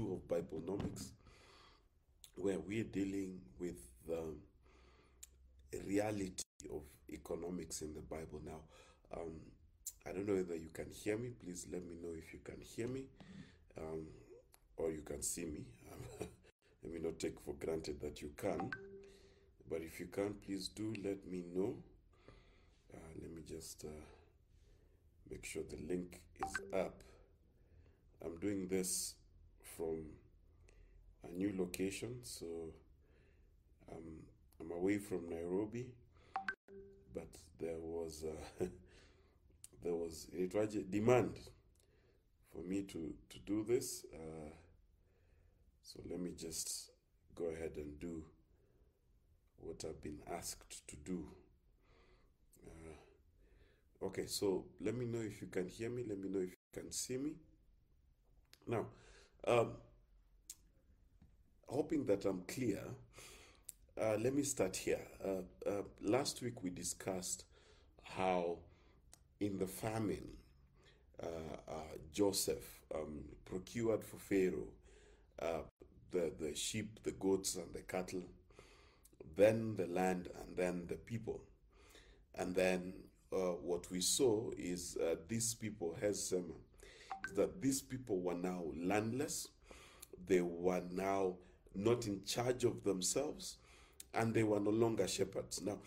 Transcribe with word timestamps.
two 0.00 0.12
of 0.14 0.28
Biblenomics, 0.28 1.10
where 2.36 2.58
we're 2.58 2.84
dealing 2.84 3.40
with 3.58 3.76
the 4.06 4.22
reality 5.86 6.44
of 6.72 6.82
economics 7.12 7.82
in 7.82 7.94
the 7.94 8.00
Bible. 8.00 8.40
Now, 8.44 8.60
um, 9.16 9.32
I 10.06 10.12
don't 10.12 10.26
know 10.26 10.34
whether 10.34 10.56
you 10.56 10.70
can 10.72 10.90
hear 10.90 11.18
me. 11.18 11.30
Please 11.42 11.66
let 11.70 11.82
me 11.84 11.94
know 12.02 12.14
if 12.16 12.32
you 12.32 12.40
can 12.42 12.60
hear 12.60 12.88
me 12.88 13.04
um, 13.78 14.06
or 14.76 14.90
you 14.90 15.02
can 15.02 15.22
see 15.22 15.44
me. 15.44 15.64
let 16.82 16.92
me 16.92 17.00
not 17.02 17.18
take 17.18 17.38
for 17.40 17.54
granted 17.54 18.00
that 18.00 18.22
you 18.22 18.30
can, 18.36 18.70
but 19.68 19.82
if 19.82 20.00
you 20.00 20.06
can, 20.06 20.34
please 20.46 20.68
do 20.68 20.94
let 21.04 21.26
me 21.30 21.44
know. 21.54 21.74
Uh, 22.92 22.98
let 23.20 23.30
me 23.32 23.42
just 23.46 23.84
uh, 23.84 23.88
make 25.30 25.44
sure 25.44 25.62
the 25.68 25.92
link 25.92 26.20
is 26.44 26.56
up. 26.72 27.02
I'm 28.24 28.38
doing 28.38 28.68
this 28.68 29.14
from 29.80 30.04
a 31.24 31.32
new 31.34 31.54
location, 31.58 32.18
so 32.22 32.44
I'm, 33.90 34.20
I'm 34.60 34.70
away 34.72 34.98
from 34.98 35.30
Nairobi, 35.30 35.86
but 37.14 37.28
there 37.58 37.78
was 37.78 38.24
uh, 38.24 38.64
there 39.82 39.94
was 39.94 40.28
a 40.34 40.82
demand 40.82 41.38
for 42.52 42.62
me 42.62 42.82
to 42.82 43.14
to 43.30 43.38
do 43.46 43.64
this. 43.66 44.04
Uh, 44.12 44.50
so 45.82 46.00
let 46.10 46.20
me 46.20 46.32
just 46.36 46.90
go 47.34 47.46
ahead 47.46 47.72
and 47.76 47.98
do 47.98 48.22
what 49.56 49.82
I've 49.84 50.02
been 50.02 50.20
asked 50.30 50.86
to 50.88 50.96
do. 50.96 51.24
Uh, 52.66 54.04
okay, 54.06 54.26
so 54.26 54.66
let 54.80 54.94
me 54.94 55.06
know 55.06 55.20
if 55.20 55.40
you 55.40 55.48
can 55.48 55.68
hear 55.68 55.88
me. 55.88 56.04
Let 56.06 56.18
me 56.18 56.28
know 56.28 56.40
if 56.40 56.50
you 56.50 56.82
can 56.82 56.92
see 56.92 57.16
me. 57.16 57.32
Now, 58.66 58.86
um, 59.46 59.72
hoping 61.66 62.04
that 62.06 62.24
I'm 62.24 62.42
clear, 62.48 62.82
uh, 64.00 64.16
let 64.18 64.34
me 64.34 64.42
start 64.42 64.76
here. 64.76 65.00
Uh, 65.24 65.68
uh, 65.68 65.82
last 66.02 66.42
week 66.42 66.62
we 66.62 66.70
discussed 66.70 67.44
how 68.02 68.58
in 69.40 69.58
the 69.58 69.66
famine, 69.66 70.28
uh, 71.22 71.26
uh, 71.68 71.74
Joseph 72.12 72.80
um, 72.94 73.24
procured 73.44 74.04
for 74.04 74.16
Pharaoh 74.16 74.68
uh, 75.40 75.62
the, 76.10 76.32
the 76.38 76.54
sheep, 76.54 77.02
the 77.02 77.12
goats, 77.12 77.56
and 77.56 77.72
the 77.72 77.80
cattle, 77.80 78.22
then 79.36 79.76
the 79.76 79.86
land, 79.86 80.28
and 80.40 80.56
then 80.56 80.86
the 80.88 80.96
people. 80.96 81.40
And 82.34 82.54
then 82.54 82.94
what 83.30 83.90
we 83.90 84.00
saw 84.00 84.50
is 84.58 84.98
these 85.28 85.54
people, 85.54 85.96
Hezema, 86.02 86.54
that 87.36 87.60
these 87.60 87.80
people 87.80 88.20
were 88.20 88.34
now 88.34 88.64
landless, 88.76 89.48
they 90.26 90.40
were 90.40 90.82
now 90.90 91.34
not 91.74 92.06
in 92.06 92.24
charge 92.24 92.64
of 92.64 92.84
themselves, 92.84 93.58
and 94.14 94.34
they 94.34 94.42
were 94.42 94.60
no 94.60 94.70
longer 94.70 95.06
shepherds. 95.06 95.62
Now, 95.62 95.78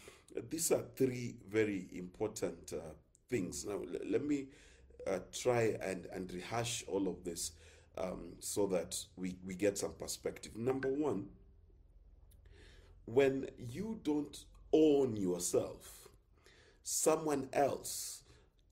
these 0.50 0.72
are 0.72 0.84
three 0.96 1.36
very 1.50 1.88
important 1.94 2.74
uh, 2.74 2.94
things. 3.30 3.66
Now, 3.66 3.82
let 4.10 4.24
me 4.26 4.48
uh, 5.06 5.20
try 5.32 5.78
and, 5.82 6.06
and 6.08 6.32
rehash 6.34 6.84
all 6.88 7.08
of 7.08 7.24
this 7.24 7.52
um, 7.98 8.34
so 8.40 8.66
that 8.68 8.98
we, 9.18 9.36
we 9.46 9.56
get 9.56 9.78
some 9.78 9.94
perspective. 9.94 10.56
Number 10.56 10.88
one, 10.88 11.28
when 13.06 13.50
you 13.58 14.00
don't 14.04 14.46
own 14.72 15.18
yourself, 15.18 16.08
someone 16.84 17.50
else 17.54 18.23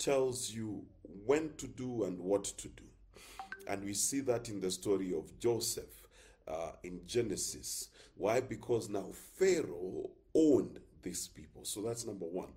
tells 0.02 0.52
you 0.52 0.84
when 1.26 1.52
to 1.58 1.68
do 1.68 2.04
and 2.06 2.20
what 2.20 2.44
to 2.44 2.68
do. 2.70 2.84
And 3.68 3.84
we 3.84 3.94
see 3.94 4.22
that 4.22 4.50
in 4.50 4.60
the 4.60 4.72
story 4.72 5.14
of 5.14 5.38
Joseph 5.40 6.04
uh, 6.48 6.72
in 6.84 7.02
Genesis. 7.06 7.90
Why? 8.16 8.42
Because 8.42 8.90
now 8.90 9.06
Pharaoh 9.38 10.10
owned 10.34 10.80
these 11.04 11.28
people. 11.28 11.64
So 11.66 11.82
that's 11.82 12.06
number 12.06 12.26
one. 12.26 12.50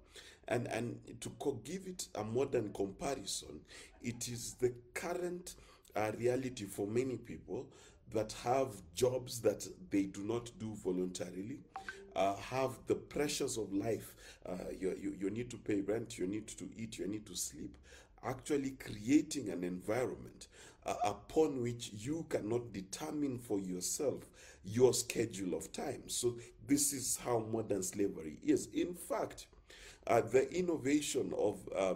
And, 0.49 0.67
and 0.69 0.99
to 1.21 1.31
give 1.65 1.87
it 1.87 2.09
a 2.15 2.25
modern 2.25 2.73
comparison, 2.73 3.61
it 4.03 4.29
is 4.29 4.55
the 4.55 4.73
current 4.95 5.55
uh, 5.95 6.13
reality 6.19 6.65
for 6.65 6.87
many 6.87 7.17
people 7.17 7.67
that 8.13 8.33
have 8.45 8.69
jobs 8.95 9.41
that 9.41 9.67
they 9.91 10.05
do 10.05 10.23
not 10.23 10.51
do 10.59 10.75
voluntarily, 10.83 11.59
uh, 12.15 12.37
have 12.37 12.79
the 12.87 12.95
pressures 12.95 13.57
of 13.57 13.73
life. 13.73 14.15
Uh, 14.47 14.55
you, 14.79 14.97
you, 15.01 15.17
you 15.21 15.31
need 15.31 15.51
to 15.51 15.57
pay 15.57 15.81
rent, 15.81 16.19
you 16.19 16.27
need 16.27 16.47
to 16.47 16.69
eat, 16.77 16.99
you 16.99 17.07
need 17.07 17.27
to 17.27 17.37
sleep. 17.37 17.77
Actually, 18.27 18.71
creating 18.73 19.51
an 19.51 19.65
environment 19.65 20.49
uh, 20.87 20.95
upon 21.05 21.61
which 21.63 21.91
you 21.95 22.25
cannot 22.29 22.73
determine 22.73 23.39
for 23.39 23.59
yourself 23.59 24.25
your 24.65 24.95
schedule 24.95 25.55
of 25.55 25.71
time. 25.73 26.03
So, 26.07 26.37
this 26.67 26.93
is 26.93 27.19
how 27.23 27.41
modern 27.41 27.83
slavery 27.83 28.39
is. 28.45 28.69
In 28.73 28.95
fact, 28.95 29.47
uh, 30.07 30.23
the 30.23 30.51
innovation 30.57 31.33
of 31.37 31.59
uh, 31.77 31.95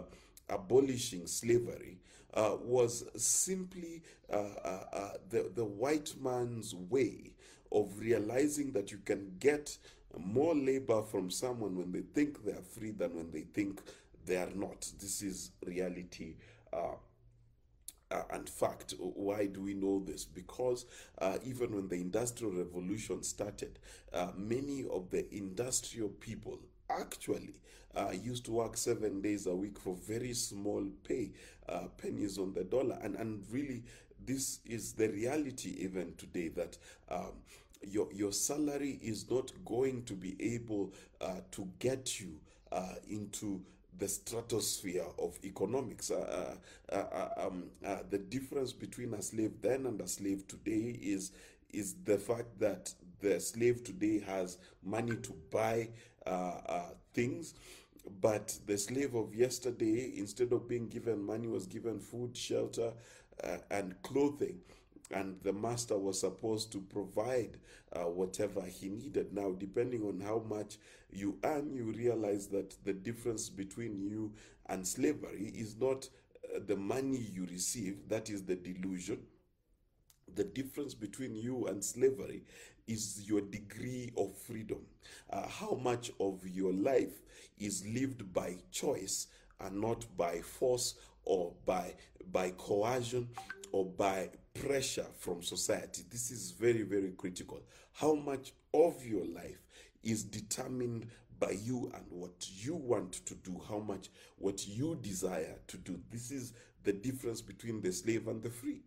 abolishing 0.49 1.27
slavery 1.27 1.97
uh, 2.33 2.55
was 2.61 3.05
simply 3.15 4.01
uh, 4.31 4.35
uh, 4.35 4.83
uh, 4.93 5.09
the, 5.29 5.51
the 5.55 5.65
white 5.65 6.13
man's 6.21 6.75
way 6.75 7.31
of 7.71 7.91
realizing 7.99 8.71
that 8.71 8.91
you 8.91 8.99
can 9.05 9.31
get 9.39 9.77
more 10.17 10.55
labor 10.55 11.01
from 11.03 11.29
someone 11.29 11.75
when 11.77 11.91
they 11.91 12.01
think 12.01 12.43
they 12.43 12.51
are 12.51 12.61
free 12.61 12.91
than 12.91 13.15
when 13.15 13.31
they 13.31 13.41
think 13.41 13.81
they 14.25 14.37
are 14.37 14.51
not. 14.55 14.89
This 14.99 15.21
is 15.21 15.51
reality. 15.65 16.35
Uh, 16.71 16.95
uh, 18.11 18.23
and 18.31 18.49
fact. 18.49 18.95
Why 18.99 19.45
do 19.45 19.61
we 19.61 19.73
know 19.73 20.01
this? 20.05 20.25
Because 20.25 20.85
uh, 21.19 21.37
even 21.45 21.75
when 21.75 21.87
the 21.87 21.95
Industrial 21.95 22.51
Revolution 22.53 23.23
started, 23.23 23.79
uh, 24.13 24.29
many 24.35 24.85
of 24.91 25.09
the 25.09 25.31
industrial 25.33 26.09
people 26.09 26.59
actually 26.89 27.53
uh, 27.95 28.11
used 28.11 28.45
to 28.45 28.51
work 28.51 28.77
seven 28.77 29.21
days 29.21 29.45
a 29.45 29.55
week 29.55 29.77
for 29.79 29.95
very 29.95 30.33
small 30.33 30.83
pay, 31.03 31.31
uh, 31.67 31.87
pennies 31.97 32.37
on 32.37 32.53
the 32.53 32.63
dollar. 32.63 32.97
And, 33.01 33.15
and 33.15 33.43
really, 33.51 33.83
this 34.25 34.59
is 34.65 34.93
the 34.93 35.09
reality 35.09 35.75
even 35.79 36.13
today 36.17 36.49
that. 36.49 36.77
Um, 37.09 37.33
your, 37.81 38.11
your 38.13 38.31
salary 38.31 38.99
is 39.01 39.29
not 39.29 39.51
going 39.65 40.03
to 40.03 40.13
be 40.13 40.35
able 40.39 40.93
uh, 41.21 41.35
to 41.51 41.67
get 41.79 42.19
you 42.19 42.39
into 43.09 43.61
the 43.97 44.07
stratosphere 44.07 45.05
of 45.17 45.37
economics. 45.43 46.11
Uh, 46.11 46.55
uh, 46.91 46.95
uh, 46.95 47.47
um, 47.47 47.65
the 48.09 48.17
difference 48.17 48.71
between 48.73 49.13
a 49.13 49.21
slave 49.21 49.51
then 49.61 49.85
and 49.85 49.99
a 50.01 50.07
slave 50.07 50.47
today 50.47 50.97
is 51.01 51.31
is 51.71 51.95
the 52.05 52.17
fact 52.17 52.59
that 52.59 52.91
the 53.19 53.39
slave 53.39 53.83
today 53.83 54.19
has 54.19 54.57
money 54.83 55.15
to 55.17 55.33
buy 55.51 55.87
things. 57.13 57.53
But 58.21 58.57
the 58.65 58.77
slave 58.77 59.13
of 59.13 59.35
yesterday, 59.35 60.13
instead 60.15 60.51
of 60.51 60.67
being 60.67 60.87
given 60.87 61.23
money, 61.23 61.47
was 61.47 61.67
given 61.67 61.99
food, 61.99 62.35
shelter, 62.35 62.91
and 63.69 64.01
clothing 64.01 64.59
and 65.11 65.37
the 65.43 65.53
master 65.53 65.97
was 65.97 66.19
supposed 66.19 66.71
to 66.71 66.79
provide 66.81 67.57
uh, 67.93 68.01
whatever 68.01 68.61
he 68.61 68.89
needed. 68.89 69.33
Now, 69.33 69.51
depending 69.51 70.03
on 70.03 70.19
how 70.19 70.43
much 70.47 70.77
you 71.11 71.37
earn, 71.43 71.73
you 71.73 71.85
realize 71.85 72.47
that 72.47 72.75
the 72.83 72.93
difference 72.93 73.49
between 73.49 73.99
you 73.99 74.33
and 74.67 74.87
slavery 74.87 75.51
is 75.55 75.75
not 75.79 76.07
uh, 76.55 76.59
the 76.65 76.75
money 76.75 77.17
you 77.17 77.47
receive, 77.47 78.07
that 78.07 78.29
is 78.29 78.43
the 78.43 78.55
delusion. 78.55 79.19
The 80.35 80.43
difference 80.43 80.93
between 80.93 81.35
you 81.35 81.65
and 81.67 81.83
slavery 81.83 82.43
is 82.87 83.27
your 83.27 83.41
degree 83.41 84.11
of 84.15 84.37
freedom. 84.37 84.79
Uh, 85.29 85.47
how 85.47 85.79
much 85.83 86.11
of 86.19 86.45
your 86.47 86.73
life 86.73 87.21
is 87.57 87.85
lived 87.87 88.31
by 88.31 88.57
choice 88.71 89.27
and 89.59 89.81
not 89.81 90.05
by 90.17 90.39
force 90.39 90.95
or 91.29 91.53
by 91.65 91.93
by 92.31 92.49
coercion 92.57 93.29
or 93.71 93.85
by 93.85 94.29
pressure 94.55 95.05
from 95.19 95.43
society. 95.43 96.03
This 96.09 96.31
is 96.31 96.51
very, 96.51 96.81
very 96.81 97.11
critical. 97.15 97.61
How 97.93 98.15
much 98.15 98.51
of 98.73 99.05
your 99.05 99.25
life 99.25 99.61
is 100.03 100.23
determined 100.23 101.07
by 101.39 101.51
you 101.51 101.91
and 101.93 102.03
what 102.09 102.31
you 102.49 102.75
want 102.75 103.13
to 103.25 103.35
do, 103.35 103.61
how 103.69 103.79
much 103.79 104.09
what 104.37 104.67
you 104.67 104.97
desire 105.01 105.55
to 105.67 105.77
do. 105.77 105.99
This 106.11 106.31
is 106.31 106.53
the 106.83 106.93
difference 106.93 107.41
between 107.41 107.79
the 107.81 107.93
slave 107.93 108.27
and 108.27 108.41
the 108.41 108.49
free. 108.49 108.81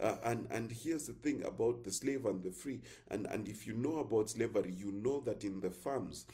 Uh, 0.00 0.16
and 0.24 0.46
and 0.50 0.70
here's 0.70 1.06
the 1.06 1.12
thing 1.12 1.42
about 1.44 1.84
the 1.84 1.90
slave 1.90 2.24
and 2.26 2.42
the 2.42 2.50
free 2.50 2.80
and 3.10 3.26
and 3.26 3.46
if 3.48 3.66
you 3.66 3.74
know 3.74 3.98
about 3.98 4.30
slavery 4.30 4.72
you 4.74 4.92
know 4.92 5.20
that 5.20 5.44
in 5.44 5.60
the 5.60 5.70
farms 5.70 6.24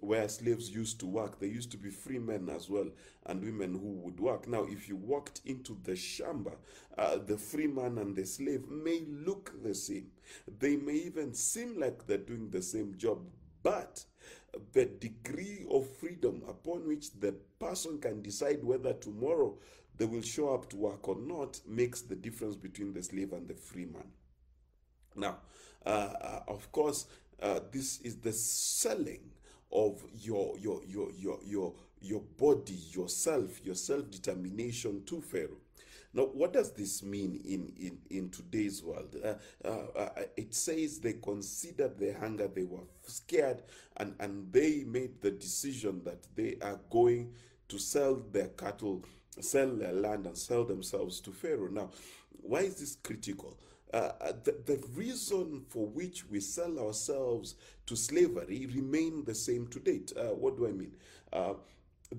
where 0.00 0.28
slaves 0.28 0.70
used 0.70 1.00
to 1.00 1.06
work, 1.06 1.40
there 1.40 1.48
used 1.48 1.70
to 1.70 1.76
be 1.76 1.90
free 1.90 2.18
men 2.18 2.48
as 2.54 2.68
well 2.68 2.88
and 3.26 3.42
women 3.42 3.72
who 3.72 3.92
would 4.04 4.20
work. 4.20 4.46
Now, 4.46 4.64
if 4.64 4.88
you 4.88 4.96
walked 4.96 5.40
into 5.44 5.76
the 5.84 5.92
shamba, 5.92 6.54
uh, 6.96 7.18
the 7.24 7.38
free 7.38 7.66
man 7.66 7.98
and 7.98 8.14
the 8.14 8.26
slave 8.26 8.68
may 8.68 9.02
look 9.08 9.52
the 9.62 9.74
same. 9.74 10.08
They 10.58 10.76
may 10.76 10.94
even 10.94 11.34
seem 11.34 11.80
like 11.80 12.06
they're 12.06 12.18
doing 12.18 12.50
the 12.50 12.62
same 12.62 12.94
job, 12.96 13.20
but 13.62 14.04
the 14.72 14.86
degree 14.86 15.66
of 15.70 15.88
freedom 15.96 16.42
upon 16.48 16.86
which 16.86 17.12
the 17.18 17.32
person 17.58 17.98
can 17.98 18.22
decide 18.22 18.62
whether 18.62 18.92
tomorrow 18.92 19.56
they 19.98 20.04
will 20.04 20.22
show 20.22 20.54
up 20.54 20.68
to 20.70 20.76
work 20.76 21.08
or 21.08 21.16
not 21.16 21.60
makes 21.66 22.02
the 22.02 22.14
difference 22.14 22.56
between 22.56 22.92
the 22.92 23.02
slave 23.02 23.32
and 23.32 23.48
the 23.48 23.54
free 23.54 23.86
man. 23.86 24.06
Now, 25.14 25.38
uh, 25.84 25.88
uh, 25.88 26.40
of 26.48 26.70
course, 26.72 27.06
uh, 27.40 27.60
this 27.70 28.00
is 28.02 28.16
the 28.16 28.32
selling 28.32 29.30
of 29.76 30.02
your 30.22 30.56
your 30.58 30.80
your 30.88 31.10
your 31.12 31.38
your 31.44 31.72
your 32.00 32.22
body, 32.38 32.78
yourself, 32.92 33.64
your 33.64 33.74
self 33.74 34.10
determination 34.10 35.04
to 35.04 35.20
Pharaoh. 35.20 35.60
Now, 36.14 36.22
what 36.22 36.54
does 36.54 36.72
this 36.72 37.02
mean 37.02 37.42
in, 37.44 37.70
in, 37.78 37.98
in 38.08 38.30
today's 38.30 38.82
world? 38.82 39.14
Uh, 39.22 39.34
uh, 39.62 39.98
uh, 39.98 40.08
it 40.34 40.54
says 40.54 40.98
they 40.98 41.12
considered 41.14 41.98
their 41.98 42.18
hunger, 42.18 42.48
they 42.48 42.62
were 42.62 42.84
scared, 43.06 43.62
and, 43.98 44.14
and 44.18 44.50
they 44.50 44.84
made 44.86 45.20
the 45.20 45.30
decision 45.30 46.00
that 46.04 46.26
they 46.34 46.56
are 46.62 46.80
going 46.88 47.34
to 47.68 47.78
sell 47.78 48.22
their 48.32 48.48
cattle, 48.48 49.04
sell 49.40 49.68
their 49.68 49.92
land, 49.92 50.26
and 50.26 50.38
sell 50.38 50.64
themselves 50.64 51.20
to 51.20 51.32
Pharaoh. 51.32 51.68
Now, 51.68 51.90
why 52.30 52.60
is 52.60 52.76
this 52.76 52.96
critical? 53.02 53.58
Uh, 53.92 54.12
uh 54.20 54.32
the, 54.44 54.56
the 54.66 54.82
reason 54.94 55.64
for 55.68 55.86
which 55.86 56.28
we 56.28 56.40
sell 56.40 56.78
ourselves 56.78 57.54
to 57.86 57.96
slavery 57.96 58.66
remain 58.74 59.24
the 59.24 59.34
same 59.34 59.66
to 59.68 59.78
date. 59.78 60.12
Uh, 60.16 60.34
what 60.34 60.56
do 60.56 60.66
I 60.66 60.72
mean? 60.72 60.92
Uh, 61.32 61.54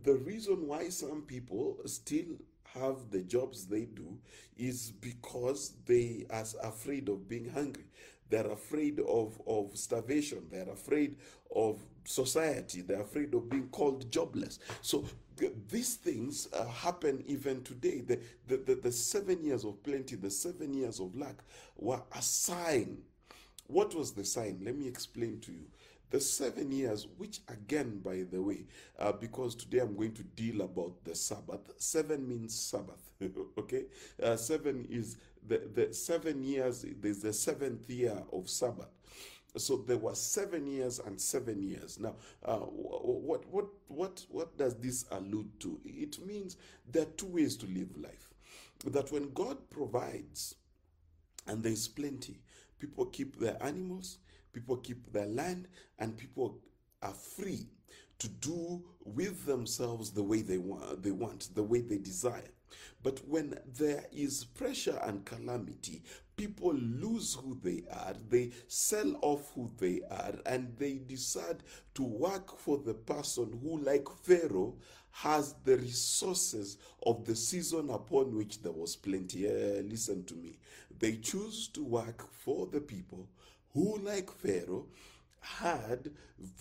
the 0.04 0.16
reason 0.16 0.68
why 0.68 0.90
some 0.90 1.22
people 1.22 1.78
still 1.86 2.38
have 2.74 3.10
the 3.12 3.22
jobs 3.22 3.66
they 3.66 3.86
do 3.86 4.18
is 4.58 4.92
because 4.92 5.74
they 5.86 6.26
are 6.30 6.46
afraid 6.64 7.10
of 7.10 7.28
being 7.28 7.50
hungry. 7.50 7.86
They're 8.30 8.52
afraid 8.52 9.00
of, 9.00 9.40
of 9.48 9.78
starvation. 9.78 10.48
They're 10.52 10.70
afraid 10.70 11.16
of 11.56 11.80
society. 12.04 12.82
They're 12.82 13.02
afraid 13.02 13.34
of 13.34 13.50
being 13.50 13.70
called 13.70 14.12
jobless. 14.12 14.60
So 14.82 15.06
these 15.70 15.96
things 15.96 16.48
uh, 16.54 16.66
happen 16.68 17.24
even 17.28 17.64
today. 17.64 18.02
The, 18.02 18.20
the, 18.48 18.58
the, 18.58 18.76
the 18.76 18.92
seven 18.92 19.44
years 19.44 19.64
of 19.64 19.82
plenty, 19.84 20.16
the 20.16 20.32
seven 20.32 20.74
years 20.74 21.00
of 21.00 21.16
lack 21.16 21.36
were 21.78 22.02
a 22.16 22.22
sign. 22.22 23.00
What 23.68 23.94
was 23.94 24.14
the 24.14 24.26
sign? 24.26 24.62
Let 24.64 24.78
me 24.78 24.88
explain 24.88 25.40
to 25.42 25.52
you. 25.52 25.66
The 26.10 26.22
seven 26.22 26.72
years, 26.72 27.06
which 27.18 27.42
again, 27.50 28.00
by 28.00 28.24
the 28.32 28.42
way, 28.42 28.64
uh, 28.98 29.12
because 29.12 29.56
today 29.56 29.80
I'm 29.80 29.96
going 29.96 30.14
to 30.14 30.24
deal 30.24 30.62
about 30.62 31.04
the 31.04 31.14
Sabbath, 31.14 31.74
seven 31.78 32.26
means 32.26 32.58
Sabbath, 32.58 33.12
okay? 33.58 33.84
Uh, 34.24 34.38
seven 34.38 34.88
is 34.90 35.18
the, 35.48 35.62
the 35.74 35.94
seven 35.94 36.44
years, 36.44 36.86
there's 37.00 37.20
the 37.20 37.34
seventh 37.34 37.90
year 37.90 38.18
of 38.32 38.50
Sabbath. 38.50 38.90
So 39.56 39.78
there 39.78 39.98
were 39.98 40.14
seven 40.14 40.68
years 40.68 41.00
and 41.00 41.20
seven 41.20 41.64
years. 41.64 42.00
Now, 42.00 42.16
uh, 42.46 42.58
what, 42.58 43.46
what, 43.48 43.66
what, 43.88 44.26
what 44.30 44.58
does 44.58 44.76
this 44.76 45.06
allude 45.12 45.60
to? 45.62 45.80
It 45.86 46.24
means 46.26 46.58
there 46.92 47.04
are 47.04 47.14
two 47.18 47.28
ways 47.28 47.58
to 47.58 47.66
live 47.68 47.98
life. 47.98 48.34
That 48.86 49.12
when 49.12 49.34
God 49.34 49.58
provides 49.70 50.56
and 51.48 51.64
there 51.64 51.72
is 51.72 51.88
plenty, 51.88 52.40
people 52.78 53.06
keep 53.06 53.40
their 53.40 53.58
animals, 53.64 54.20
people 54.54 54.78
keep 54.78 55.12
their 55.12 55.26
land, 55.26 55.68
and 55.98 56.16
people 56.16 56.60
are 57.02 57.14
free 57.14 57.68
to 58.20 58.28
do 58.28 58.84
with 59.06 59.46
themselves 59.46 60.12
the 60.12 60.24
way 60.24 60.42
they 60.42 60.58
want, 60.58 61.02
they 61.02 61.12
want, 61.12 61.50
the 61.56 61.64
way 61.64 61.82
they 61.82 61.98
desire. 61.98 62.52
But 63.04 63.22
when 63.28 63.58
there 63.78 64.06
is 64.12 64.44
pressure 64.46 65.00
and 65.04 65.26
calamity, 65.26 66.04
people 66.36 66.74
lose 66.74 67.36
who 67.36 67.58
they 67.64 67.84
are, 67.92 68.14
they 68.30 68.52
sell 68.68 69.18
off 69.22 69.52
who 69.56 69.72
they 69.78 70.02
are, 70.10 70.36
and 70.46 70.74
they 70.78 70.94
decide 70.94 71.64
to 71.96 72.04
work 72.04 72.58
for 72.60 72.78
the 72.78 72.94
person 72.94 73.60
who, 73.64 73.80
like 73.80 74.08
Pharaoh, 74.24 74.76
has 75.12 75.56
the 75.64 75.78
resources 75.78 76.78
of 77.04 77.26
the 77.26 77.36
season 77.36 77.90
upon 77.90 78.36
which 78.36 78.62
there 78.62 78.72
was 78.72 78.96
plenty. 78.96 79.48
Uh, 79.48 79.82
listen 79.82 80.24
to 80.26 80.36
me. 80.36 80.60
They 81.00 81.16
choose 81.16 81.68
to 81.70 81.84
work 81.84 82.32
for 82.32 82.68
the 82.68 82.82
people 82.82 83.28
who, 83.74 83.98
like 83.98 84.32
Pharaoh, 84.32 84.86
had 85.40 86.12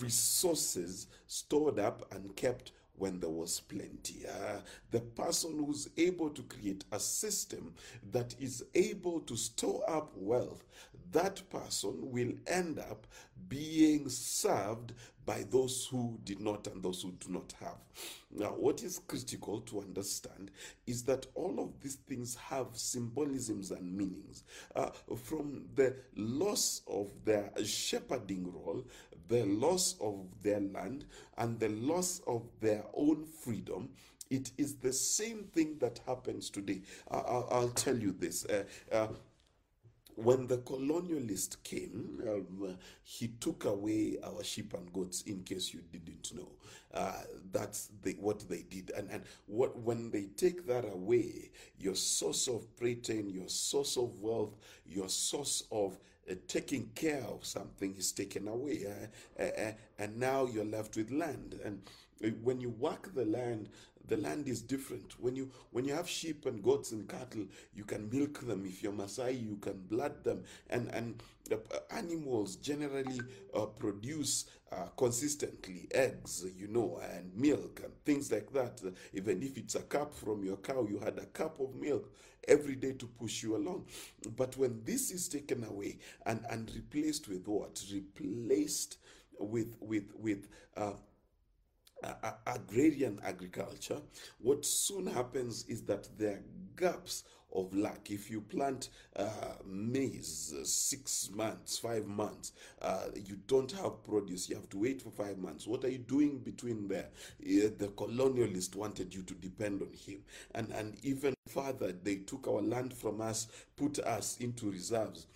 resources 0.00 1.08
stored 1.26 1.78
up 1.78 2.10
and 2.14 2.34
kept 2.36 2.72
when 2.96 3.20
there 3.20 3.30
was 3.30 3.60
plenty. 3.60 4.26
Uh, 4.26 4.60
the 4.90 5.00
person 5.00 5.64
who's 5.64 5.88
able 5.96 6.30
to 6.30 6.42
create 6.42 6.84
a 6.92 6.98
system 6.98 7.74
that 8.12 8.34
is 8.40 8.64
able 8.74 9.20
to 9.20 9.36
store 9.36 9.88
up 9.88 10.12
wealth, 10.16 10.64
that 11.12 11.48
person 11.50 12.10
will 12.10 12.32
end 12.46 12.78
up 12.78 13.06
being 13.48 14.08
served 14.08 14.92
by 15.24 15.44
those 15.50 15.88
who 15.90 16.18
did 16.24 16.40
not 16.40 16.66
and 16.68 16.82
those 16.82 17.02
who 17.02 17.10
do 17.12 17.32
not 17.32 17.52
have. 17.60 17.76
Now, 18.30 18.50
what 18.50 18.82
is 18.82 19.00
critical 19.06 19.60
to 19.62 19.80
understand 19.80 20.52
is 20.86 21.02
that 21.04 21.26
all 21.34 21.58
of 21.58 21.80
these 21.80 21.96
things 21.96 22.36
have 22.36 22.68
symbolisms 22.74 23.72
and 23.72 23.96
meanings. 23.96 24.44
Uh, 24.74 24.90
from 25.24 25.64
the 25.74 25.96
loss 26.14 26.82
of 26.86 27.10
their 27.24 27.50
shepherding 27.64 28.52
role, 28.52 28.84
the 29.28 29.44
loss 29.46 29.96
of 30.00 30.26
their 30.42 30.60
land, 30.60 31.04
and 31.38 31.58
the 31.58 31.70
loss 31.70 32.20
of 32.28 32.42
their 32.60 32.84
own 32.94 33.24
freedom, 33.24 33.88
it 34.30 34.50
is 34.58 34.76
the 34.76 34.92
same 34.92 35.44
thing 35.52 35.76
that 35.80 36.00
happens 36.06 36.50
today. 36.50 36.82
I'll, 37.10 37.48
I'll 37.50 37.68
tell 37.70 37.96
you 37.96 38.14
this. 38.18 38.44
Uh, 38.46 38.64
uh, 38.92 39.08
when 40.16 40.46
the 40.46 40.58
colonialist 40.58 41.62
came, 41.62 42.22
um, 42.26 42.76
he 43.02 43.28
took 43.28 43.64
away 43.64 44.16
our 44.24 44.42
sheep 44.42 44.74
and 44.74 44.92
goats. 44.92 45.22
In 45.22 45.42
case 45.42 45.72
you 45.72 45.80
didn't 45.92 46.34
know, 46.34 46.48
uh, 46.94 47.22
that's 47.52 47.90
the, 48.02 48.12
what 48.14 48.48
they 48.48 48.62
did. 48.62 48.90
And 48.96 49.10
and 49.10 49.22
what 49.46 49.78
when 49.78 50.10
they 50.10 50.24
take 50.36 50.66
that 50.66 50.84
away, 50.84 51.50
your 51.78 51.94
source 51.94 52.48
of 52.48 52.74
protein, 52.76 53.30
your 53.30 53.48
source 53.48 53.96
of 53.96 54.20
wealth, 54.20 54.56
your 54.86 55.08
source 55.08 55.64
of 55.70 55.98
uh, 56.30 56.34
taking 56.48 56.90
care 56.94 57.22
of 57.22 57.44
something 57.44 57.94
is 57.96 58.12
taken 58.12 58.48
away, 58.48 58.86
uh, 59.38 59.72
and 59.98 60.18
now 60.18 60.46
you're 60.46 60.64
left 60.64 60.96
with 60.96 61.10
land. 61.10 61.60
And 61.62 61.82
when 62.42 62.60
you 62.60 62.70
work 62.70 63.14
the 63.14 63.24
land, 63.24 63.68
the 64.08 64.16
land 64.16 64.46
is 64.48 64.62
different. 64.62 65.14
When 65.20 65.34
you 65.36 65.50
when 65.72 65.84
you 65.84 65.94
have 65.94 66.08
sheep 66.08 66.46
and 66.46 66.62
goats 66.62 66.92
and 66.92 67.08
cattle, 67.08 67.46
you 67.74 67.84
can 67.84 68.08
milk 68.10 68.46
them. 68.46 68.64
If 68.64 68.82
you're 68.82 68.92
Maasai, 68.92 69.40
you 69.42 69.56
can 69.56 69.80
blood 69.88 70.22
them. 70.24 70.44
And 70.70 70.88
and 70.94 71.22
uh, 71.52 71.56
animals 71.90 72.56
generally 72.56 73.20
uh, 73.54 73.66
produce 73.66 74.46
uh, 74.72 74.86
consistently 74.96 75.88
eggs, 75.92 76.44
you 76.56 76.68
know, 76.68 77.00
and 77.14 77.34
milk 77.34 77.80
and 77.84 77.92
things 78.04 78.30
like 78.32 78.52
that. 78.52 78.80
even 79.12 79.42
if 79.42 79.56
it's 79.58 79.74
a 79.74 79.82
cup 79.82 80.14
from 80.14 80.44
your 80.44 80.56
cow, 80.56 80.86
you 80.88 80.98
had 80.98 81.18
a 81.18 81.26
cup 81.26 81.60
of 81.60 81.74
milk 81.74 82.12
every 82.48 82.76
day 82.76 82.92
to 82.92 83.06
push 83.06 83.42
you 83.42 83.56
along. 83.56 83.86
But 84.36 84.56
when 84.56 84.82
this 84.84 85.10
is 85.10 85.28
taken 85.28 85.64
away 85.64 85.98
and 86.24 86.44
and 86.50 86.70
replaced 86.74 87.28
with 87.28 87.46
what? 87.48 87.82
Replaced 87.92 88.98
with 89.38 89.74
with 89.80 90.12
with 90.16 90.46
uh, 92.02 92.32
agrarian 92.46 93.20
agriculture, 93.24 94.00
what 94.38 94.64
soon 94.64 95.06
happens 95.06 95.64
is 95.68 95.82
that 95.82 96.08
there 96.18 96.34
are 96.34 96.42
gaps 96.76 97.24
of 97.54 97.74
lack. 97.74 98.10
If 98.10 98.30
you 98.30 98.40
plant 98.40 98.90
uh, 99.16 99.24
maize 99.64 100.52
uh, 100.58 100.64
six 100.64 101.30
months, 101.34 101.78
five 101.78 102.06
months, 102.06 102.52
uh, 102.82 103.06
you 103.14 103.38
don't 103.46 103.72
have 103.72 104.04
produce. 104.04 104.48
You 104.48 104.56
have 104.56 104.68
to 104.70 104.78
wait 104.78 105.00
for 105.00 105.10
five 105.10 105.38
months. 105.38 105.66
What 105.66 105.84
are 105.84 105.88
you 105.88 105.98
doing 105.98 106.38
between 106.38 106.88
there? 106.88 107.08
the 107.40 107.90
colonialist 107.96 108.76
wanted 108.76 109.14
you 109.14 109.22
to 109.22 109.34
depend 109.34 109.82
on 109.82 109.92
him, 109.92 110.18
and 110.54 110.70
and 110.72 110.96
even 111.02 111.34
further, 111.48 111.92
they 111.92 112.16
took 112.16 112.46
our 112.46 112.60
land 112.62 112.92
from 112.92 113.20
us, 113.20 113.48
put 113.76 113.98
us 114.00 114.36
into 114.38 114.70
reserves, 114.70 115.26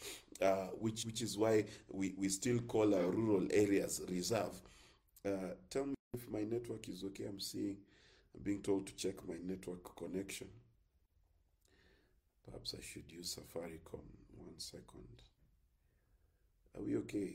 uh, 0.43 0.67
which 0.79 1.05
which 1.05 1.23
is 1.23 1.39
why 1.39 1.65
we 1.91 2.13
we 2.19 2.29
still 2.29 2.59
call 2.61 2.95
our 2.95 3.09
rural 3.11 3.47
areas 3.51 4.03
reserve. 4.09 4.61
Uh, 5.25 5.55
tell 5.71 5.87
me 5.87 5.95
if 6.13 6.31
my 6.31 6.43
network 6.43 6.89
is 6.89 7.05
okay. 7.05 7.25
I'm 7.27 7.41
seeing, 7.41 7.77
I'm 8.35 8.43
being 8.43 8.63
told 8.63 8.87
to 8.87 8.95
check 8.95 9.15
my 9.29 9.37
network 9.43 9.97
connection. 9.97 10.49
Perhaps 12.45 12.75
I 12.79 12.83
should 12.83 13.05
use 13.09 13.39
Safaricom. 13.39 14.03
One 14.39 14.59
second. 14.59 15.23
Are 16.77 16.83
we 16.83 16.97
okay? 16.99 17.35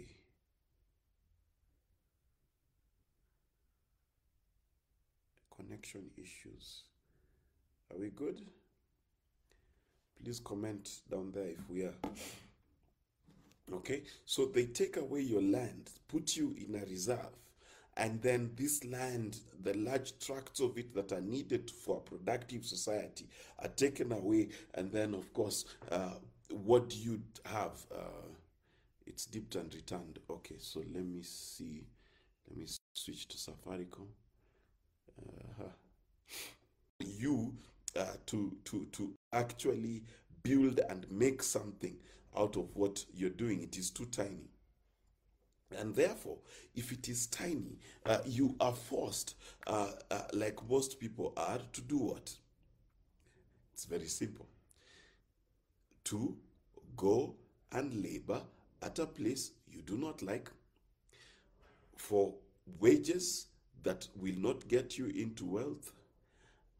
Connection 5.55 6.09
issues. 6.17 6.83
Are 7.91 7.99
we 7.99 8.09
good? 8.09 8.41
Please 10.21 10.39
comment 10.39 10.89
down 11.09 11.31
there 11.33 11.49
if 11.49 11.69
we 11.69 11.83
are. 11.83 11.93
Okay, 13.73 14.03
so 14.25 14.45
they 14.45 14.65
take 14.65 14.97
away 14.97 15.21
your 15.21 15.41
land, 15.41 15.89
put 16.07 16.35
you 16.35 16.55
in 16.57 16.75
a 16.75 16.85
reserve 16.85 17.44
and 17.97 18.21
then 18.21 18.51
this 18.55 18.83
land, 18.83 19.39
the 19.63 19.73
large 19.73 20.17
tracts 20.19 20.59
of 20.59 20.77
it 20.77 20.93
that 20.95 21.11
are 21.11 21.21
needed 21.21 21.71
for 21.71 21.97
a 21.97 22.01
productive 22.01 22.65
society, 22.65 23.27
are 23.59 23.69
taken 23.69 24.11
away. 24.11 24.49
And 24.73 24.91
then, 24.91 25.13
of 25.13 25.33
course, 25.33 25.65
uh, 25.91 26.15
what 26.49 26.89
do 26.89 26.97
you 26.97 27.21
have? 27.45 27.85
Uh, 27.93 28.27
it's 29.05 29.25
dipped 29.25 29.55
and 29.55 29.73
returned. 29.73 30.19
Okay, 30.29 30.55
so 30.59 30.81
let 30.93 31.05
me 31.05 31.21
see. 31.23 31.85
Let 32.49 32.57
me 32.57 32.65
switch 32.93 33.27
to 33.29 33.37
Safaricom. 33.37 34.07
Uh-huh. 35.21 35.69
You 36.99 37.53
uh, 37.97 38.05
to, 38.25 38.57
to, 38.65 38.87
to 38.91 39.13
actually 39.31 40.03
build 40.43 40.81
and 40.89 41.09
make 41.09 41.41
something 41.41 41.95
out 42.37 42.57
of 42.57 42.75
what 42.75 43.05
you're 43.13 43.29
doing. 43.29 43.61
It 43.61 43.77
is 43.77 43.89
too 43.89 44.05
tiny. 44.05 44.49
And 45.75 45.95
therefore, 45.95 46.37
if 46.75 46.91
it 46.91 47.09
is 47.09 47.27
tiny, 47.27 47.79
uh, 48.05 48.19
you 48.25 48.55
are 48.59 48.73
forced, 48.73 49.35
uh, 49.67 49.91
uh, 50.09 50.21
like 50.33 50.67
most 50.69 50.99
people 50.99 51.33
are, 51.37 51.59
to 51.73 51.81
do 51.81 51.97
what? 51.97 52.33
It's 53.73 53.85
very 53.85 54.07
simple. 54.07 54.47
To 56.05 56.37
go 56.95 57.35
and 57.71 58.03
labor 58.03 58.41
at 58.81 58.99
a 58.99 59.05
place 59.05 59.51
you 59.69 59.81
do 59.81 59.97
not 59.97 60.21
like 60.21 60.49
for 61.97 62.33
wages 62.79 63.47
that 63.83 64.07
will 64.15 64.37
not 64.37 64.67
get 64.67 64.97
you 64.97 65.07
into 65.07 65.45
wealth, 65.45 65.91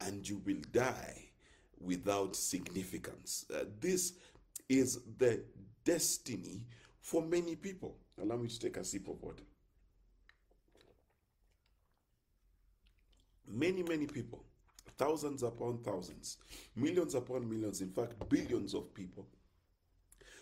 and 0.00 0.28
you 0.28 0.42
will 0.44 0.60
die 0.72 1.24
without 1.80 2.36
significance. 2.36 3.46
Uh, 3.54 3.64
this 3.80 4.14
is 4.68 5.00
the 5.18 5.42
destiny 5.84 6.66
for 7.00 7.22
many 7.22 7.54
people. 7.56 7.96
Allow 8.20 8.36
me 8.36 8.48
to 8.48 8.58
take 8.58 8.76
a 8.76 8.84
sip 8.84 9.08
of 9.08 9.22
water. 9.22 9.44
Many, 13.46 13.82
many 13.82 14.06
people, 14.06 14.44
thousands 14.98 15.42
upon 15.42 15.78
thousands, 15.78 16.38
millions 16.74 17.14
upon 17.14 17.48
millions, 17.48 17.80
in 17.80 17.90
fact, 17.90 18.28
billions 18.28 18.74
of 18.74 18.92
people, 18.94 19.26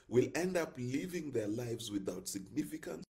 will 0.09 0.28
end 0.35 0.57
up 0.57 0.73
living 0.78 1.31
their 1.31 1.49
lives 1.49 1.90
without 1.90 2.28
significance, 2.28 3.04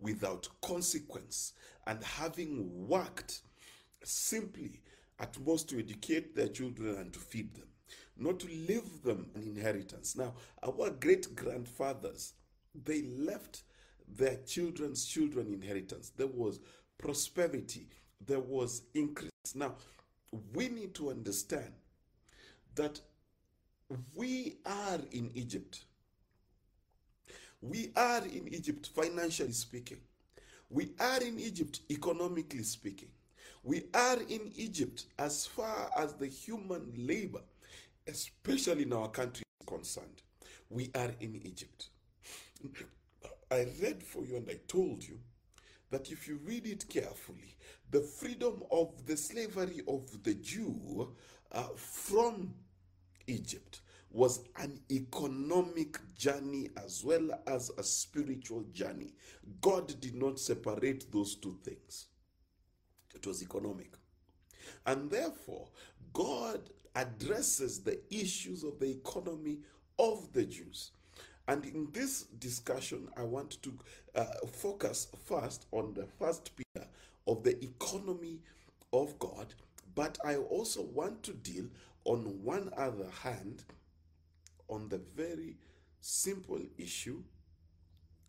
without 0.00 0.48
consequence, 0.62 1.52
and 1.86 2.02
having 2.02 2.88
worked 2.88 3.42
simply 4.02 4.80
at 5.20 5.38
most 5.40 5.68
to 5.68 5.78
educate 5.78 6.34
their 6.34 6.48
children 6.48 6.96
and 6.96 7.12
to 7.12 7.18
feed 7.18 7.54
them, 7.54 7.68
not 8.16 8.40
to 8.40 8.46
leave 8.46 9.02
them 9.02 9.30
an 9.34 9.42
inheritance. 9.42 10.16
Now, 10.16 10.34
our 10.62 10.90
great 10.90 11.34
grandfathers, 11.36 12.34
they 12.84 13.02
left 13.02 13.62
their 14.08 14.36
children's 14.46 15.04
children 15.04 15.52
inheritance. 15.52 16.12
There 16.16 16.26
was 16.26 16.60
prosperity, 16.98 17.86
there 18.26 18.40
was 18.40 18.82
increase. 18.94 19.30
Now, 19.54 19.74
we 20.54 20.68
need 20.68 20.94
to 20.94 21.10
understand 21.10 21.72
that 22.74 23.00
we 24.14 24.56
are 24.64 25.00
in 25.10 25.30
Egypt. 25.34 25.84
We 27.60 27.92
are 27.94 28.24
in 28.24 28.48
Egypt, 28.48 28.88
financially 28.94 29.52
speaking. 29.52 29.98
We 30.70 30.92
are 30.98 31.22
in 31.22 31.38
Egypt, 31.38 31.80
economically 31.90 32.62
speaking. 32.62 33.10
We 33.62 33.84
are 33.94 34.18
in 34.28 34.50
Egypt 34.56 35.04
as 35.18 35.46
far 35.46 35.90
as 35.96 36.14
the 36.14 36.26
human 36.26 36.92
labor, 36.96 37.42
especially 38.08 38.82
in 38.82 38.92
our 38.92 39.08
country, 39.08 39.44
is 39.60 39.66
concerned. 39.66 40.22
We 40.70 40.90
are 40.94 41.12
in 41.20 41.40
Egypt. 41.44 41.90
I 43.52 43.66
read 43.82 44.02
for 44.02 44.24
you 44.24 44.36
and 44.36 44.48
I 44.48 44.58
told 44.66 45.04
you 45.04 45.18
that 45.90 46.10
if 46.10 46.26
you 46.26 46.40
read 46.44 46.66
it 46.66 46.88
carefully, 46.88 47.54
the 47.90 48.00
freedom 48.00 48.62
of 48.70 49.04
the 49.06 49.16
slavery 49.16 49.82
of 49.86 50.22
the 50.22 50.34
Jew 50.34 51.14
uh, 51.52 51.64
from 51.76 52.54
Egypt 53.26 53.82
was 54.10 54.40
an 54.56 54.80
economic 54.90 55.98
journey 56.16 56.70
as 56.82 57.04
well 57.04 57.28
as 57.46 57.70
a 57.76 57.82
spiritual 57.82 58.64
journey. 58.72 59.12
God 59.60 60.00
did 60.00 60.14
not 60.14 60.38
separate 60.38 61.12
those 61.12 61.34
two 61.36 61.58
things, 61.62 62.06
it 63.14 63.26
was 63.26 63.42
economic. 63.42 63.92
And 64.86 65.10
therefore, 65.10 65.68
God 66.14 66.70
addresses 66.94 67.80
the 67.82 68.00
issues 68.10 68.64
of 68.64 68.78
the 68.78 68.90
economy 68.90 69.58
of 69.98 70.32
the 70.32 70.44
Jews. 70.44 70.92
And 71.48 71.64
in 71.64 71.88
this 71.92 72.22
discussion, 72.38 73.08
I 73.16 73.22
want 73.22 73.62
to 73.62 73.72
uh, 74.14 74.24
focus 74.52 75.08
first 75.24 75.66
on 75.72 75.94
the 75.94 76.06
first 76.18 76.52
pillar 76.56 76.86
of 77.26 77.42
the 77.42 77.62
economy 77.62 78.38
of 78.92 79.18
God, 79.18 79.54
but 79.94 80.18
I 80.24 80.36
also 80.36 80.82
want 80.82 81.22
to 81.24 81.32
deal 81.32 81.66
on 82.04 82.42
one 82.42 82.70
other 82.76 83.08
hand 83.22 83.64
on 84.68 84.88
the 84.88 85.00
very 85.16 85.56
simple 86.00 86.60
issue 86.78 87.22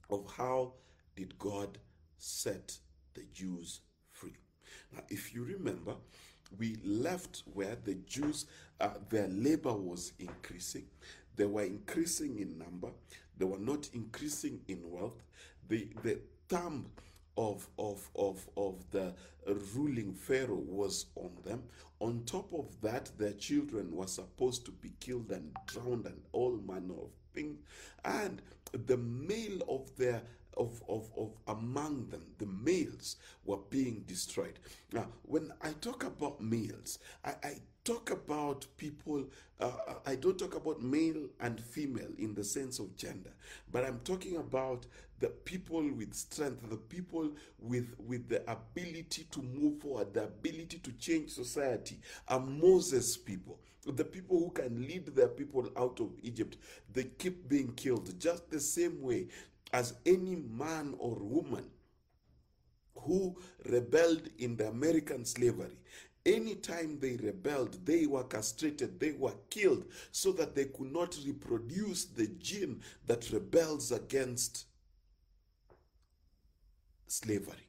of 0.09 0.31
how 0.37 0.73
did 1.15 1.37
God 1.39 1.77
set 2.17 2.77
the 3.13 3.23
Jews 3.33 3.81
free. 4.11 4.33
Now, 4.91 5.01
if 5.09 5.33
you 5.33 5.43
remember, 5.43 5.95
we 6.57 6.77
left 6.83 7.43
where 7.53 7.77
the 7.83 7.95
Jews, 8.05 8.45
uh, 8.79 8.89
their 9.09 9.27
labor 9.27 9.73
was 9.73 10.13
increasing. 10.19 10.85
They 11.35 11.45
were 11.45 11.63
increasing 11.63 12.39
in 12.39 12.57
number. 12.57 12.89
They 13.37 13.45
were 13.45 13.59
not 13.59 13.89
increasing 13.93 14.61
in 14.67 14.79
wealth. 14.83 15.21
The, 15.67 15.87
the 16.03 16.19
thumb 16.47 16.87
of, 17.37 17.67
of, 17.79 18.07
of, 18.15 18.47
of 18.55 18.83
the 18.91 19.13
ruling 19.75 20.13
Pharaoh 20.13 20.63
was 20.65 21.07
on 21.15 21.31
them. 21.43 21.63
On 21.99 22.23
top 22.25 22.53
of 22.53 22.79
that, 22.81 23.09
their 23.17 23.33
children 23.33 23.95
were 23.95 24.07
supposed 24.07 24.65
to 24.65 24.71
be 24.71 24.91
killed 24.99 25.31
and 25.31 25.55
drowned 25.65 26.05
and 26.05 26.21
all 26.31 26.59
manner 26.67 26.93
of 26.93 27.09
things. 27.33 27.57
And 28.03 28.41
the 28.73 28.97
male 28.97 29.61
of 29.67 29.95
their 29.97 30.21
of, 30.57 30.81
of, 30.87 31.09
of 31.17 31.31
among 31.47 32.07
them, 32.09 32.25
the 32.37 32.45
males 32.45 33.17
were 33.45 33.59
being 33.69 34.03
destroyed. 34.07 34.59
Now, 34.91 35.07
when 35.23 35.51
I 35.61 35.71
talk 35.81 36.03
about 36.03 36.41
males, 36.41 36.99
I, 37.23 37.31
I 37.43 37.53
talk 37.83 38.11
about 38.11 38.65
people, 38.77 39.25
uh, 39.59 39.71
I 40.05 40.15
don't 40.15 40.37
talk 40.37 40.55
about 40.55 40.81
male 40.81 41.27
and 41.41 41.59
female 41.59 42.11
in 42.17 42.33
the 42.33 42.43
sense 42.43 42.79
of 42.79 42.95
gender, 42.95 43.31
but 43.71 43.83
I'm 43.83 43.99
talking 43.99 44.37
about 44.37 44.85
the 45.19 45.29
people 45.29 45.81
with 45.81 46.13
strength, 46.13 46.69
the 46.69 46.77
people 46.77 47.31
with, 47.59 47.93
with 47.97 48.27
the 48.29 48.41
ability 48.49 49.27
to 49.31 49.41
move 49.41 49.81
forward, 49.81 50.13
the 50.13 50.25
ability 50.25 50.79
to 50.79 50.91
change 50.93 51.31
society, 51.31 51.99
are 52.27 52.39
Moses 52.39 53.17
people. 53.17 53.59
The 53.85 54.05
people 54.05 54.39
who 54.39 54.49
can 54.49 54.81
lead 54.81 55.07
their 55.07 55.27
people 55.27 55.69
out 55.75 55.99
of 55.99 56.11
Egypt, 56.21 56.55
they 56.93 57.03
keep 57.03 57.49
being 57.49 57.73
killed 57.73 58.17
just 58.17 58.49
the 58.49 58.59
same 58.59 59.01
way 59.01 59.27
as 59.73 59.95
any 60.05 60.35
man 60.35 60.93
or 60.99 61.15
woman 61.15 61.65
who 62.95 63.35
rebelled 63.65 64.29
in 64.37 64.55
the 64.55 64.67
American 64.67 65.25
slavery. 65.25 65.75
Anytime 66.25 66.99
they 66.99 67.17
rebelled, 67.17 67.85
they 67.85 68.05
were 68.05 68.23
castrated, 68.23 68.97
they 68.99 69.11
were 69.11 69.33
killed 69.49 69.85
so 70.11 70.31
that 70.31 70.55
they 70.55 70.65
could 70.65 70.93
not 70.93 71.17
reproduce 71.25 72.05
the 72.05 72.27
gene 72.39 72.81
that 73.07 73.29
rebels 73.31 73.91
against 73.91 74.67
slavery. 77.07 77.62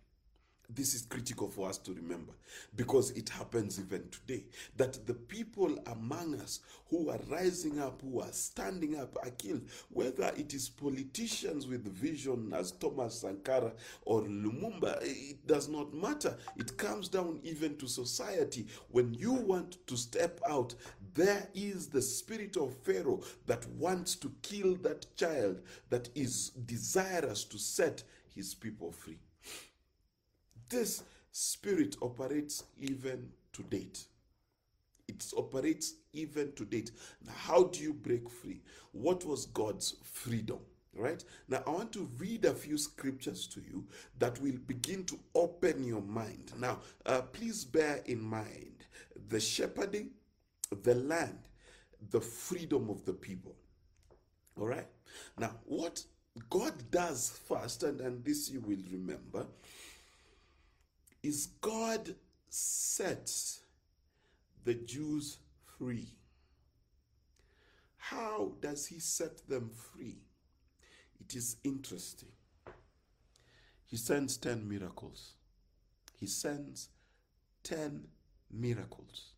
This 0.75 0.95
is 0.95 1.03
critical 1.03 1.49
for 1.49 1.69
us 1.69 1.79
to 1.79 1.93
remember 1.93 2.33
because 2.75 3.11
it 3.13 3.29
happens 3.29 3.79
even 3.79 4.09
today 4.11 4.45
that 4.77 5.07
the 5.07 5.15
people 5.15 5.79
among 5.87 6.35
us 6.41 6.61
who 6.91 7.11
are 7.11 7.21
rising 7.29 7.79
up, 7.79 8.01
who 8.03 8.21
are 8.21 8.33
standing 8.33 8.99
up, 8.99 9.17
are 9.23 9.31
killed. 9.31 9.63
Whether 9.91 10.33
it 10.37 10.53
is 10.53 10.69
politicians 10.69 11.69
with 11.69 11.87
vision 11.87 12.53
as 12.57 12.73
Thomas 12.73 13.21
Sankara 13.21 13.73
or 14.05 14.23
Lumumba, 14.23 14.99
it 15.03 15.47
does 15.47 15.69
not 15.69 15.95
matter. 15.95 16.37
It 16.57 16.77
comes 16.77 17.09
down 17.09 17.39
even 17.45 17.77
to 17.77 17.87
society. 17.87 18.67
When 18.91 19.15
you 19.15 19.33
want 19.33 19.87
to 19.87 19.97
step 19.97 20.41
out, 20.49 20.75
there 21.15 21.47
is 21.55 21.87
the 21.87 22.03
spirit 22.03 22.57
of 22.57 22.75
Pharaoh 22.83 23.23
that 23.47 23.65
wants 23.71 24.17
to 24.17 24.33
kill 24.43 24.75
that 24.77 25.07
child 25.17 25.61
that 25.91 26.09
is 26.17 26.51
desirous 26.51 27.45
to 27.45 27.59
set 27.59 28.03
his 28.35 28.55
people 28.55 28.91
free. 28.91 29.19
This 30.69 31.03
spirit 31.31 31.97
operates 32.01 32.65
even 32.79 33.29
to 33.53 33.63
date. 33.65 34.05
It 35.07 35.25
operates 35.37 35.95
even 36.13 36.53
to 36.53 36.65
date. 36.65 36.91
Now, 37.27 37.33
how 37.37 37.65
do 37.65 37.81
you 37.81 37.93
break 37.93 38.31
free? 38.31 38.63
What 38.93 39.25
was 39.25 39.47
God's 39.47 39.97
freedom? 40.03 40.59
Right 40.97 41.25
now, 41.49 41.61
I 41.67 41.71
want 41.71 41.93
to 41.95 42.09
read 42.19 42.45
a 42.45 42.55
few 42.55 42.79
scriptures 42.79 43.49
to 43.49 43.61
you 43.61 43.85
that 44.21 44.41
will 44.41 44.59
begin 44.67 45.05
to 45.07 45.19
open 45.35 45.83
your 45.85 46.03
mind. 46.03 46.53
Now, 46.57 46.79
uh, 47.05 47.23
please 47.23 47.65
bear 47.65 48.01
in 48.07 48.23
mind 48.23 48.85
the 49.29 49.41
shepherding, 49.41 50.11
the 50.85 50.95
land, 50.95 51.49
the 52.11 52.21
freedom 52.21 52.91
of 52.91 53.05
the 53.05 53.13
people. 53.13 53.57
All 54.57 54.69
right. 54.69 54.87
Now, 55.37 55.57
what 55.65 56.05
God 56.49 56.73
does 56.93 57.41
first, 57.49 57.83
and, 57.83 58.01
and 58.01 58.25
this 58.25 58.49
you 58.51 58.61
will 58.61 58.83
remember, 58.93 59.47
is 61.25 61.47
God 61.63 62.15
sets 62.51 63.63
the 64.63 64.75
Jews 64.75 65.39
free. 65.79 66.09
How 67.97 68.53
does 68.61 68.87
he 68.87 68.99
set 69.01 69.49
them 69.49 69.71
free? 69.71 70.19
It 71.19 71.35
is 71.35 71.57
interesting. 71.65 72.29
He 73.87 73.97
sends 73.97 74.37
10 74.37 74.69
miracles. 74.69 75.33
He 76.21 76.27
sends 76.27 76.91
10 77.63 78.05
miracles. 78.51 79.33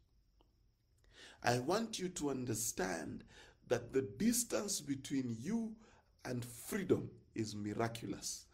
I 1.44 1.60
want 1.60 2.00
you 2.00 2.08
to 2.08 2.30
understand 2.30 3.22
that 3.68 3.92
the 3.92 4.02
distance 4.02 4.80
between 4.80 5.36
you 5.38 5.76
and 6.24 6.44
freedom 6.44 7.10
is 7.36 7.54
miraculous. 7.54 8.46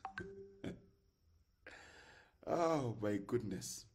Oh 2.46 2.96
my 3.00 3.18
goodness. 3.26 3.86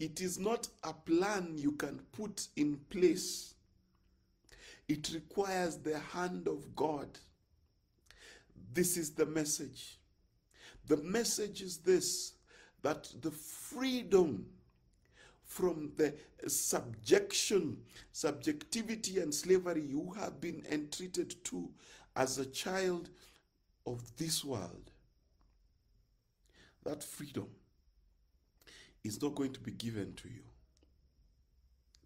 It 0.00 0.20
is 0.20 0.38
not 0.38 0.68
a 0.82 0.92
plan 0.92 1.54
you 1.56 1.72
can 1.72 2.00
put 2.12 2.48
in 2.56 2.76
place. 2.90 3.54
It 4.88 5.10
requires 5.14 5.78
the 5.78 5.98
hand 5.98 6.48
of 6.48 6.74
God. 6.74 7.08
This 8.72 8.96
is 8.96 9.10
the 9.10 9.26
message. 9.26 9.98
The 10.86 10.96
message 10.98 11.62
is 11.62 11.78
this 11.78 12.32
that 12.82 13.08
the 13.22 13.30
freedom 13.30 14.44
from 15.44 15.92
the 15.96 16.12
subjection, 16.46 17.78
subjectivity, 18.12 19.20
and 19.20 19.32
slavery 19.32 19.82
you 19.82 20.12
have 20.18 20.40
been 20.40 20.62
entreated 20.70 21.42
to 21.44 21.70
as 22.16 22.38
a 22.38 22.46
child 22.46 23.08
of 23.86 24.02
this 24.16 24.44
world, 24.44 24.90
that 26.84 27.02
freedom 27.02 27.46
is 29.04 29.22
not 29.22 29.34
going 29.34 29.52
to 29.52 29.60
be 29.60 29.72
given 29.72 30.14
to 30.14 30.28
you. 30.28 30.42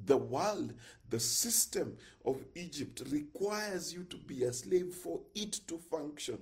The 0.04 0.16
world, 0.16 0.74
the 1.08 1.18
system 1.20 1.96
of 2.24 2.44
Egypt 2.54 3.02
requires 3.10 3.92
you 3.92 4.04
to 4.04 4.16
be 4.16 4.44
a 4.44 4.52
slave 4.52 4.94
for 4.94 5.20
it 5.34 5.60
to 5.68 5.78
function. 5.78 6.38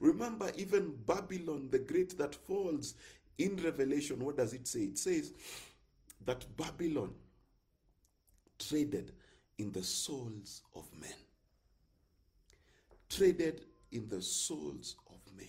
Remember, 0.00 0.50
even 0.56 0.94
Babylon 1.06 1.68
the 1.70 1.78
Great 1.78 2.16
that 2.18 2.34
falls 2.34 2.94
in 3.38 3.56
Revelation, 3.56 4.24
what 4.24 4.36
does 4.36 4.54
it 4.54 4.66
say? 4.66 4.80
It 4.80 4.98
says 4.98 5.32
that 6.24 6.44
Babylon 6.56 7.14
traded 8.58 9.12
in 9.58 9.72
the 9.72 9.82
souls 9.82 10.62
of 10.74 10.84
men. 10.98 11.10
Traded 13.08 13.62
in 13.92 14.08
the 14.08 14.22
souls 14.22 14.96
of 15.08 15.20
men. 15.36 15.46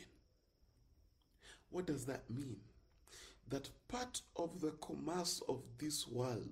What 1.69 1.87
does 1.87 2.05
that 2.05 2.29
mean? 2.29 2.57
That 3.49 3.69
part 3.87 4.21
of 4.35 4.59
the 4.59 4.71
commerce 4.81 5.41
of 5.47 5.61
this 5.77 6.07
world 6.07 6.49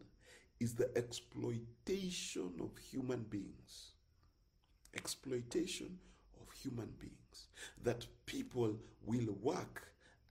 is 0.59 0.73
the 0.75 0.89
exploitation 0.97 2.53
of 2.61 2.77
human 2.77 3.23
beings. 3.23 3.91
Exploitation 4.95 5.97
of 6.41 6.53
human 6.53 6.93
beings. 6.99 7.47
That 7.83 8.05
people 8.25 8.77
will 9.05 9.35
work 9.41 9.83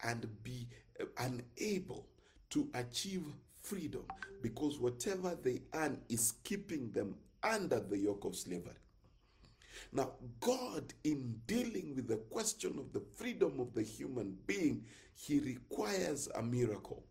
and 0.03 0.27
be 0.43 0.69
uh, 1.01 1.05
unable 1.19 2.07
to 2.51 2.69
achieve 2.75 3.25
freedom 3.61 4.05
because 4.43 4.79
whatever 4.79 5.37
they 5.43 5.63
earn 5.75 5.99
is 6.09 6.35
keeping 6.45 6.91
them 6.93 7.17
under 7.43 7.81
the 7.81 7.99
yoke 7.99 8.25
of 8.25 8.37
slavery. 8.37 8.73
Now, 9.93 10.13
God, 10.41 10.93
in 11.05 11.41
dealing 11.47 11.95
with 11.97 12.09
the 12.09 12.17
question 12.17 12.79
of 12.79 12.93
the 12.93 13.03
freedom 13.17 13.61
of 13.61 13.75
the 13.75 13.83
human 13.83 14.37
being, 14.47 14.85
He 15.15 15.39
requires 15.41 16.29
a 16.35 16.43
miracle. 16.43 17.05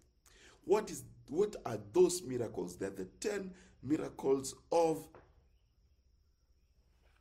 What 0.66 0.90
is 0.92 1.04
what 1.28 1.56
are 1.66 1.80
those 1.94 2.22
miracles? 2.24 2.78
They're 2.78 2.90
the 2.90 3.06
ten 3.20 3.54
miracles 3.82 4.56
of 4.72 5.06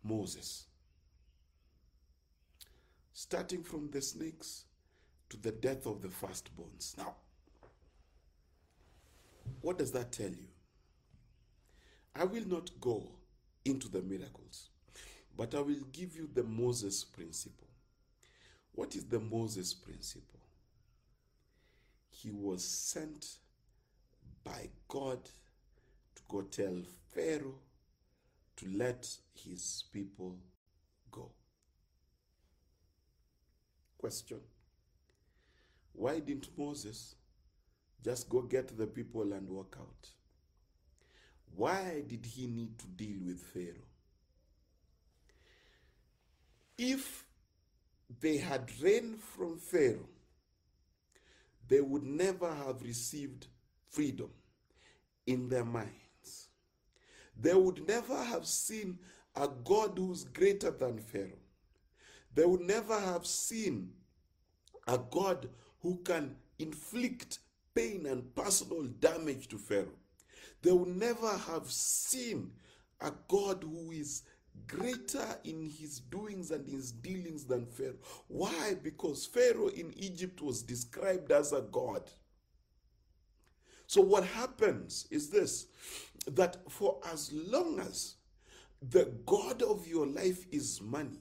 Moses. 0.03 0.67
Starting 3.13 3.63
from 3.63 3.91
the 3.91 4.03
snakes 4.03 4.65
to 5.31 5.37
the 5.37 5.53
death 5.53 5.87
of 5.87 6.03
the 6.03 6.09
firstborns. 6.09 6.97
Now, 6.99 7.15
what 9.61 9.79
does 9.79 9.93
that 9.93 10.13
tell 10.13 10.31
you? 10.31 10.49
I 12.15 12.25
will 12.25 12.47
not 12.47 12.71
go 12.81 13.09
into 13.65 13.89
the 13.89 14.03
miracles, 14.03 14.69
but 15.37 15.55
I 15.55 15.61
will 15.61 15.85
give 15.93 16.17
you 16.17 16.29
the 16.33 16.43
Moses 16.43 17.05
principle. 17.05 17.69
What 18.73 18.95
is 18.95 19.05
the 19.05 19.21
Moses 19.21 19.75
principle? 19.75 20.41
He 22.11 22.31
was 22.31 22.65
sent 22.65 23.27
by 24.45 24.69
God 24.89 25.25
to 25.25 26.23
go 26.29 26.43
tell 26.43 26.83
Pharaoh 27.13 27.59
to 28.57 28.67
let 28.69 29.09
his 29.35 29.85
people 29.93 30.37
go. 31.11 31.31
Question 33.99 34.41
Why 35.93 36.21
didn't 36.21 36.57
Moses 36.57 37.15
just 38.05 38.29
go 38.29 38.43
get 38.43 38.77
the 38.77 38.87
people 38.87 39.33
and 39.33 39.49
walk 39.49 39.77
out? 39.79 40.09
Why 41.55 42.03
did 42.07 42.25
he 42.27 42.47
need 42.47 42.79
to 42.79 42.87
deal 42.87 43.19
with 43.27 43.43
Pharaoh? 43.43 43.92
If 46.85 47.27
they 48.21 48.39
had 48.39 48.69
reigned 48.83 49.21
from 49.21 49.57
Pharaoh, 49.57 50.09
they 51.69 51.81
would 51.81 52.03
never 52.03 52.53
have 52.53 52.83
received 52.83 53.47
freedom 53.89 54.31
in 55.25 55.49
their 55.49 55.65
minds. 55.65 56.49
They 57.41 57.55
would 57.55 57.87
never 57.87 58.25
have 58.25 58.47
seen 58.47 58.99
a 59.37 59.47
God 59.47 59.97
who's 59.97 60.25
greater 60.25 60.73
than 60.73 60.99
Pharaoh. 60.99 61.47
They 62.35 62.47
would 62.47 62.63
never 62.63 62.99
have 62.99 63.27
seen 63.29 63.93
a 64.89 64.99
God 64.99 65.49
who 65.83 65.99
can 66.03 66.35
inflict 66.59 67.39
pain 67.77 68.07
and 68.07 68.35
personal 68.35 68.89
damage 68.99 69.47
to 69.49 69.57
Pharaoh. 69.57 70.01
They 70.63 70.73
would 70.73 70.97
never 70.97 71.31
have 71.31 71.71
seen 71.71 72.51
a 73.01 73.13
God 73.29 73.63
who 73.63 73.93
is 73.93 74.25
greater 74.67 75.37
in 75.45 75.63
his 75.63 76.01
doings 76.01 76.51
and 76.51 76.67
his 76.67 76.93
dealings 76.93 77.45
than 77.45 77.67
Pharaoh. 77.67 77.97
Why? 78.29 78.77
Because 78.83 79.27
Pharaoh 79.27 79.69
in 79.69 79.93
Egypt 79.97 80.41
was 80.41 80.63
described 80.63 81.31
as 81.31 81.53
a 81.53 81.63
God. 81.63 82.11
So, 83.87 84.01
what 84.01 84.25
happens 84.25 85.07
is 85.11 85.29
this 85.29 85.67
that 86.27 86.57
for 86.71 86.99
as 87.13 87.33
long 87.33 87.81
as 87.81 88.15
the 88.81 89.13
God 89.27 89.63
of 89.63 89.87
your 89.87 90.07
life 90.07 90.47
is 90.51 90.81
money, 90.81 91.21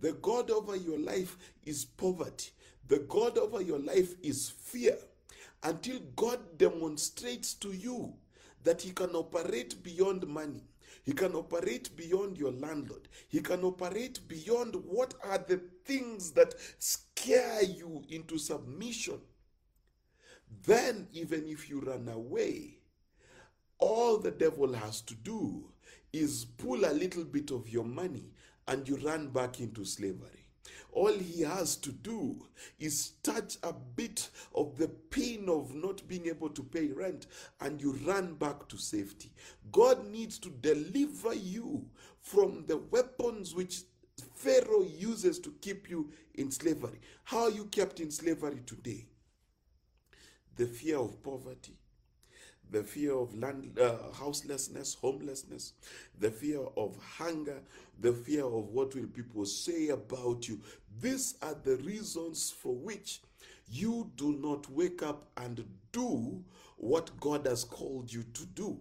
the 0.00 0.12
God 0.12 0.50
over 0.50 0.76
your 0.76 0.98
life 0.98 1.36
is 1.64 1.84
poverty, 1.84 2.50
the 2.86 3.00
God 3.00 3.36
over 3.36 3.60
your 3.60 3.78
life 3.78 4.14
is 4.22 4.48
fear, 4.48 4.96
until 5.62 5.98
God 6.16 6.56
demonstrates 6.56 7.54
to 7.54 7.72
you 7.72 8.14
that 8.64 8.82
He 8.82 8.90
can 8.92 9.10
operate 9.10 9.82
beyond 9.82 10.26
money. 10.26 10.62
He 11.08 11.14
can 11.14 11.34
operate 11.34 11.96
beyond 11.96 12.36
your 12.36 12.52
landlord. 12.52 13.08
He 13.28 13.40
can 13.40 13.64
operate 13.64 14.20
beyond 14.28 14.74
what 14.74 15.14
are 15.24 15.38
the 15.38 15.56
things 15.86 16.32
that 16.32 16.54
scare 16.78 17.62
you 17.62 18.04
into 18.10 18.36
submission. 18.36 19.18
Then, 20.66 21.08
even 21.14 21.48
if 21.48 21.70
you 21.70 21.80
run 21.80 22.08
away, 22.08 22.80
all 23.78 24.18
the 24.18 24.30
devil 24.30 24.74
has 24.74 25.00
to 25.00 25.14
do 25.14 25.72
is 26.12 26.44
pull 26.44 26.84
a 26.84 26.92
little 26.92 27.24
bit 27.24 27.52
of 27.52 27.70
your 27.70 27.86
money 27.86 28.26
and 28.66 28.86
you 28.86 28.96
run 28.96 29.28
back 29.28 29.60
into 29.60 29.86
slavery. 29.86 30.37
All 30.92 31.12
he 31.12 31.42
has 31.42 31.76
to 31.76 31.92
do 31.92 32.46
is 32.78 33.12
touch 33.22 33.56
a 33.62 33.72
bit 33.72 34.30
of 34.54 34.76
the 34.78 34.88
pain 34.88 35.48
of 35.48 35.74
not 35.74 36.06
being 36.08 36.26
able 36.26 36.50
to 36.50 36.62
pay 36.62 36.88
rent 36.88 37.26
and 37.60 37.80
you 37.80 37.92
run 38.04 38.34
back 38.34 38.68
to 38.68 38.76
safety. 38.76 39.32
God 39.70 40.06
needs 40.06 40.38
to 40.40 40.50
deliver 40.50 41.34
you 41.34 41.86
from 42.20 42.64
the 42.66 42.78
weapons 42.78 43.54
which 43.54 43.82
Pharaoh 44.34 44.84
uses 44.84 45.38
to 45.40 45.54
keep 45.60 45.88
you 45.88 46.10
in 46.34 46.50
slavery. 46.50 47.00
How 47.24 47.44
are 47.44 47.50
you 47.50 47.66
kept 47.66 48.00
in 48.00 48.10
slavery 48.10 48.62
today? 48.66 49.06
The 50.56 50.66
fear 50.66 50.98
of 50.98 51.22
poverty, 51.22 51.77
the 52.70 52.82
fear 52.82 53.14
of 53.14 53.34
land, 53.34 53.78
uh, 53.78 54.12
houselessness, 54.12 54.94
homelessness, 54.94 55.72
the 56.18 56.30
fear 56.30 56.60
of 56.76 56.96
hunger, 57.02 57.60
the 58.00 58.12
fear 58.12 58.44
of 58.44 58.68
what 58.68 58.94
will 58.94 59.06
people 59.06 59.44
say 59.44 59.88
about 59.88 60.48
you. 60.48 60.60
These 61.00 61.36
are 61.42 61.56
the 61.62 61.76
reasons 61.76 62.50
for 62.50 62.74
which 62.74 63.20
you 63.70 64.10
do 64.16 64.32
not 64.32 64.70
wake 64.70 65.02
up 65.02 65.28
and 65.36 65.64
do 65.92 66.42
what 66.76 67.18
God 67.20 67.46
has 67.46 67.64
called 67.64 68.12
you 68.12 68.22
to 68.34 68.46
do 68.46 68.78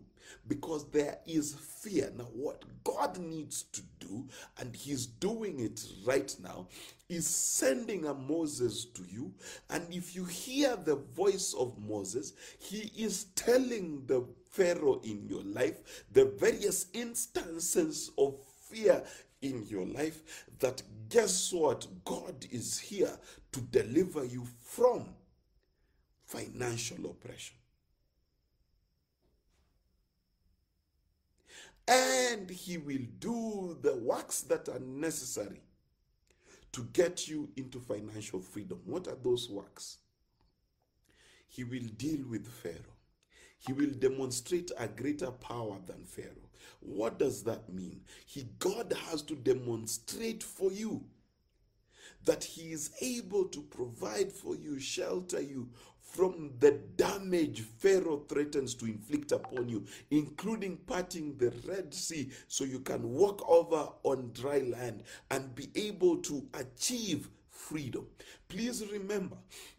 because 0.48 0.90
there 0.92 1.18
is 1.26 1.56
fear. 1.56 2.12
Now, 2.16 2.26
what 2.26 2.64
God 2.84 3.18
needs 3.18 3.64
to 3.64 3.82
do, 4.00 4.28
and 4.60 4.76
He's 4.76 5.06
doing 5.06 5.60
it 5.60 5.84
right 6.06 6.34
now, 6.42 6.68
is 7.10 7.26
sending 7.28 8.06
a 8.06 8.14
Moses 8.14 8.86
to 8.86 9.04
you. 9.10 9.34
And 9.70 9.86
if 9.94 10.16
you 10.16 10.26
hear 10.26 10.76
the 10.76 10.96
voice 10.96 11.54
of 11.58 11.78
Moses, 11.78 12.34
he 12.60 12.92
is 12.98 13.26
telling 13.36 14.06
the 14.08 14.26
Pharaoh 14.50 15.02
in 15.04 15.26
your 15.28 15.44
life 15.44 16.06
the 16.12 16.26
various 16.38 16.88
instances 16.94 18.12
of 18.18 18.36
fear 18.70 19.04
in 19.42 19.66
your 19.68 19.86
life 19.86 20.46
that 20.60 20.82
guess 21.10 21.54
what? 21.54 21.88
God 22.04 22.46
is 22.52 22.80
here 22.80 23.18
to 23.52 23.62
deliver 23.62 24.26
you 24.26 24.46
from 24.60 25.06
financial 26.26 27.06
oppression. 27.06 27.56
and 31.88 32.50
he 32.50 32.78
will 32.78 33.06
do 33.20 33.78
the 33.82 33.96
works 33.96 34.42
that 34.42 34.68
are 34.68 34.80
necessary 34.80 35.62
to 36.72 36.88
get 36.94 37.28
you 37.28 37.50
into 37.56 37.80
financial 37.80 38.42
freedom. 38.42 38.80
What 38.86 39.08
are 39.08 39.18
those 39.22 39.50
works? 39.50 39.98
He 41.48 41.64
will 41.64 41.88
deal 41.98 42.26
with 42.28 42.48
Pharaoh. 42.48 42.98
He 43.60 43.74
will 43.74 43.90
demonstrate 43.90 44.72
a 44.78 44.88
greater 44.88 45.32
power 45.32 45.78
than 45.86 46.04
Pharaoh. 46.04 46.50
What 46.80 47.18
does 47.18 47.44
that 47.44 47.70
mean? 47.74 48.02
He 48.26 48.48
God 48.60 48.94
has 49.10 49.22
to 49.24 49.36
demonstrate 49.36 50.44
for 50.44 50.72
you 50.72 51.04
that 52.26 52.44
he 52.44 52.72
is 52.72 52.92
able 53.02 53.46
to 53.46 53.62
provide 53.62 54.32
for 54.32 54.56
you, 54.56 54.80
shelter 54.80 55.42
you 55.42 55.70
from 56.14 56.52
the 56.60 56.72
damage 56.96 57.62
Pharaoh 57.62 58.24
threatens 58.28 58.74
to 58.76 58.86
inflict 58.86 59.32
upon 59.32 59.70
you, 59.70 59.86
including 60.10 60.78
parting 60.78 61.38
the 61.38 61.54
Red 61.68 61.94
Sea 61.94 62.32
so 62.48 62.64
you 62.64 62.80
can 62.80 63.10
walk 63.10 63.48
over 63.48 63.90
on 64.04 64.32
dry 64.34 64.60
land 64.60 65.04
and 65.30 65.54
be 65.54 65.70
able 65.76 66.18
to 66.18 66.48
achieve 66.54 67.30
freedom. 67.50 68.08
Please 68.48 68.84
remember 68.92 69.36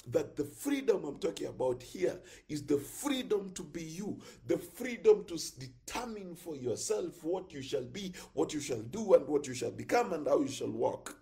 that 0.08 0.36
the 0.36 0.44
freedom 0.44 1.04
I'm 1.04 1.18
talking 1.18 1.46
about 1.46 1.82
here 1.82 2.18
is 2.48 2.62
the 2.64 2.76
freedom 2.76 3.50
to 3.54 3.62
be 3.62 3.82
you, 3.82 4.20
the 4.46 4.58
freedom 4.58 5.24
to 5.24 5.38
determine 5.58 6.34
for 6.34 6.56
yourself 6.56 7.24
what 7.24 7.52
you 7.52 7.62
shall 7.62 7.84
be, 7.84 8.12
what 8.34 8.52
you 8.52 8.60
shall 8.60 8.82
do, 8.82 9.14
and 9.14 9.26
what 9.26 9.46
you 9.46 9.54
shall 9.54 9.70
become, 9.70 10.12
and 10.12 10.26
how 10.26 10.40
you 10.40 10.48
shall 10.48 10.70
walk. 10.70 11.16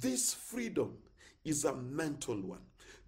This 0.00 0.34
freedom 0.34 0.98
is 1.44 1.64
a 1.64 1.74
mental 1.74 2.40
one. 2.40 2.60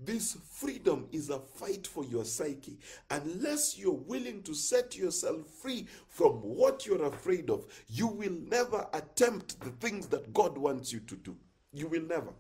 This 0.05 0.37
freedom 0.51 1.07
is 1.13 1.31
a 1.31 1.39
fight 1.39 1.87
for 1.87 2.05
your 2.05 2.25
psyche. 2.25 2.79
Unless 3.11 3.79
you're 3.79 3.93
willing 3.93 4.43
to 4.43 4.55
set 4.55 4.97
yourself 4.97 5.47
free 5.49 5.87
from 6.09 6.33
what 6.35 6.87
you're 6.87 7.05
afraid 7.05 7.51
of, 7.51 7.67
you 7.89 8.07
will 8.09 8.37
never 8.49 8.87
attempt 8.95 9.61
the 9.61 9.71
things 9.71 10.07
that 10.09 10.33
God 10.33 10.59
wants 10.59 10.93
you 10.93 11.01
to 11.01 11.17
do. 11.17 11.37
You 11.73 11.89
will 11.89 12.03
never. 12.03 12.33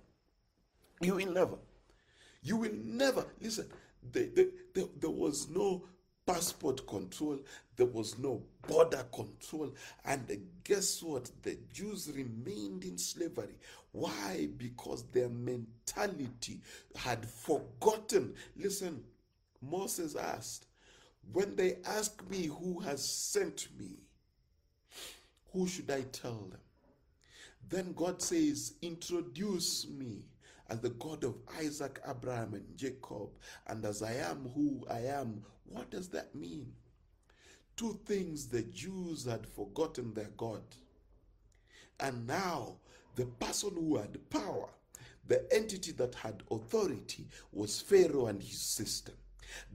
You 1.00 1.14
will 1.14 1.32
never. 1.32 1.56
You 2.42 2.56
will 2.56 2.74
never. 2.74 3.26
Listen, 3.40 3.68
the, 4.12 4.30
the, 4.34 4.50
the, 4.74 4.88
there 5.00 5.10
was 5.10 5.48
no 5.48 5.84
passport 6.26 6.86
control, 6.86 7.38
there 7.76 7.86
was 7.86 8.18
no 8.18 8.42
border 8.66 9.04
control. 9.12 9.72
And 10.04 10.26
guess 10.64 11.02
what? 11.02 11.30
The 11.42 11.58
Jews 11.72 12.10
remained 12.14 12.84
in 12.84 12.98
slavery. 12.98 13.56
Why? 13.92 14.48
Because 14.56 15.04
their 15.12 15.28
mentality 15.28 16.60
had 16.96 17.26
forgotten. 17.26 18.34
Listen, 18.56 19.04
Moses 19.60 20.16
asked, 20.16 20.66
When 21.32 21.54
they 21.56 21.76
ask 21.84 22.28
me 22.28 22.46
who 22.46 22.80
has 22.80 23.04
sent 23.04 23.68
me, 23.78 23.98
who 25.52 25.68
should 25.68 25.90
I 25.90 26.02
tell 26.12 26.48
them? 26.50 26.60
Then 27.68 27.92
God 27.92 28.20
says, 28.22 28.74
Introduce 28.82 29.86
me 29.86 30.24
as 30.68 30.80
the 30.80 30.90
God 30.90 31.24
of 31.24 31.36
Isaac, 31.58 32.00
Abraham, 32.08 32.54
and 32.54 32.76
Jacob, 32.76 33.28
and 33.66 33.84
as 33.84 34.02
I 34.02 34.14
am 34.14 34.50
who 34.54 34.86
I 34.90 35.00
am. 35.00 35.42
What 35.64 35.90
does 35.90 36.08
that 36.10 36.34
mean? 36.34 36.72
Two 37.76 37.98
things 38.06 38.46
the 38.48 38.62
Jews 38.62 39.24
had 39.26 39.46
forgotten 39.46 40.12
their 40.14 40.30
God. 40.36 40.62
And 42.00 42.26
now 42.26 42.76
the 43.16 43.26
person 43.26 43.70
who 43.74 43.96
had 43.96 44.18
power, 44.30 44.68
the 45.26 45.52
entity 45.54 45.92
that 45.92 46.14
had 46.14 46.42
authority, 46.50 47.26
was 47.52 47.80
Pharaoh 47.80 48.26
and 48.26 48.42
his 48.42 48.60
system. 48.60 49.14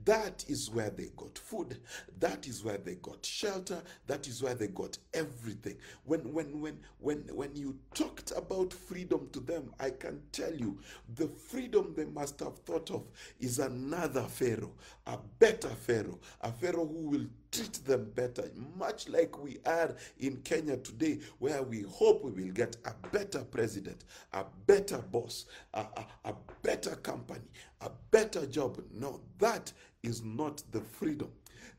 That 0.04 0.44
is 0.48 0.70
where 0.70 0.90
they 0.90 1.08
got 1.16 1.38
food. 1.38 1.78
That 2.18 2.46
is 2.46 2.64
where 2.64 2.78
they 2.78 2.96
got 2.96 3.24
shelter. 3.24 3.82
That 4.06 4.26
is 4.26 4.42
where 4.42 4.54
they 4.54 4.68
got 4.68 4.98
everything. 5.14 5.76
When 6.04 6.32
when 6.32 6.60
when 6.60 6.80
when 6.98 7.18
when 7.32 7.54
you 7.54 7.78
talked 7.94 8.32
about 8.36 8.72
freedom 8.72 9.28
to 9.32 9.40
them, 9.40 9.72
I 9.78 9.90
can 9.90 10.20
tell 10.32 10.54
you 10.54 10.78
the 11.14 11.28
freedom 11.28 11.94
they 11.96 12.06
must 12.06 12.40
have 12.40 12.58
thought 12.60 12.90
of 12.90 13.04
is 13.40 13.58
another 13.58 14.22
Pharaoh, 14.22 14.74
a 15.06 15.18
better 15.38 15.68
Pharaoh, 15.68 16.18
a 16.40 16.52
Pharaoh 16.52 16.86
who 16.86 17.08
will 17.10 17.26
treat 17.50 17.72
them 17.84 18.10
better, 18.14 18.50
much 18.76 19.08
like 19.08 19.42
we 19.42 19.58
are 19.66 19.94
in 20.18 20.36
Kenya 20.38 20.76
today, 20.78 21.18
where 21.38 21.62
we 21.62 21.82
hope 21.82 22.22
we 22.24 22.30
will 22.30 22.52
get 22.52 22.76
a 22.84 22.94
better 23.08 23.40
president, 23.44 24.04
a 24.32 24.44
better 24.66 24.98
boss, 24.98 25.46
a, 25.74 25.80
a, 25.80 26.06
a 26.26 26.34
better 26.62 26.96
company, 26.96 27.48
a 27.80 27.90
better 28.10 28.46
job. 28.46 28.82
No, 28.92 29.20
that 29.38 29.72
is 30.02 30.22
not 30.22 30.62
the 30.72 30.80
freedom. 30.80 31.30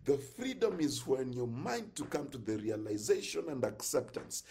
The 0.06 0.18
freedom 0.18 0.80
is 0.80 1.06
when 1.06 1.34
your 1.34 1.48
mind 1.48 1.96
to 1.96 2.06
come 2.06 2.30
to 2.30 2.38
the 2.38 2.58
realization 2.58 3.46
and 3.50 3.64
acceptance 3.64 4.44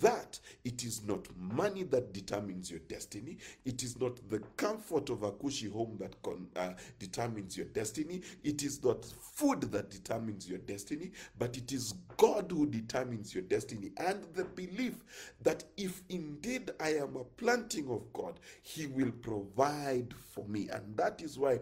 that 0.00 0.40
it 0.64 0.84
is 0.84 1.04
not 1.04 1.26
money 1.36 1.82
that 1.84 2.12
determines 2.12 2.70
your 2.70 2.80
destiny. 2.80 3.38
It 3.64 3.82
is 3.82 3.98
not 4.00 4.28
the 4.30 4.40
comfort 4.56 5.10
of 5.10 5.22
a 5.22 5.32
cushy 5.32 5.68
home 5.68 5.96
that 6.00 6.20
con, 6.22 6.48
uh, 6.56 6.72
determines 6.98 7.56
your 7.56 7.66
destiny. 7.66 8.22
It 8.42 8.62
is 8.62 8.82
not 8.82 9.04
food 9.04 9.62
that 9.72 9.90
determines 9.90 10.48
your 10.48 10.58
destiny, 10.58 11.12
but 11.38 11.56
it 11.56 11.72
is 11.72 11.94
God 12.16 12.50
who 12.50 12.66
determines 12.66 13.34
your 13.34 13.44
destiny. 13.44 13.92
And 13.98 14.24
the 14.34 14.44
belief 14.44 15.04
that 15.42 15.64
if 15.76 16.02
indeed 16.08 16.70
I 16.80 16.94
am 16.94 17.16
a 17.16 17.24
planting 17.24 17.90
of 17.90 18.12
God, 18.12 18.40
He 18.62 18.86
will 18.86 19.12
provide 19.12 20.14
for 20.32 20.46
me. 20.46 20.68
And 20.68 20.96
that 20.96 21.22
is 21.22 21.38
why 21.38 21.60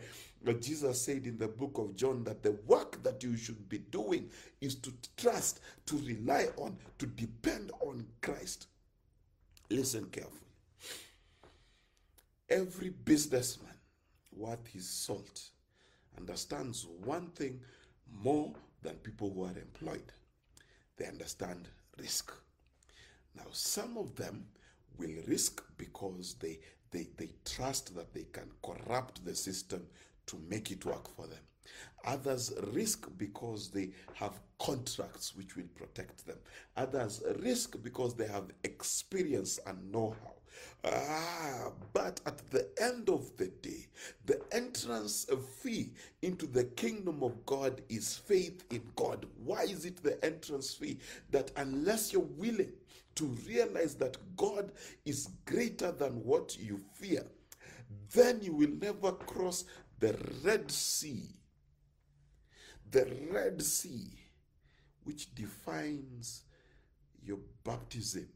Jesus 0.61 1.01
said 1.01 1.27
in 1.27 1.39
the 1.39 1.49
book 1.49 1.79
of 1.79 1.95
John 1.95 2.25
that 2.25 2.43
the 2.43 2.53
work 2.67 3.03
that 3.03 3.23
you 3.23 3.37
should 3.37 3.69
be 3.69 3.79
doing 3.79 4.31
is 4.61 4.75
to 4.77 4.93
trust, 5.17 5.61
to 5.87 5.97
rely 5.99 6.49
on, 6.57 6.77
to 6.99 7.07
depend 7.07 7.71
on 7.81 8.05
Christ. 8.21 8.67
Listen 9.71 10.07
carefully. 10.07 10.41
Every 12.51 12.91
businessman 12.91 13.75
worth 14.35 14.67
his 14.67 14.89
salt 14.89 15.43
understands 16.19 16.87
one 17.05 17.29
thing 17.29 17.61
more 18.23 18.53
than 18.83 18.97
people 18.97 19.33
who 19.33 19.45
are 19.45 19.59
employed 19.59 20.13
they 20.97 21.07
understand 21.07 21.69
risk. 21.99 22.33
Now, 23.35 23.47
some 23.51 23.97
of 23.97 24.15
them 24.15 24.47
will 24.99 25.15
risk 25.27 25.63
because 25.79 26.35
they, 26.35 26.59
they, 26.91 27.09
they 27.17 27.31
trust 27.45 27.95
that 27.97 28.13
they 28.13 28.25
can 28.33 28.51
corrupt 28.63 29.25
the 29.25 29.35
system 29.35 29.87
to 30.33 30.41
make 30.49 30.71
it 30.71 30.85
work 30.87 31.15
for 31.15 31.27
them. 31.27 31.39
Others 32.05 32.55
risk 32.73 33.07
because 33.19 33.69
they 33.69 33.91
have 34.15 34.41
contracts 34.59 35.37
which 35.37 35.57
will 35.57 35.69
protect 35.77 36.27
them. 36.27 36.39
Others 36.77 37.23
risk 37.41 37.77
because 37.83 38.15
they 38.15 38.27
have 38.27 38.51
experience 38.65 39.61
and 39.67 39.93
know 39.93 40.17
how. 40.23 40.33
Ah, 40.85 41.71
but 41.93 42.21
at 42.27 42.39
the 42.51 42.69
end 42.81 43.09
of 43.11 43.37
the 43.37 43.47
day, 43.47 43.87
the 44.27 44.41
entrance 44.53 45.27
fee 45.61 45.93
into 46.23 46.47
the 46.47 46.65
kingdom 46.65 47.23
of 47.23 47.45
God 47.47 47.83
is 47.91 48.17
faith 48.17 48.65
in 48.71 48.83
God. 48.97 49.27
Why 49.45 49.63
is 49.63 49.85
it 49.85 50.03
the 50.03 50.23
entrance 50.25 50.75
fee? 50.75 50.99
That 51.31 51.53
unless 51.57 52.13
you're 52.13 52.23
willing 52.23 52.73
to 53.17 53.27
realize 53.47 53.95
that 53.97 54.17
God 54.37 54.73
is 55.05 55.29
greater 55.45 55.93
than 55.93 56.25
what 56.25 56.59
you 56.59 56.81
fear, 56.95 57.25
then 58.13 58.41
you 58.43 58.55
will 58.55 58.71
never 58.81 59.13
cross 59.13 59.65
the 60.03 60.17
Red 60.43 60.69
Sea. 60.69 61.29
The 62.91 63.09
Red 63.31 63.63
Sea, 63.63 64.11
which 65.05 65.33
defines 65.33 66.43
your 67.25 67.39
baptism 67.63 68.29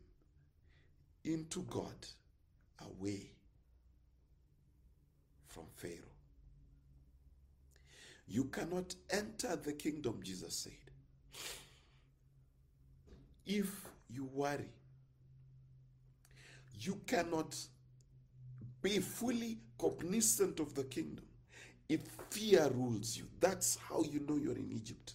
into 1.24 1.62
God 1.62 2.06
away 2.88 3.32
from 5.48 5.64
Pharaoh. 5.74 6.14
You 8.28 8.44
cannot 8.44 8.94
enter 9.10 9.56
the 9.56 9.72
kingdom, 9.72 10.20
Jesus 10.22 10.54
said, 10.54 10.72
if 13.44 13.86
you 14.08 14.30
worry. 14.32 14.70
You 16.78 17.00
cannot 17.06 17.56
be 18.82 19.00
fully 19.00 19.58
cognizant 19.78 20.60
of 20.60 20.74
the 20.74 20.84
kingdom 20.84 21.25
if 21.88 22.00
fear 22.30 22.68
rules 22.74 23.16
you. 23.16 23.24
That's 23.40 23.76
how 23.76 24.02
you 24.02 24.20
know 24.20 24.36
you're 24.36 24.56
in 24.56 24.72
Egypt. 24.72 25.14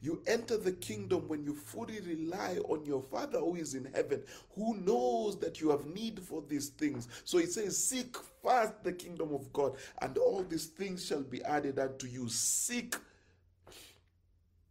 You 0.00 0.22
enter 0.26 0.56
the 0.56 0.72
kingdom 0.72 1.26
when 1.28 1.42
you 1.42 1.54
fully 1.54 2.00
rely 2.00 2.58
on 2.68 2.84
your 2.86 3.02
Father 3.02 3.38
who 3.40 3.56
is 3.56 3.74
in 3.74 3.90
heaven, 3.94 4.22
who 4.54 4.76
knows 4.76 5.38
that 5.40 5.60
you 5.60 5.70
have 5.70 5.86
need 5.86 6.20
for 6.20 6.42
these 6.48 6.68
things. 6.68 7.08
So 7.24 7.38
he 7.38 7.46
says, 7.46 7.76
Seek 7.76 8.16
first 8.42 8.84
the 8.84 8.92
kingdom 8.92 9.34
of 9.34 9.52
God, 9.52 9.76
and 10.00 10.16
all 10.16 10.44
these 10.44 10.66
things 10.66 11.04
shall 11.04 11.22
be 11.22 11.42
added 11.42 11.78
unto 11.78 12.06
you. 12.06 12.28
Seek 12.28 12.94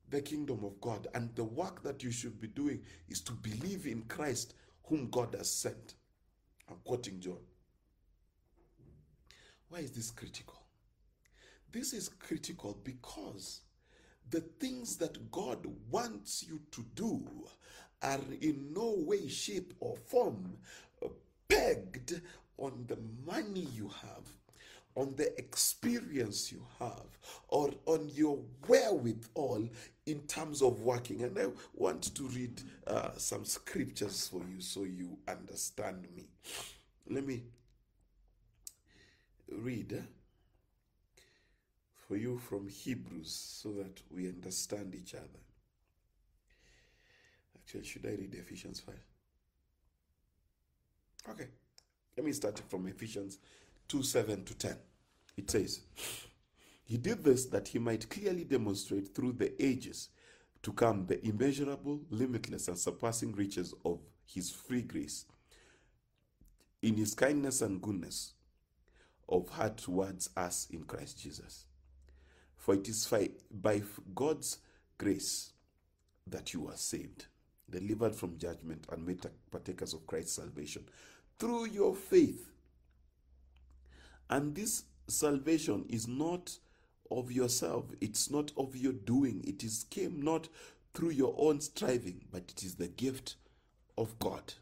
the 0.10 0.21
kingdom 0.21 0.63
of 0.63 0.79
God. 0.79 1.07
And 1.13 1.36
the 1.36 1.43
work 1.43 1.83
that 1.83 2.03
you 2.03 2.12
should 2.12 2.39
be 2.39 2.47
doing 2.47 2.81
is 3.10 3.19
to 3.21 3.33
believe 3.33 3.86
in 3.86 4.03
Christ, 4.03 4.53
whom 4.83 5.10
God 5.10 5.36
has 5.38 5.51
sent. 5.51 5.95
I'm 6.69 6.77
quoting 6.86 7.19
John. 7.19 7.39
Why 9.69 9.79
is 9.79 9.91
this 9.91 10.12
critical? 10.12 10.66
This 11.71 11.93
is 11.93 12.10
critical 12.10 12.77
because 12.84 13.62
the 14.30 14.41
things 14.41 14.97
that 14.97 15.32
God 15.32 15.65
wants 15.89 16.45
you 16.47 16.62
to 16.71 16.86
do 16.95 17.23
are 18.01 18.19
in 18.41 18.73
no 18.73 18.95
way, 18.97 19.27
shape, 19.27 19.73
or 19.80 19.95
form 19.95 20.58
pegged 21.47 22.21
on 22.58 22.86
the 22.88 22.97
money 23.25 23.67
you 23.73 23.88
have, 23.88 24.27
on 24.95 25.13
the 25.15 25.38
experience 25.38 26.51
you 26.51 26.65
have, 26.80 27.06
or 27.47 27.71
on 27.86 28.10
your 28.10 28.39
wherewithal 28.67 29.67
in 30.06 30.19
terms 30.21 30.62
of 30.62 30.82
working. 30.82 31.21
And 31.23 31.38
I 31.38 31.47
want 31.73 32.15
to 32.15 32.23
read 32.23 32.62
uh, 32.86 33.12
some 33.17 33.45
scriptures 33.45 34.27
for 34.27 34.41
you 34.49 34.60
so 34.60 34.84
you 34.84 35.17
understand 35.27 36.08
me. 36.15 36.27
Let 37.10 37.25
me 37.25 37.43
read 39.49 39.93
uh, 39.93 40.01
for 42.08 42.15
you 42.15 42.38
from 42.38 42.67
Hebrews 42.67 43.60
so 43.62 43.70
that 43.74 44.02
we 44.10 44.28
understand 44.28 44.96
each 44.96 45.13
other. 45.13 45.41
Actually, 47.56 47.84
should 47.84 48.06
I 48.06 48.12
read 48.12 48.34
Ephesians 48.34 48.80
5? 48.80 48.96
Okay. 51.32 51.48
Let 52.15 52.26
me 52.26 52.32
start 52.32 52.62
from 52.70 52.88
Ephesians 52.88 53.39
2 53.89 54.02
7 54.02 54.46
to 54.46 54.58
10. 54.58 54.76
It 55.36 55.52
says, 55.52 55.82
He 56.84 56.98
did 56.98 57.24
this 57.24 57.46
that 57.48 57.67
he 57.67 57.80
might 57.80 58.10
clearly 58.10 58.46
demonstrate 58.46 59.13
through 59.13 59.34
the 59.34 59.62
ages 59.63 60.10
to 60.63 60.72
come 60.72 61.06
the 61.06 61.24
immeasurable, 61.26 62.02
limitless, 62.10 62.70
and 62.70 62.78
surpassing 62.78 63.34
riches 63.34 63.74
of 63.86 64.00
his 64.26 64.50
free 64.50 64.82
grace 64.82 65.26
in 66.82 66.96
his 66.96 67.13
kindness 67.13 67.62
and 67.62 67.82
goodness 67.82 68.34
of 69.30 69.50
heart 69.50 69.78
towards 69.78 70.30
us 70.36 70.67
in 70.72 70.84
Christ 70.84 71.22
Jesus. 71.22 71.66
For 72.67 72.73
it 72.73 72.89
is 72.89 73.10
by 73.49 73.82
God's 74.13 74.58
grace 74.97 75.53
that 76.30 76.53
you 76.53 76.67
are 76.67 76.75
saved, 76.75 77.27
delivered 77.69 78.13
from 78.13 78.38
judgment, 78.38 78.86
and 78.91 79.08
made 79.08 79.25
partakers 79.49 79.93
of 79.93 80.06
Christ's 80.06 80.34
salvation 80.34 80.84
through 81.39 81.67
your 81.67 81.95
faith. 81.95 82.49
And 84.30 84.53
this 84.53 84.84
salvation 85.08 85.86
is 85.88 86.10
not 86.10 86.58
of 87.10 87.32
yourself, 87.32 87.86
it's 88.01 88.30
not 88.30 88.51
of 88.58 88.75
your 88.75 88.91
doing, 88.91 89.45
it 89.47 89.63
is 89.63 89.86
came 89.89 90.21
not 90.21 90.49
through 90.93 91.12
your 91.12 91.36
own 91.38 91.62
striving, 91.62 92.25
but 92.34 92.51
it 92.51 92.63
is 92.63 92.75
the 92.75 92.89
gift 92.89 93.38
of 93.97 94.19
God. 94.19 94.56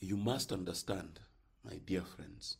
You 0.00 0.16
must 0.16 0.52
understand, 0.52 1.20
my 1.62 1.80
dear 1.84 2.00
friends, 2.00 2.56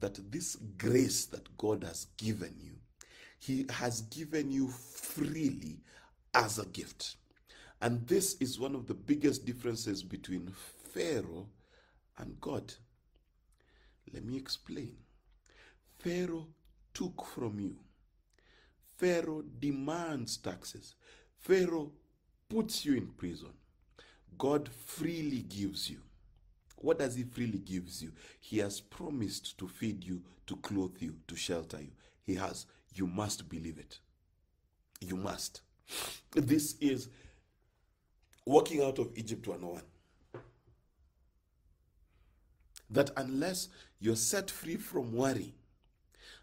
that 0.00 0.18
this 0.30 0.56
grace 0.78 1.26
that 1.26 1.56
God 1.56 1.84
has 1.84 2.06
given 2.16 2.54
you, 2.60 2.72
He 3.38 3.66
has 3.70 4.02
given 4.02 4.50
you 4.50 4.68
freely 4.68 5.80
as 6.34 6.58
a 6.58 6.66
gift. 6.66 7.16
And 7.80 8.06
this 8.06 8.36
is 8.40 8.58
one 8.58 8.74
of 8.74 8.86
the 8.86 8.94
biggest 8.94 9.44
differences 9.44 10.02
between 10.02 10.52
Pharaoh 10.92 11.48
and 12.18 12.40
God. 12.40 12.72
Let 14.12 14.24
me 14.24 14.36
explain. 14.36 14.96
Pharaoh 15.98 16.48
took 16.92 17.26
from 17.26 17.58
you. 17.60 17.76
Pharaoh 18.96 19.42
demands 19.58 20.36
taxes. 20.36 20.94
Pharaoh 21.40 21.90
puts 22.48 22.84
you 22.84 22.96
in 22.96 23.08
prison. 23.08 23.52
God 24.38 24.68
freely 24.68 25.42
gives 25.42 25.90
you. 25.90 26.00
What 26.84 26.98
does 26.98 27.14
he 27.14 27.22
freely 27.22 27.60
gives 27.60 28.02
you? 28.02 28.12
He 28.38 28.58
has 28.58 28.78
promised 28.78 29.56
to 29.56 29.66
feed 29.66 30.04
you, 30.04 30.20
to 30.46 30.56
clothe 30.56 31.00
you, 31.00 31.14
to 31.28 31.34
shelter 31.34 31.80
you. 31.80 31.92
He 32.22 32.34
has. 32.34 32.66
You 32.94 33.06
must 33.06 33.48
believe 33.48 33.78
it. 33.78 34.00
You 35.00 35.16
must. 35.16 35.62
This 36.32 36.76
is 36.82 37.08
walking 38.44 38.82
out 38.82 38.98
of 38.98 39.12
Egypt 39.16 39.48
101. 39.48 39.82
That 42.90 43.10
unless 43.16 43.70
you're 43.98 44.14
set 44.14 44.50
free 44.50 44.76
from 44.76 45.14
worry, 45.14 45.54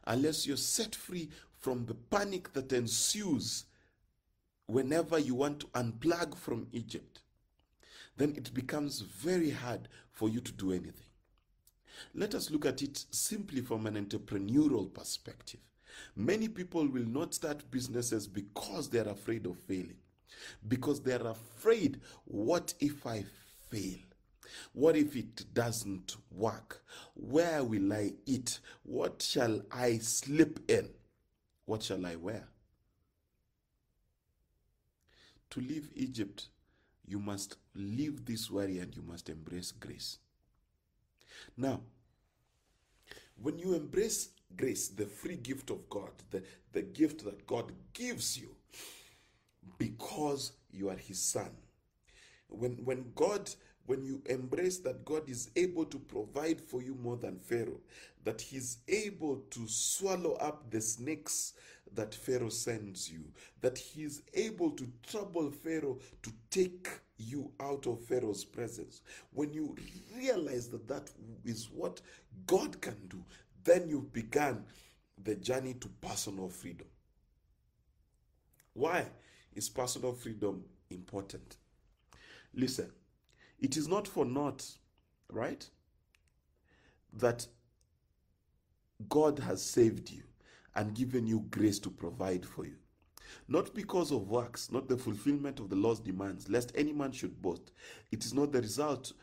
unless 0.07 0.47
you're 0.47 0.57
set 0.57 0.95
free 0.95 1.29
from 1.59 1.85
the 1.85 1.93
panic 1.93 2.51
that 2.53 2.73
ensues 2.73 3.65
whenever 4.65 5.19
you 5.19 5.35
want 5.35 5.59
to 5.59 5.67
unplug 5.67 6.35
from 6.35 6.65
Egypt, 6.71 7.19
then 8.17 8.33
it 8.35 8.53
becomes 8.53 9.01
very 9.01 9.51
hard 9.51 9.87
for 10.21 10.29
you 10.29 10.39
to 10.39 10.51
do 10.51 10.71
anything. 10.71 11.07
Let 12.13 12.35
us 12.35 12.51
look 12.51 12.67
at 12.67 12.83
it 12.83 13.05
simply 13.09 13.61
from 13.61 13.87
an 13.87 13.95
entrepreneurial 13.95 14.93
perspective. 14.93 15.59
Many 16.15 16.47
people 16.47 16.87
will 16.87 17.07
not 17.07 17.33
start 17.33 17.71
businesses 17.71 18.27
because 18.27 18.87
they're 18.87 19.07
afraid 19.07 19.47
of 19.47 19.57
failing 19.57 19.97
because 20.67 21.01
they're 21.01 21.25
afraid 21.25 22.01
what 22.25 22.75
if 22.79 23.07
I 23.07 23.25
fail? 23.71 23.97
What 24.73 24.95
if 24.95 25.15
it 25.15 25.51
doesn't 25.55 26.17
work? 26.29 26.83
Where 27.15 27.63
will 27.63 27.91
I 27.91 28.11
eat? 28.27 28.59
What 28.83 29.23
shall 29.23 29.63
I 29.71 29.97
sleep 29.97 30.59
in? 30.67 30.87
What 31.65 31.81
shall 31.81 32.05
I 32.05 32.15
wear? 32.15 32.47
To 35.49 35.61
leave 35.61 35.89
Egypt, 35.95 36.49
you 37.07 37.17
must 37.17 37.57
leave 37.75 38.25
this 38.25 38.49
worry 38.49 38.79
and 38.79 38.95
you 38.95 39.01
must 39.01 39.29
embrace 39.29 39.71
grace. 39.71 40.19
Now, 41.57 41.81
when 43.41 43.57
you 43.57 43.73
embrace 43.73 44.29
grace, 44.55 44.89
the 44.89 45.05
free 45.05 45.37
gift 45.37 45.69
of 45.69 45.89
God, 45.89 46.11
the, 46.29 46.43
the 46.73 46.81
gift 46.81 47.23
that 47.25 47.45
God 47.47 47.71
gives 47.93 48.37
you, 48.37 48.55
because 49.77 50.53
you 50.71 50.89
are 50.89 50.95
his 50.95 51.21
son. 51.21 51.51
When, 52.49 52.73
when 52.83 53.11
God, 53.15 53.49
when 53.85 54.03
you 54.03 54.21
embrace 54.25 54.79
that 54.79 55.05
God 55.05 55.29
is 55.29 55.49
able 55.55 55.85
to 55.85 55.97
provide 55.97 56.61
for 56.61 56.81
you 56.81 56.95
more 56.95 57.17
than 57.17 57.39
Pharaoh, 57.39 57.79
that 58.23 58.41
he's 58.41 58.79
able 58.87 59.37
to 59.49 59.67
swallow 59.67 60.33
up 60.33 60.69
the 60.69 60.81
snakes 60.81 61.53
that 61.93 62.13
Pharaoh 62.13 62.49
sends 62.49 63.09
you, 63.11 63.23
that 63.61 63.77
he's 63.77 64.21
able 64.33 64.71
to 64.71 64.87
trouble 65.07 65.49
Pharaoh 65.49 65.99
to 66.21 66.31
take 66.49 66.87
you 67.21 67.51
out 67.59 67.87
of 67.87 68.03
Pharaoh's 68.05 68.43
presence. 68.43 69.01
When 69.33 69.53
you 69.53 69.75
realize 70.15 70.69
that 70.69 70.87
that 70.87 71.09
is 71.45 71.69
what 71.71 72.01
God 72.47 72.81
can 72.81 72.97
do, 73.07 73.23
then 73.63 73.87
you've 73.87 74.11
begun 74.11 74.65
the 75.23 75.35
journey 75.35 75.75
to 75.75 75.87
personal 76.01 76.49
freedom. 76.49 76.87
Why? 78.73 79.05
Is 79.53 79.69
personal 79.69 80.13
freedom 80.13 80.63
important? 80.89 81.57
Listen, 82.53 82.91
it 83.59 83.77
is 83.77 83.87
not 83.87 84.07
for 84.07 84.25
naught, 84.25 84.65
right? 85.29 85.67
That 87.13 87.45
God 89.09 89.39
has 89.39 89.63
saved 89.63 90.09
you 90.11 90.23
and 90.75 90.93
given 90.93 91.27
you 91.27 91.45
grace 91.51 91.79
to 91.79 91.89
provide 91.89 92.45
for 92.45 92.65
you. 92.65 92.77
Not 93.47 93.73
because 93.73 94.11
of 94.11 94.29
works, 94.29 94.71
not 94.71 94.87
the 94.87 94.97
fulfillment 94.97 95.59
of 95.59 95.69
the 95.69 95.75
law's 95.75 95.99
demands, 95.99 96.49
lest 96.49 96.71
any 96.75 96.93
man 96.93 97.11
should 97.11 97.41
boast. 97.41 97.71
It 98.11 98.25
is 98.25 98.33
not 98.33 98.51
the 98.51 98.61
result 98.61 99.13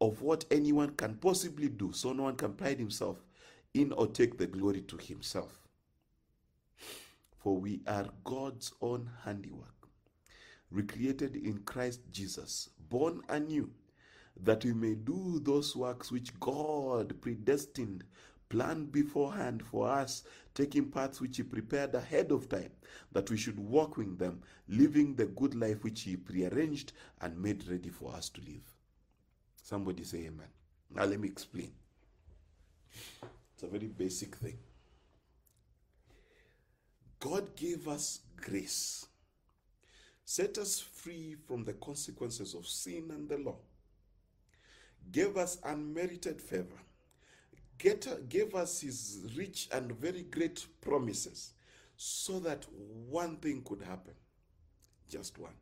of 0.00 0.22
what 0.22 0.44
anyone 0.50 0.90
can 0.90 1.14
possibly 1.14 1.68
do, 1.68 1.92
so 1.92 2.12
no 2.12 2.24
one 2.24 2.36
can 2.36 2.52
pride 2.52 2.78
himself 2.78 3.18
in 3.74 3.92
or 3.92 4.06
take 4.06 4.38
the 4.38 4.46
glory 4.46 4.82
to 4.82 4.96
himself. 4.96 5.58
For 7.38 7.56
we 7.56 7.80
are 7.86 8.08
God's 8.24 8.72
own 8.80 9.10
handiwork 9.24 9.76
recreated 10.70 11.36
in 11.36 11.58
Christ 11.60 12.00
Jesus, 12.12 12.70
born 12.88 13.22
anew, 13.28 13.70
that 14.42 14.64
we 14.64 14.72
may 14.72 14.94
do 14.94 15.40
those 15.42 15.74
works 15.74 16.12
which 16.12 16.38
God 16.40 17.14
predestined, 17.20 18.04
planned 18.48 18.92
beforehand 18.92 19.62
for 19.62 19.88
us, 19.88 20.24
taking 20.54 20.90
paths 20.90 21.20
which 21.20 21.36
He 21.36 21.42
prepared 21.42 21.94
ahead 21.94 22.30
of 22.32 22.48
time, 22.48 22.70
that 23.12 23.30
we 23.30 23.36
should 23.36 23.58
walk 23.58 23.98
in 23.98 24.16
them, 24.16 24.42
living 24.68 25.14
the 25.14 25.26
good 25.26 25.54
life 25.54 25.84
which 25.84 26.02
He 26.02 26.16
prearranged 26.16 26.92
and 27.20 27.40
made 27.40 27.66
ready 27.68 27.90
for 27.90 28.14
us 28.14 28.28
to 28.30 28.40
live. 28.42 28.72
Somebody 29.62 30.04
say 30.04 30.18
amen. 30.26 30.48
Now 30.94 31.04
let 31.04 31.20
me 31.20 31.28
explain. 31.28 31.72
It's 33.54 33.62
a 33.62 33.66
very 33.66 33.88
basic 33.88 34.36
thing. 34.36 34.58
God 37.18 37.56
gave 37.56 37.88
us 37.88 38.20
grace 38.36 39.06
set 40.26 40.58
us 40.58 40.80
free 40.80 41.36
from 41.46 41.62
the 41.62 41.72
consequences 41.74 42.52
of 42.52 42.66
sin 42.66 43.04
and 43.10 43.28
the 43.28 43.38
law, 43.38 43.56
gave 45.12 45.36
us 45.36 45.58
unmerited 45.64 46.42
favor, 46.42 46.80
get, 47.78 48.28
gave 48.28 48.54
us 48.54 48.80
his 48.80 49.26
rich 49.36 49.68
and 49.72 49.92
very 49.92 50.22
great 50.22 50.66
promises, 50.80 51.52
so 51.96 52.38
that 52.40 52.66
one 53.08 53.36
thing 53.36 53.62
could 53.64 53.82
happen. 53.82 54.14
Just 55.08 55.38
one. 55.38 55.54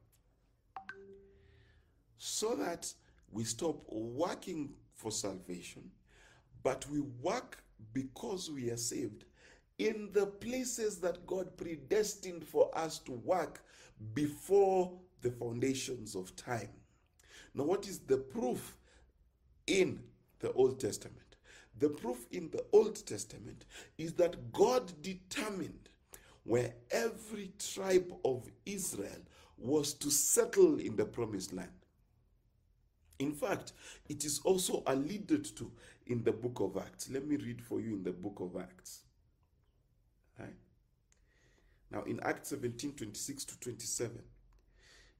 So 2.19 2.55
that 2.57 2.93
we 3.31 3.45
stop 3.45 3.83
working 3.89 4.73
for 4.95 5.11
salvation, 5.11 5.91
but 6.63 6.89
we 6.91 7.01
work 7.01 7.63
because 7.93 8.51
we 8.51 8.71
are 8.71 8.77
saved 8.77 9.25
in 9.79 10.11
the 10.13 10.27
places 10.27 10.99
that 10.99 11.27
God 11.27 11.57
predestined 11.57 12.45
for 12.45 12.71
us 12.77 12.99
to 13.01 13.13
work 13.13 13.65
before 14.15 14.93
the 15.21 15.31
foundations 15.31 16.15
of 16.15 16.35
time. 16.37 16.69
Now, 17.55 17.65
what 17.65 17.87
is 17.89 17.99
the 18.01 18.19
proof 18.19 18.77
in 19.67 20.01
the 20.41 20.53
Old 20.53 20.81
Testament? 20.81 21.24
The 21.79 21.89
proof 21.89 22.27
in 22.31 22.51
the 22.51 22.65
Old 22.73 23.05
Testament 23.07 23.65
is 23.99 24.13
that 24.15 24.53
God 24.53 24.93
determined 25.03 25.89
where 26.45 26.75
every 26.91 27.53
tribe 27.59 28.13
of 28.25 28.49
Israel 28.65 29.23
was 29.59 29.95
to 29.95 30.11
settle 30.11 30.79
in 30.79 30.97
the 30.97 31.05
promised 31.05 31.53
land. 31.53 31.71
In 33.19 33.33
fact, 33.33 33.73
it 34.09 34.25
is 34.25 34.41
also 34.45 34.83
alluded 34.87 35.45
to 35.57 35.71
in 36.07 36.23
the 36.23 36.33
book 36.33 36.61
of 36.61 36.77
Acts. 36.77 37.11
Let 37.11 37.27
me 37.27 37.37
read 37.37 37.63
for 37.63 37.81
you 37.81 37.95
in 37.95 38.03
the 38.03 38.13
book 38.13 38.41
of 38.41 38.61
Acts. 38.61 39.03
Right? 40.39 40.57
Now, 41.91 42.03
in 42.03 42.21
Acts 42.21 42.51
17 42.51 42.93
26 42.93 43.45
to 43.45 43.61
27, 43.61 44.23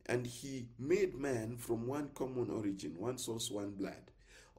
and 0.07 0.27
he 0.27 0.69
made 0.79 1.15
man 1.15 1.57
from 1.57 1.87
one 1.87 2.11
common 2.15 2.51
origin, 2.51 2.95
one 2.99 3.17
source, 3.17 3.51
one 3.51 3.71
blood, 3.71 4.11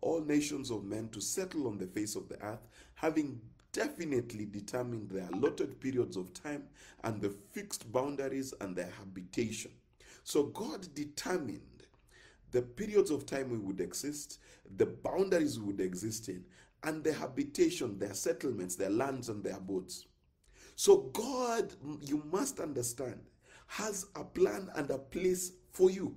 all 0.05 0.21
nations 0.21 0.69
of 0.69 0.83
men 0.83 1.09
to 1.09 1.19
settle 1.19 1.67
on 1.67 1.79
the 1.79 1.87
face 1.87 2.15
of 2.15 2.29
the 2.29 2.39
earth, 2.43 2.67
having 2.93 3.41
definitely 3.73 4.45
determined 4.45 5.09
their 5.09 5.27
allotted 5.33 5.81
periods 5.81 6.15
of 6.15 6.31
time 6.31 6.63
and 7.03 7.19
the 7.19 7.29
fixed 7.51 7.91
boundaries 7.91 8.53
and 8.61 8.75
their 8.75 8.91
habitation. 8.99 9.71
So 10.23 10.43
God 10.43 10.87
determined 10.93 11.87
the 12.51 12.61
periods 12.61 13.09
of 13.09 13.25
time 13.25 13.49
we 13.49 13.57
would 13.57 13.81
exist, 13.81 14.39
the 14.77 14.85
boundaries 14.85 15.59
we 15.59 15.65
would 15.65 15.81
exist 15.81 16.29
in, 16.29 16.45
and 16.83 17.03
the 17.03 17.11
habitation, 17.11 17.97
their 17.97 18.13
settlements, 18.13 18.75
their 18.75 18.91
lands, 18.91 19.29
and 19.29 19.43
their 19.43 19.57
abodes. 19.57 20.05
So 20.75 21.09
God, 21.13 21.73
you 22.01 22.23
must 22.31 22.59
understand, 22.59 23.21
has 23.65 24.05
a 24.15 24.23
plan 24.23 24.69
and 24.75 24.91
a 24.91 24.99
place 24.99 25.53
for 25.71 25.89
you. 25.89 26.15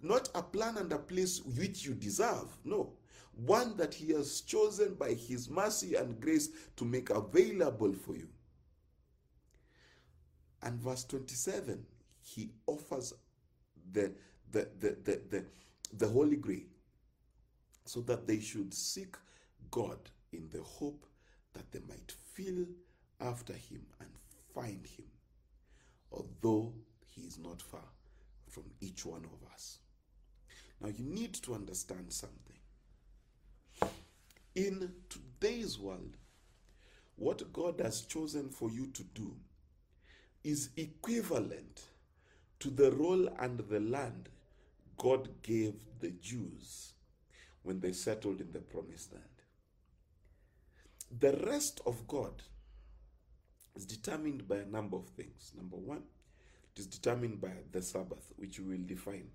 Not 0.00 0.28
a 0.34 0.42
plan 0.42 0.76
and 0.76 0.92
a 0.92 0.98
place 0.98 1.40
which 1.42 1.84
you 1.84 1.94
deserve. 1.94 2.56
No. 2.64 2.92
One 3.32 3.76
that 3.76 3.94
He 3.94 4.12
has 4.12 4.40
chosen 4.42 4.94
by 4.94 5.14
His 5.14 5.48
mercy 5.48 5.94
and 5.94 6.20
grace 6.20 6.48
to 6.76 6.84
make 6.84 7.10
available 7.10 7.92
for 7.92 8.16
you. 8.16 8.28
And 10.62 10.80
verse 10.80 11.04
27, 11.04 11.84
He 12.22 12.50
offers 12.66 13.14
the, 13.92 14.12
the, 14.50 14.68
the, 14.78 14.96
the, 15.04 15.20
the, 15.30 15.44
the 15.96 16.08
Holy 16.08 16.36
Grail 16.36 16.66
so 17.84 18.00
that 18.02 18.26
they 18.26 18.40
should 18.40 18.74
seek 18.74 19.16
God 19.70 19.98
in 20.32 20.48
the 20.52 20.62
hope 20.62 21.06
that 21.54 21.70
they 21.72 21.80
might 21.88 22.12
feel 22.34 22.66
after 23.20 23.52
Him 23.52 23.82
and 24.00 24.08
find 24.54 24.86
Him, 24.86 25.06
although 26.12 26.72
He 27.06 27.22
is 27.22 27.38
not 27.38 27.62
far 27.62 27.88
from 28.48 28.64
each 28.80 29.06
one 29.06 29.24
of 29.24 29.52
us. 29.52 29.78
Now, 30.80 30.88
you 30.88 31.04
need 31.04 31.34
to 31.34 31.54
understand 31.54 32.12
something. 32.12 32.56
In 34.54 34.92
today's 35.08 35.78
world, 35.78 36.16
what 37.16 37.52
God 37.52 37.80
has 37.80 38.02
chosen 38.02 38.48
for 38.48 38.70
you 38.70 38.86
to 38.88 39.02
do 39.02 39.34
is 40.44 40.70
equivalent 40.76 41.82
to 42.60 42.70
the 42.70 42.90
role 42.92 43.28
and 43.40 43.58
the 43.58 43.80
land 43.80 44.28
God 44.96 45.28
gave 45.42 45.74
the 46.00 46.10
Jews 46.10 46.92
when 47.62 47.80
they 47.80 47.92
settled 47.92 48.40
in 48.40 48.52
the 48.52 48.60
promised 48.60 49.12
land. 49.12 49.24
The 51.20 51.44
rest 51.46 51.80
of 51.86 52.06
God 52.06 52.42
is 53.74 53.84
determined 53.84 54.46
by 54.48 54.56
a 54.56 54.66
number 54.66 54.96
of 54.96 55.08
things. 55.10 55.52
Number 55.56 55.76
one, 55.76 56.02
it 56.74 56.80
is 56.80 56.86
determined 56.86 57.40
by 57.40 57.52
the 57.72 57.80
Sabbath, 57.82 58.32
which 58.36 58.58
we 58.58 58.76
will 58.76 58.86
define. 58.86 59.28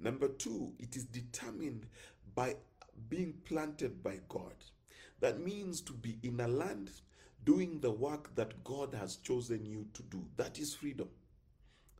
Number 0.00 0.28
two, 0.28 0.72
it 0.78 0.96
is 0.96 1.04
determined 1.04 1.86
by 2.34 2.56
being 3.08 3.34
planted 3.44 4.02
by 4.02 4.20
God. 4.28 4.54
That 5.20 5.40
means 5.40 5.80
to 5.82 5.92
be 5.92 6.18
in 6.22 6.40
a 6.40 6.48
land 6.48 6.90
doing 7.44 7.80
the 7.80 7.90
work 7.90 8.34
that 8.34 8.62
God 8.64 8.94
has 8.94 9.16
chosen 9.16 9.64
you 9.64 9.86
to 9.94 10.02
do. 10.02 10.24
That 10.36 10.58
is 10.58 10.74
freedom. 10.74 11.08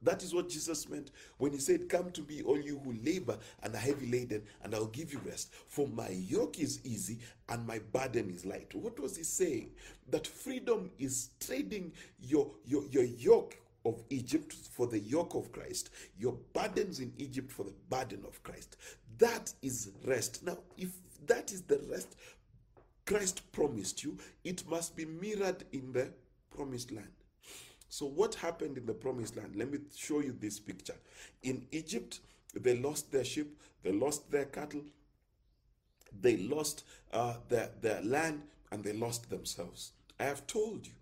That 0.03 0.23
is 0.23 0.35
what 0.35 0.51
Jesus 0.51 0.89
meant 0.89 1.11
when 1.39 1.53
he 1.53 1.59
said, 1.59 1.89
Come 1.89 2.11
to 2.13 2.23
me, 2.23 2.43
all 2.43 2.61
you 2.61 2.79
who 2.85 2.93
labor 3.03 3.39
and 3.63 3.75
are 3.75 3.79
heavy 3.79 4.07
laden, 4.07 4.43
and 4.63 4.75
I'll 4.75 4.87
give 4.87 5.13
you 5.13 5.21
rest. 5.25 5.53
For 5.69 5.89
my 5.89 6.11
yoke 6.11 6.61
is 6.61 6.81
easy 6.85 7.19
and 7.49 7.67
my 7.67 7.79
burden 7.79 8.31
is 8.31 8.45
light. 8.45 8.75
What 8.75 9.01
was 9.01 9.17
he 9.17 9.23
saying? 9.23 9.71
That 10.11 10.27
freedom 10.27 10.91
is 10.99 11.31
trading 11.41 11.93
your, 12.21 12.51
your, 12.67 12.85
your 12.87 13.05
yoke 13.05 13.57
of 13.87 14.03
Egypt 14.11 14.53
for 14.53 14.87
the 14.87 14.99
yoke 14.99 15.35
of 15.35 15.53
Christ, 15.53 15.91
your 16.19 16.37
burdens 16.53 17.01
in 17.01 17.13
Egypt 17.19 17.51
for 17.53 17.63
the 17.65 17.75
burden 17.89 18.23
of 18.27 18.43
Christ. 18.43 18.77
That 19.19 19.53
is 19.63 19.91
rest. 20.05 20.45
Now, 20.45 20.59
if 20.77 20.91
that 21.27 21.53
is 21.53 21.63
the 21.63 21.81
rest 21.91 22.17
Christ 23.07 23.51
promised 23.53 24.03
you, 24.03 24.19
it 24.45 24.69
must 24.69 24.97
be 24.97 25.05
mirrored 25.05 25.65
in 25.73 25.93
the 25.93 26.11
promised 26.55 26.91
land. 26.91 27.07
So, 27.89 28.07
what 28.07 28.35
happened 28.35 28.77
in 28.77 28.85
the 28.85 28.93
promised 28.93 29.37
land? 29.37 29.55
Let 29.55 29.71
me 29.71 29.79
show 29.95 30.21
you 30.21 30.37
this 30.39 30.59
picture. 30.59 30.97
In 31.45 31.67
Egypt, 31.71 32.19
they 32.55 32.77
lost 32.77 33.13
their 33.13 33.25
sheep, 33.25 33.61
they 33.85 33.93
lost 33.93 34.31
their 34.31 34.47
cattle, 34.47 34.83
they 36.21 36.37
lost 36.39 36.85
uh, 37.13 37.35
their, 37.49 37.71
their 37.81 38.03
land, 38.03 38.43
and 38.73 38.83
they 38.83 38.93
lost 38.93 39.31
themselves. 39.31 39.93
I 40.19 40.25
have 40.25 40.47
told 40.49 40.87
you, 40.87 40.93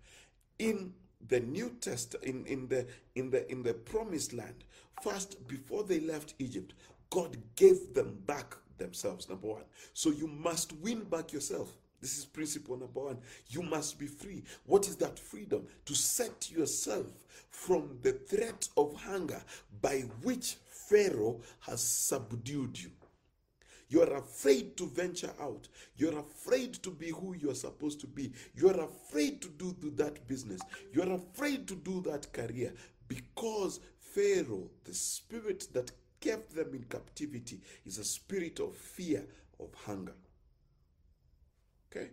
in 0.59 0.93
the 1.27 1.39
New 1.39 1.75
Testament, 1.81 2.25
in, 2.25 2.45
in, 2.45 2.67
the, 2.67 2.85
in, 3.15 3.29
the, 3.29 3.49
in 3.51 3.63
the 3.63 3.73
promised 3.73 4.33
land, 4.33 4.63
first, 5.01 5.47
before 5.47 5.83
they 5.83 5.99
left 5.99 6.33
Egypt, 6.39 6.73
God 7.09 7.37
gave 7.55 7.93
them 7.93 8.17
back 8.25 8.55
themselves, 8.77 9.29
number 9.29 9.47
one. 9.47 9.63
So 9.93 10.11
you 10.11 10.27
must 10.27 10.73
win 10.73 11.03
back 11.03 11.33
yourself. 11.33 11.71
This 12.01 12.17
is 12.17 12.25
principle 12.25 12.77
number 12.77 12.99
one. 12.99 13.17
You 13.49 13.61
must 13.63 13.97
be 13.97 14.07
free. 14.07 14.43
What 14.65 14.87
is 14.87 14.95
that 14.97 15.17
freedom? 15.17 15.65
To 15.85 15.95
set 15.95 16.51
yourself 16.51 17.07
from 17.49 17.97
the 18.01 18.11
threat 18.11 18.67
of 18.77 18.95
hunger 18.95 19.41
by 19.81 20.01
which 20.21 20.57
Pharaoh 20.67 21.39
has 21.61 21.81
subdued 21.81 22.79
you. 22.79 22.91
You're 23.87 24.15
afraid 24.15 24.77
to 24.77 24.87
venture 24.87 25.33
out. 25.39 25.67
You're 25.95 26.19
afraid 26.19 26.73
to 26.83 26.89
be 26.91 27.09
who 27.09 27.35
you're 27.35 27.55
supposed 27.55 27.99
to 28.01 28.07
be. 28.07 28.33
You're 28.55 28.79
afraid 28.79 29.41
to 29.41 29.49
do, 29.49 29.75
that 29.95 30.27
business. 30.27 30.61
You're 30.91 31.13
afraid 31.13 31.67
to 31.67 31.75
do 31.75 32.01
that 32.01 32.33
career 32.33 32.73
because 33.07 33.79
Pharaoh, 33.99 34.69
the 34.83 34.93
spirit 34.93 35.67
that 35.73 35.91
kept 36.19 36.55
them 36.55 36.73
in 36.73 36.83
captivity, 36.85 37.61
is 37.85 37.99
a 37.99 38.03
spirit 38.03 38.59
of 38.59 38.75
fear, 38.75 39.25
of 39.59 39.73
hunger. 39.85 40.15
Okay? 41.91 42.09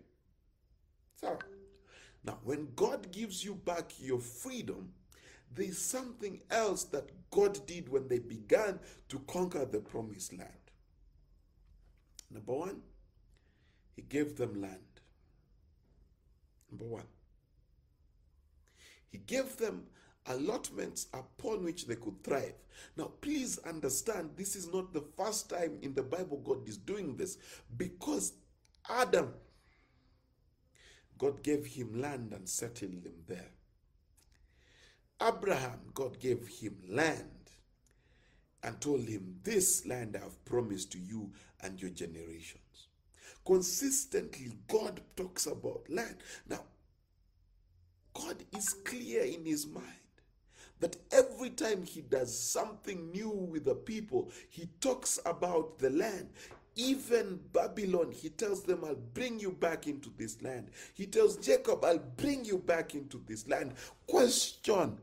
So, 1.20 1.38
now 2.24 2.38
when 2.44 2.68
God 2.76 3.10
gives 3.10 3.44
you 3.44 3.54
back 3.54 3.92
your 3.98 4.20
freedom, 4.20 4.92
there's 5.54 5.78
something 5.78 6.40
else 6.50 6.84
that 6.84 7.10
God 7.30 7.66
did 7.66 7.88
when 7.88 8.08
they 8.08 8.18
began 8.18 8.78
to 9.08 9.18
conquer 9.20 9.64
the 9.64 9.80
promised 9.80 10.36
land. 10.36 10.61
Number 12.32 12.52
one, 12.52 12.80
He 13.94 14.02
gave 14.02 14.36
them 14.36 14.60
land. 14.60 14.78
Number 16.70 16.86
one, 16.86 17.06
He 19.10 19.18
gave 19.18 19.56
them 19.56 19.84
allotments 20.26 21.06
upon 21.12 21.64
which 21.64 21.86
they 21.86 21.96
could 21.96 22.22
thrive. 22.22 22.54
Now, 22.96 23.10
please 23.20 23.58
understand, 23.58 24.30
this 24.36 24.56
is 24.56 24.72
not 24.72 24.92
the 24.92 25.04
first 25.16 25.50
time 25.50 25.78
in 25.82 25.94
the 25.94 26.02
Bible 26.02 26.38
God 26.38 26.66
is 26.68 26.76
doing 26.76 27.16
this 27.16 27.38
because 27.76 28.32
Adam 28.88 29.34
God 31.22 31.44
gave 31.44 31.64
him 31.64 32.00
land 32.00 32.32
and 32.32 32.48
settled 32.48 33.04
him 33.04 33.22
there. 33.28 33.50
Abraham, 35.22 35.78
God 35.94 36.18
gave 36.18 36.48
him 36.48 36.76
land 36.88 37.30
and 38.62 38.80
told 38.80 39.08
him, 39.08 39.36
This 39.42 39.86
land 39.86 40.16
I 40.16 40.24
have 40.24 40.44
promised 40.44 40.92
to 40.92 40.98
you 40.98 41.30
and 41.60 41.80
your 41.80 41.90
generations. 41.90 42.88
Consistently, 43.44 44.52
God 44.68 45.00
talks 45.16 45.46
about 45.46 45.84
land. 45.88 46.16
Now, 46.48 46.62
God 48.14 48.36
is 48.56 48.74
clear 48.84 49.22
in 49.22 49.44
his 49.44 49.66
mind 49.66 49.86
that 50.80 50.96
every 51.10 51.50
time 51.50 51.82
he 51.84 52.02
does 52.02 52.36
something 52.36 53.10
new 53.10 53.30
with 53.30 53.64
the 53.64 53.74
people, 53.74 54.30
he 54.48 54.68
talks 54.80 55.18
about 55.24 55.78
the 55.78 55.90
land. 55.90 56.28
Even 56.74 57.38
Babylon, 57.52 58.10
he 58.12 58.30
tells 58.30 58.62
them, 58.62 58.84
I'll 58.84 58.94
bring 58.94 59.38
you 59.38 59.52
back 59.52 59.86
into 59.86 60.10
this 60.16 60.40
land. 60.42 60.70
He 60.94 61.06
tells 61.06 61.36
Jacob, 61.36 61.84
I'll 61.84 61.98
bring 61.98 62.44
you 62.44 62.58
back 62.58 62.94
into 62.94 63.22
this 63.26 63.46
land. 63.46 63.74
Question 64.06 64.98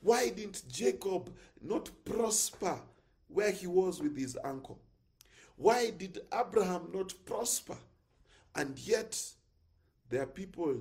Why 0.00 0.30
didn't 0.30 0.62
Jacob 0.68 1.34
not 1.60 1.90
prosper 2.04 2.80
where 3.28 3.50
he 3.50 3.66
was 3.66 4.00
with 4.00 4.16
his 4.16 4.38
uncle? 4.44 4.78
Why 5.56 5.90
did 5.90 6.20
Abraham 6.32 6.90
not 6.92 7.12
prosper? 7.24 7.76
And 8.54 8.78
yet, 8.78 9.20
There 10.10 10.22
are 10.22 10.26
people, 10.26 10.76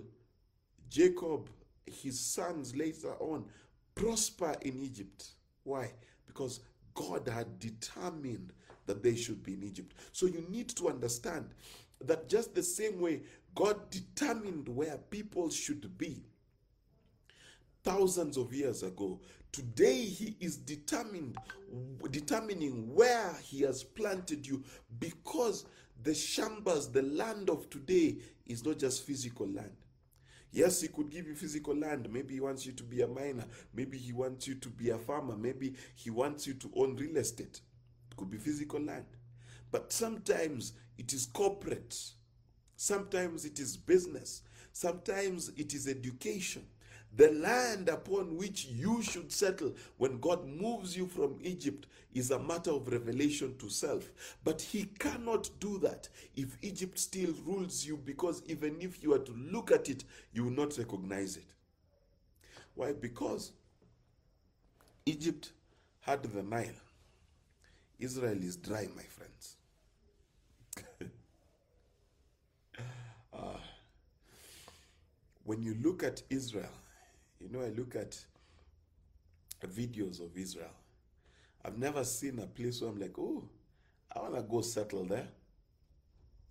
Jacob, 0.89 1.49
his 1.85 2.19
sons 2.19 2.75
later 2.75 3.13
on, 3.19 3.45
prosper 3.93 4.55
in 4.61 4.81
Egypt. 4.81 5.31
Why? 5.63 5.91
Because 6.25 6.61
God 6.93 7.27
had 7.27 7.59
determined 7.59 8.53
that 8.85 9.03
they 9.03 9.15
should 9.15 9.43
be 9.43 9.53
in 9.53 9.63
Egypt. 9.63 9.95
So 10.13 10.27
you 10.27 10.45
need 10.49 10.69
to 10.69 10.87
understand 10.87 11.49
that 12.05 12.29
just 12.29 12.55
the 12.55 12.63
same 12.63 13.01
way 13.01 13.23
God 13.53 13.89
determined 13.89 14.69
where 14.69 14.97
people 15.09 15.49
should 15.49 15.97
be 15.97 16.23
thousands 17.87 18.35
of 18.35 18.53
years 18.53 18.83
ago, 18.83 19.17
today 19.53 20.03
He 20.03 20.35
is 20.41 20.57
determined, 20.57 21.37
determining 22.11 22.93
where 22.93 23.33
He 23.41 23.61
has 23.61 23.81
planted 23.81 24.45
you 24.45 24.61
because 24.99 25.63
the 26.03 26.11
shambas, 26.11 26.91
the 26.91 27.03
land 27.03 27.49
of 27.49 27.69
today, 27.69 28.17
is 28.45 28.65
not 28.65 28.77
just 28.77 29.05
physical 29.05 29.47
land. 29.47 29.71
Yes, 30.51 30.81
he 30.81 30.87
could 30.89 31.09
give 31.09 31.27
you 31.27 31.35
physical 31.35 31.75
land. 31.75 32.09
Maybe 32.11 32.33
he 32.35 32.39
wants 32.39 32.65
you 32.65 32.71
to 32.73 32.83
be 32.83 33.01
a 33.01 33.07
miner. 33.07 33.45
Maybe 33.73 33.97
he 33.97 34.11
wants 34.13 34.47
you 34.47 34.55
to 34.55 34.69
be 34.69 34.89
a 34.89 34.97
farmer. 34.97 35.35
Maybe 35.35 35.75
he 35.95 36.09
wants 36.09 36.47
you 36.47 36.53
to 36.55 36.71
own 36.75 36.95
real 36.95 37.17
estate. 37.17 37.61
It 38.11 38.17
could 38.17 38.29
be 38.29 38.37
physical 38.37 38.79
land. 38.79 39.05
But 39.71 39.91
sometimes 39.91 40.73
it 40.97 41.13
is 41.13 41.25
corporate. 41.25 41.97
Sometimes 42.75 43.45
it 43.45 43.59
is 43.59 43.75
business. 43.75 44.41
Sometimes 44.71 45.49
it 45.57 45.73
is 45.73 45.87
education. 45.87 46.65
The 47.15 47.31
land 47.31 47.89
upon 47.89 48.37
which 48.37 48.65
you 48.65 49.01
should 49.01 49.31
settle 49.31 49.73
when 49.97 50.19
God 50.19 50.45
moves 50.47 50.95
you 50.95 51.07
from 51.07 51.39
Egypt 51.41 51.87
is 52.13 52.29
a 52.29 52.39
matter 52.39 52.71
of 52.71 52.87
revelation 52.87 53.55
to 53.57 53.69
self. 53.69 54.11
But 54.43 54.61
He 54.61 54.85
cannot 54.99 55.49
do 55.59 55.79
that 55.79 56.09
if 56.35 56.57
Egypt 56.61 56.99
still 56.99 57.33
rules 57.45 57.85
you, 57.85 57.97
because 57.97 58.43
even 58.47 58.77
if 58.81 59.01
you 59.01 59.13
are 59.13 59.19
to 59.19 59.31
look 59.31 59.71
at 59.71 59.89
it, 59.89 60.03
you 60.31 60.43
will 60.43 60.51
not 60.51 60.77
recognize 60.77 61.37
it. 61.37 61.47
Why? 62.75 62.93
Because 62.93 63.51
Egypt 65.07 65.51
had 66.01 66.21
the 66.21 66.43
Nile. 66.43 66.69
Israel 67.99 68.37
is 68.43 68.57
dry, 68.57 68.87
my 68.95 69.03
friends. 69.03 69.55
uh, 73.33 73.57
when 75.43 75.63
you 75.63 75.75
look 75.81 76.03
at 76.03 76.21
Israel, 76.29 76.69
you 77.47 77.57
know, 77.57 77.65
I 77.65 77.69
look 77.69 77.95
at 77.95 78.17
videos 79.65 80.19
of 80.19 80.37
Israel. 80.37 80.73
I've 81.63 81.77
never 81.77 82.03
seen 82.03 82.39
a 82.39 82.47
place 82.47 82.81
where 82.81 82.91
I'm 82.91 82.99
like, 82.99 83.17
oh, 83.17 83.43
I 84.15 84.19
want 84.19 84.35
to 84.35 84.41
go 84.41 84.61
settle 84.61 85.05
there. 85.05 85.27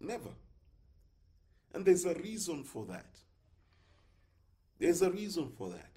Never. 0.00 0.30
And 1.74 1.84
there's 1.84 2.04
a 2.04 2.14
reason 2.14 2.64
for 2.64 2.84
that. 2.86 3.06
There's 4.78 5.02
a 5.02 5.10
reason 5.10 5.50
for 5.56 5.70
that. 5.70 5.90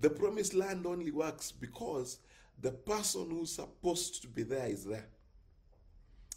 The 0.00 0.10
promised 0.10 0.54
land 0.54 0.86
only 0.86 1.10
works 1.10 1.52
because 1.52 2.18
the 2.60 2.70
person 2.72 3.30
who's 3.30 3.52
supposed 3.52 4.22
to 4.22 4.28
be 4.28 4.42
there 4.42 4.66
is 4.66 4.84
there. 4.84 5.06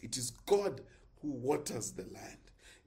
It 0.01 0.18
is 0.18 0.32
God 0.32 0.82
who 1.22 1.30
waters 1.30 1.91
the 1.91 2.03
land. 2.03 2.38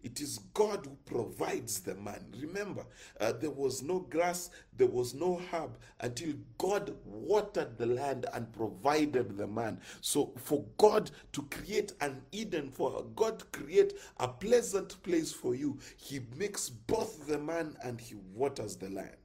It 0.03 0.21
is 0.21 0.39
God 0.55 0.87
who 0.87 0.97
provides 1.05 1.81
the 1.81 1.95
man. 1.95 2.25
Remember, 2.41 2.87
uh, 3.21 3.33
there 3.33 3.51
was 3.51 3.83
no 3.83 4.01
grass, 4.01 4.51
there 4.77 4.87
was 4.89 5.15
no 5.15 5.41
herb 5.53 5.77
until 6.01 6.35
God 6.57 6.95
watered 7.05 7.77
the 7.77 7.87
land 7.87 8.27
and 8.33 8.51
provided 8.53 9.37
the 9.37 9.47
man. 9.47 9.81
So, 10.01 10.33
for 10.37 10.65
God 10.79 11.11
to 11.33 11.43
create 11.43 11.93
an 12.01 12.23
Eden, 12.33 12.71
for 12.71 13.05
God 13.15 13.51
create 13.53 13.93
a 14.19 14.29
pleasant 14.29 15.03
place 15.03 15.33
for 15.33 15.55
you, 15.55 15.79
He 15.97 16.21
makes 16.37 16.71
both 16.71 17.27
the 17.27 17.39
man 17.39 17.77
and 17.85 18.01
He 18.01 18.15
waters 18.35 18.77
the 18.77 18.89
land. 18.89 19.17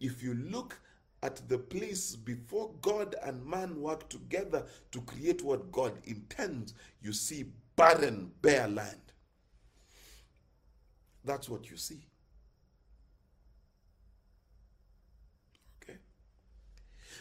If 0.00 0.22
you 0.22 0.34
look 0.34 0.80
at 1.22 1.48
the 1.48 1.58
place 1.58 2.16
before 2.16 2.70
God 2.80 3.14
and 3.22 3.44
man 3.46 3.80
work 3.80 4.08
together 4.08 4.64
to 4.90 5.00
create 5.02 5.42
what 5.42 5.70
God 5.70 5.92
intends, 6.04 6.74
you 7.00 7.12
see 7.12 7.44
barren, 7.76 8.32
bare 8.42 8.68
land. 8.68 9.01
That's 11.24 11.48
what 11.48 11.70
you 11.70 11.76
see. 11.76 12.06
Okay? 15.82 15.98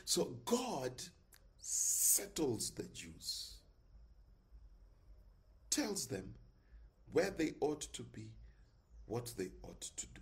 So 0.06 0.36
God 0.46 1.02
settles 1.60 2.72
the 2.72 2.84
Jews, 2.84 3.56
tells 5.70 6.08
them 6.08 6.34
where 7.12 7.32
they 7.32 7.54
ought 7.60 7.82
to 7.94 8.04
be, 8.04 8.30
what 9.06 9.34
they 9.38 9.50
ought 9.64 9.82
to 9.82 10.06
do. 10.08 10.22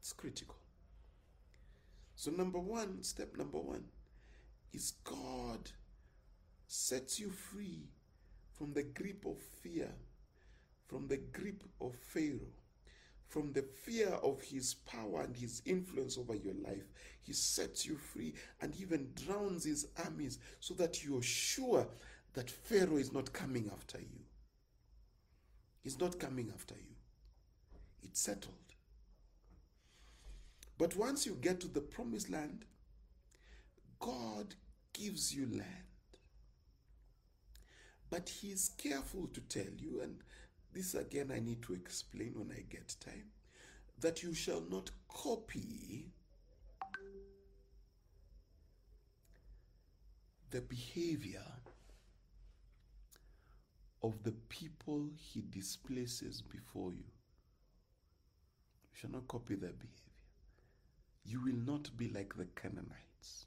It's 0.00 0.12
critical. 0.12 0.56
So, 2.14 2.30
number 2.30 2.58
one, 2.58 3.02
step 3.02 3.36
number 3.36 3.58
one 3.58 3.84
is 4.72 4.94
God 5.04 5.70
sets 6.66 7.20
you 7.20 7.30
free 7.30 7.84
from 8.54 8.72
the 8.72 8.82
grip 8.82 9.24
of 9.24 9.38
fear, 9.62 9.90
from 10.88 11.06
the 11.06 11.18
grip 11.18 11.62
of 11.80 11.94
Pharaoh, 11.94 12.54
from 13.28 13.52
the 13.52 13.62
fear 13.62 14.08
of 14.08 14.40
his 14.40 14.74
power 14.74 15.22
and 15.22 15.36
his 15.36 15.62
influence 15.66 16.16
over 16.16 16.34
your 16.34 16.54
life. 16.54 16.86
He 17.22 17.34
sets 17.34 17.86
you 17.86 17.96
free 17.96 18.34
and 18.60 18.74
even 18.80 19.12
drowns 19.14 19.64
his 19.64 19.86
armies 20.06 20.38
so 20.60 20.72
that 20.74 21.04
you're 21.04 21.22
sure 21.22 21.86
that 22.32 22.50
Pharaoh 22.50 22.96
is 22.96 23.12
not 23.12 23.32
coming 23.32 23.70
after 23.72 23.98
you. 23.98 24.24
He's 25.82 26.00
not 26.00 26.18
coming 26.18 26.50
after 26.54 26.74
you. 26.74 26.96
It's 28.02 28.20
settled. 28.20 28.54
But 30.78 30.96
once 30.96 31.26
you 31.26 31.36
get 31.40 31.60
to 31.60 31.68
the 31.68 31.80
promised 31.80 32.30
land, 32.30 32.64
God 34.00 34.54
gives 34.92 35.34
you 35.34 35.46
land. 35.50 35.64
But 38.10 38.28
He 38.28 38.48
is 38.48 38.70
careful 38.78 39.26
to 39.34 39.40
tell 39.40 39.72
you, 39.76 40.00
and 40.02 40.22
this 40.72 40.94
again 40.94 41.30
I 41.34 41.40
need 41.40 41.62
to 41.62 41.74
explain 41.74 42.34
when 42.34 42.50
I 42.50 42.62
get 42.68 42.96
time, 43.00 43.30
that 44.00 44.22
you 44.22 44.34
shall 44.34 44.62
not 44.70 44.90
copy 45.08 46.12
the 50.50 50.60
behavior 50.60 51.44
of 54.02 54.22
the 54.22 54.32
people 54.48 55.10
He 55.16 55.42
displaces 55.50 56.42
before 56.42 56.92
you. 56.92 57.04
You 58.82 58.94
shall 58.94 59.10
not 59.10 59.28
copy 59.28 59.54
their 59.56 59.72
behavior 59.72 60.08
you 61.28 61.42
will 61.42 61.74
not 61.74 61.94
be 61.96 62.08
like 62.08 62.34
the 62.36 62.46
Canaanites. 62.56 63.46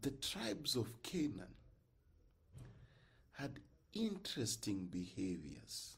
The 0.00 0.10
tribes 0.10 0.76
of 0.76 1.02
Canaan 1.02 1.54
had 3.34 3.60
interesting 3.92 4.88
behaviors. 4.90 5.96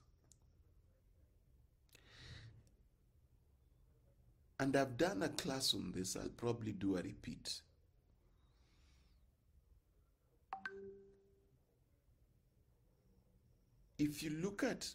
And 4.59 4.75
I've 4.77 4.97
done 4.97 5.23
a 5.23 5.29
class 5.29 5.75
on 5.75 5.93
this, 5.95 6.17
I'll 6.17 6.29
probably 6.29 6.73
do 6.73 6.97
a 6.97 7.03
repeat. 7.03 7.61
If 13.99 14.23
you 14.23 14.31
look 14.31 14.63
at 14.63 14.87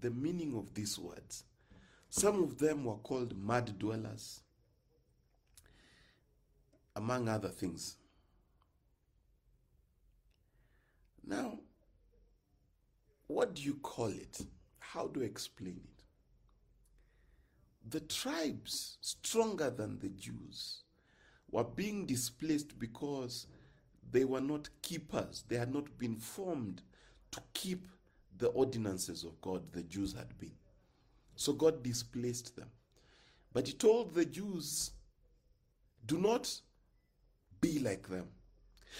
the 0.00 0.10
meaning 0.10 0.56
of 0.56 0.74
these 0.74 0.98
words. 0.98 1.44
Some 2.08 2.42
of 2.42 2.58
them 2.58 2.84
were 2.84 2.96
called 2.96 3.36
mud 3.36 3.78
dwellers, 3.78 4.40
among 6.94 7.28
other 7.28 7.48
things. 7.48 7.96
Now, 11.26 11.58
what 13.26 13.54
do 13.54 13.62
you 13.62 13.74
call 13.74 14.08
it? 14.08 14.40
How 14.78 15.08
do 15.08 15.22
I 15.22 15.24
explain 15.24 15.80
it? 15.82 16.02
The 17.88 18.00
tribes, 18.00 18.98
stronger 19.00 19.70
than 19.70 19.98
the 19.98 20.08
Jews, 20.08 20.82
were 21.50 21.64
being 21.64 22.06
displaced 22.06 22.78
because 22.78 23.46
they 24.10 24.24
were 24.24 24.40
not 24.40 24.68
keepers. 24.82 25.44
They 25.48 25.56
had 25.56 25.72
not 25.72 25.96
been 25.98 26.16
formed 26.16 26.82
to 27.32 27.40
keep 27.52 27.88
the 28.38 28.48
ordinances 28.48 29.24
of 29.24 29.40
God 29.40 29.72
the 29.72 29.82
Jews 29.82 30.12
had 30.12 30.36
been. 30.38 30.54
So 31.36 31.52
God 31.52 31.82
displaced 31.82 32.56
them. 32.56 32.70
But 33.52 33.66
He 33.68 33.72
told 33.72 34.14
the 34.14 34.24
Jews, 34.24 34.92
do 36.06 36.18
not 36.18 36.52
be 37.60 37.78
like 37.78 38.08
them. 38.08 38.26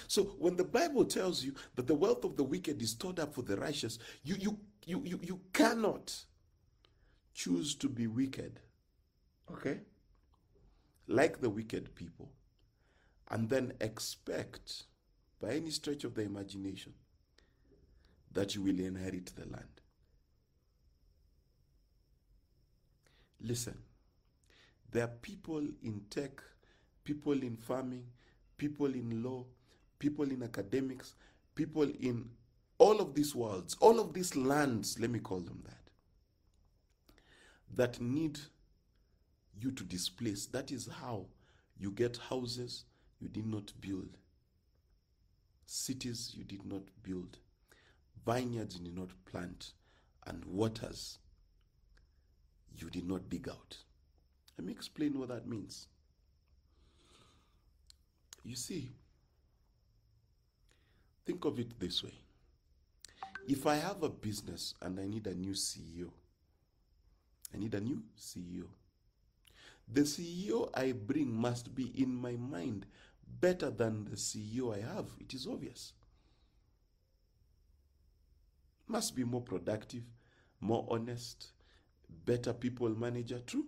So 0.08 0.24
when 0.38 0.56
the 0.56 0.64
Bible 0.64 1.04
tells 1.04 1.44
you 1.44 1.54
that 1.74 1.86
the 1.86 1.94
wealth 1.94 2.24
of 2.24 2.36
the 2.36 2.44
wicked 2.44 2.80
is 2.82 2.90
stored 2.90 3.18
up 3.18 3.34
for 3.34 3.42
the 3.42 3.56
righteous, 3.56 3.98
you, 4.22 4.36
you, 4.38 4.58
you, 4.84 5.02
you, 5.04 5.20
you 5.22 5.40
cannot 5.52 6.14
choose 7.34 7.74
to 7.76 7.88
be 7.88 8.06
wicked. 8.06 8.60
Okay? 9.52 9.80
Like 11.06 11.40
the 11.40 11.50
wicked 11.50 11.94
people. 11.94 12.30
And 13.30 13.48
then 13.48 13.72
expect, 13.80 14.84
by 15.40 15.50
any 15.50 15.70
stretch 15.70 16.04
of 16.04 16.14
the 16.14 16.22
imagination, 16.22 16.94
that 18.32 18.54
you 18.54 18.62
will 18.62 18.78
inherit 18.78 19.32
the 19.34 19.46
land. 19.46 19.80
Listen, 23.40 23.78
there 24.90 25.04
are 25.04 25.08
people 25.08 25.62
in 25.82 26.02
tech, 26.10 26.42
people 27.04 27.42
in 27.42 27.56
farming, 27.56 28.06
people 28.56 28.86
in 28.94 29.22
law, 29.22 29.44
people 29.98 30.30
in 30.30 30.42
academics, 30.42 31.14
people 31.54 31.90
in 32.00 32.28
all 32.78 33.00
of 33.00 33.14
these 33.14 33.34
worlds, 33.34 33.76
all 33.80 33.98
of 34.00 34.12
these 34.12 34.36
lands, 34.36 34.98
let 35.00 35.10
me 35.10 35.18
call 35.18 35.40
them 35.40 35.62
that, 35.64 35.90
that 37.74 38.00
need 38.00 38.38
you 39.58 39.70
to 39.72 39.84
displace. 39.84 40.46
That 40.46 40.70
is 40.70 40.88
how 41.00 41.26
you 41.78 41.90
get 41.90 42.18
houses 42.28 42.84
you 43.18 43.28
did 43.28 43.46
not 43.46 43.72
build, 43.80 44.18
cities 45.64 46.32
you 46.36 46.44
did 46.44 46.64
not 46.66 46.82
build, 47.02 47.38
vineyards 48.26 48.76
you 48.76 48.84
did 48.84 48.98
not 48.98 49.10
plant, 49.24 49.72
and 50.26 50.44
waters 50.44 51.18
you 52.76 52.90
did 52.90 53.08
not 53.08 53.30
dig 53.30 53.48
out. 53.48 53.78
Let 54.58 54.66
me 54.66 54.72
explain 54.72 55.18
what 55.18 55.28
that 55.28 55.46
means. 55.46 55.88
You 58.44 58.54
see, 58.54 58.92
think 61.26 61.44
of 61.44 61.58
it 61.58 61.78
this 61.78 62.02
way. 62.04 62.14
If 63.48 63.66
I 63.66 63.74
have 63.76 64.02
a 64.02 64.08
business 64.08 64.74
and 64.80 64.98
I 64.98 65.06
need 65.06 65.26
a 65.26 65.34
new 65.34 65.52
CEO, 65.52 66.10
I 67.52 67.58
need 67.58 67.74
a 67.74 67.80
new 67.80 68.02
CEO. 68.18 68.64
The 69.92 70.02
CEO 70.02 70.70
I 70.74 70.92
bring 70.92 71.32
must 71.32 71.74
be 71.74 71.92
in 72.00 72.14
my 72.14 72.32
mind 72.32 72.86
better 73.40 73.70
than 73.70 74.04
the 74.04 74.16
CEO 74.16 74.74
I 74.74 74.80
have. 74.80 75.06
It 75.20 75.34
is 75.34 75.46
obvious. 75.46 75.92
Must 78.88 79.14
be 79.14 79.24
more 79.24 79.42
productive, 79.42 80.02
more 80.60 80.86
honest, 80.90 81.52
better 82.24 82.52
people 82.52 82.88
manager. 82.90 83.40
True. 83.46 83.66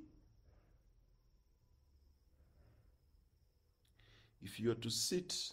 If 4.43 4.61
you 4.61 4.71
are 4.71 4.77
to 4.77 4.91
sit 4.91 5.53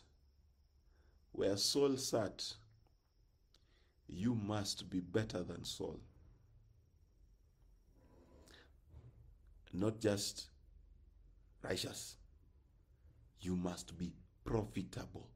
where 1.35 1.57
Saul 1.57 1.97
sat, 1.97 2.53
you 4.07 4.35
must 4.35 4.89
be 4.89 5.01
better 5.01 5.43
than 5.43 5.65
Saul. 5.65 5.99
Not 9.73 9.99
just 9.99 10.45
righteous, 11.61 12.15
you 13.41 13.55
must 13.57 13.97
be 13.97 14.11
profitable. 14.45 15.27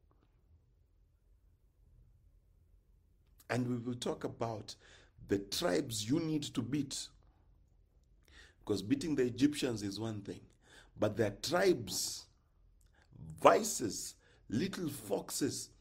And 3.49 3.67
we 3.67 3.77
will 3.77 3.95
talk 3.95 4.23
about 4.23 4.75
the 5.27 5.39
tribes 5.39 6.09
you 6.09 6.19
need 6.19 6.43
to 6.43 6.61
beat. 6.61 7.07
Because 8.59 8.81
beating 8.81 9.15
the 9.15 9.23
Egyptians 9.23 9.83
is 9.83 9.99
one 9.99 10.21
thing, 10.21 10.39
but 10.97 11.17
there 11.17 11.27
are 11.27 11.49
tribes, 11.49 12.25
vices, 13.41 14.15
little 14.49 14.87
foxes 14.87 15.71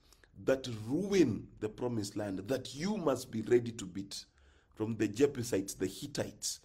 that 0.44 0.68
ruin 0.86 1.48
the 1.60 1.68
promised 1.68 2.16
land 2.16 2.38
that 2.48 2.74
you 2.74 2.96
must 2.96 3.30
be 3.30 3.42
ready 3.42 3.72
to 3.72 3.84
beat. 3.84 4.24
From 4.74 4.96
the 4.96 5.08
Jebusites, 5.08 5.74
the 5.74 5.88
Hittites, 5.88 6.60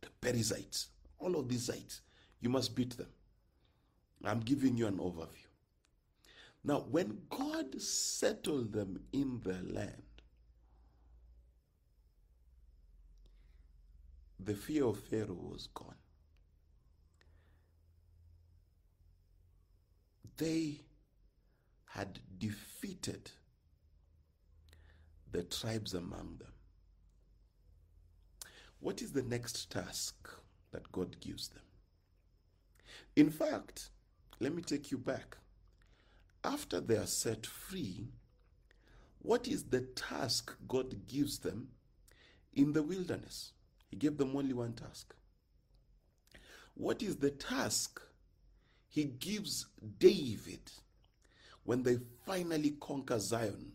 the 0.00 0.08
Perizzites, 0.20 0.88
all 1.18 1.36
of 1.36 1.48
these 1.48 1.66
sites, 1.66 2.00
you 2.40 2.48
must 2.48 2.74
beat 2.74 2.96
them. 2.96 3.08
I'm 4.24 4.40
giving 4.40 4.78
you 4.78 4.86
an 4.86 4.96
overview. 4.96 5.46
Now, 6.64 6.86
when 6.90 7.18
God 7.28 7.80
settled 7.80 8.72
them 8.72 9.00
in 9.12 9.40
the 9.44 9.58
land, 9.70 10.02
the 14.40 14.54
fear 14.54 14.86
of 14.86 14.98
Pharaoh 14.98 15.50
was 15.52 15.68
gone. 15.74 15.94
They 20.38 20.80
had 21.94 22.18
defeated 22.38 23.30
the 25.30 25.44
tribes 25.44 25.94
among 25.94 26.38
them. 26.40 26.52
What 28.80 29.00
is 29.00 29.12
the 29.12 29.22
next 29.22 29.70
task 29.70 30.28
that 30.72 30.90
God 30.90 31.20
gives 31.20 31.50
them? 31.50 31.62
In 33.14 33.30
fact, 33.30 33.90
let 34.40 34.52
me 34.52 34.60
take 34.60 34.90
you 34.90 34.98
back. 34.98 35.36
After 36.42 36.80
they 36.80 36.96
are 36.96 37.06
set 37.06 37.46
free, 37.46 38.08
what 39.20 39.46
is 39.46 39.62
the 39.62 39.82
task 39.82 40.52
God 40.66 41.06
gives 41.06 41.38
them 41.38 41.68
in 42.52 42.72
the 42.72 42.82
wilderness? 42.82 43.52
He 43.86 43.96
gave 43.96 44.18
them 44.18 44.34
only 44.34 44.52
one 44.52 44.72
task. 44.72 45.14
What 46.74 47.04
is 47.04 47.16
the 47.16 47.30
task 47.30 48.02
he 48.88 49.04
gives 49.04 49.66
David 50.00 50.72
when 51.64 51.82
they 51.82 51.98
finally 52.24 52.74
conquer 52.80 53.18
Zion, 53.18 53.72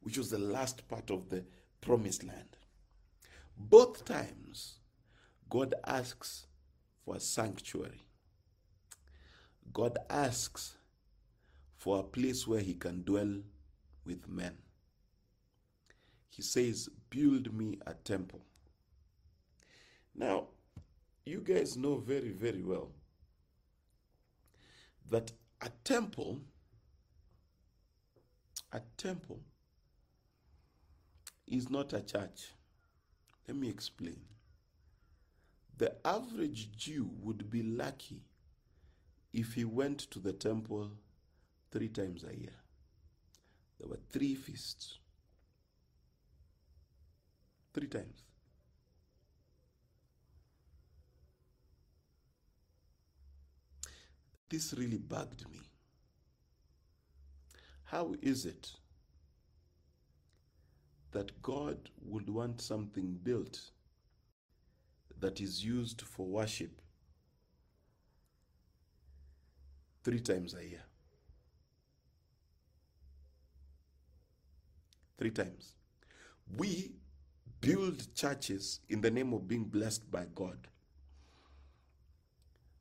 which 0.00 0.18
was 0.18 0.30
the 0.30 0.38
last 0.38 0.86
part 0.88 1.10
of 1.10 1.28
the 1.28 1.44
promised 1.80 2.24
land? 2.24 2.56
Both 3.56 4.04
times, 4.04 4.78
God 5.48 5.74
asks 5.86 6.46
for 7.04 7.16
a 7.16 7.20
sanctuary. 7.20 8.02
God 9.72 9.98
asks 10.08 10.76
for 11.76 12.00
a 12.00 12.04
place 12.04 12.46
where 12.46 12.60
he 12.60 12.74
can 12.74 13.02
dwell 13.02 13.40
with 14.04 14.28
men. 14.28 14.56
He 16.28 16.42
says, 16.42 16.88
Build 17.10 17.52
me 17.52 17.78
a 17.86 17.94
temple. 17.94 18.42
Now, 20.14 20.48
you 21.24 21.40
guys 21.40 21.76
know 21.76 21.96
very, 21.96 22.30
very 22.30 22.62
well 22.62 22.90
that 25.10 25.32
a 25.60 25.70
temple, 25.84 26.40
a 28.72 28.80
temple 28.96 29.40
is 31.46 31.70
not 31.70 31.92
a 31.92 32.00
church. 32.00 32.52
Let 33.46 33.56
me 33.56 33.68
explain. 33.68 34.20
The 35.76 35.94
average 36.04 36.72
Jew 36.76 37.08
would 37.22 37.50
be 37.50 37.62
lucky 37.62 38.22
if 39.32 39.54
he 39.54 39.64
went 39.64 39.98
to 40.10 40.18
the 40.18 40.32
temple 40.32 40.90
three 41.70 41.88
times 41.88 42.24
a 42.24 42.36
year. 42.36 42.56
There 43.78 43.88
were 43.88 44.00
three 44.10 44.34
feasts. 44.34 44.98
Three 47.72 47.86
times. 47.86 48.22
This 54.48 54.74
really 54.76 54.98
bugged 54.98 55.48
me. 55.50 55.67
How 57.90 58.14
is 58.20 58.44
it 58.44 58.72
that 61.12 61.40
God 61.40 61.88
would 62.04 62.28
want 62.28 62.60
something 62.60 63.18
built 63.22 63.58
that 65.18 65.40
is 65.40 65.64
used 65.64 66.02
for 66.02 66.26
worship 66.26 66.82
three 70.04 70.20
times 70.20 70.54
a 70.54 70.62
year? 70.62 70.82
Three 75.16 75.30
times. 75.30 75.72
We 76.58 76.92
build 77.62 78.14
churches 78.14 78.80
in 78.90 79.00
the 79.00 79.10
name 79.10 79.32
of 79.32 79.48
being 79.48 79.64
blessed 79.64 80.10
by 80.10 80.26
God 80.34 80.58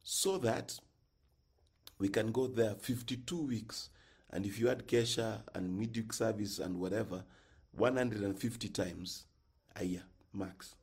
so 0.03 0.37
that 0.39 0.77
we 1.97 2.09
can 2.09 2.33
go 2.33 2.47
there 2.47 2.75
52 2.75 3.47
weeks 3.47 3.89
and 4.31 4.45
if 4.45 4.59
you 4.59 4.69
add 4.69 4.87
kesha 4.87 5.41
and 5.53 5.77
midweek 5.77 6.13
service 6.13 6.59
and 6.59 6.79
whatever 6.79 7.23
150 7.71 8.69
times 8.69 9.25
a 9.75 9.85
year 9.85 10.03
max. 10.33 10.75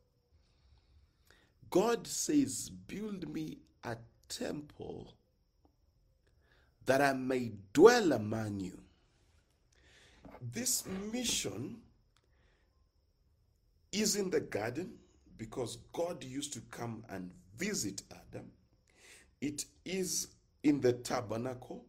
God 1.71 2.07
says 2.07 2.71
build 2.71 3.29
me 3.29 3.59
a 3.83 3.97
temple 4.29 5.15
that 6.87 7.01
i 7.01 7.13
may 7.13 7.53
dwell 7.73 8.13
among 8.13 8.61
you. 8.61 8.79
This 10.41 10.85
mission 11.13 11.79
is 13.93 14.17
in 14.17 14.31
the 14.31 14.41
garden 14.41 14.95
because 15.37 15.79
god 15.93 16.23
used 16.23 16.53
to 16.53 16.61
come 16.71 17.05
and 17.09 17.31
visit 17.57 18.03
adam. 18.11 18.51
It 19.41 19.65
is 19.85 20.29
in 20.63 20.81
the 20.81 20.93
tabernacle 20.93 21.85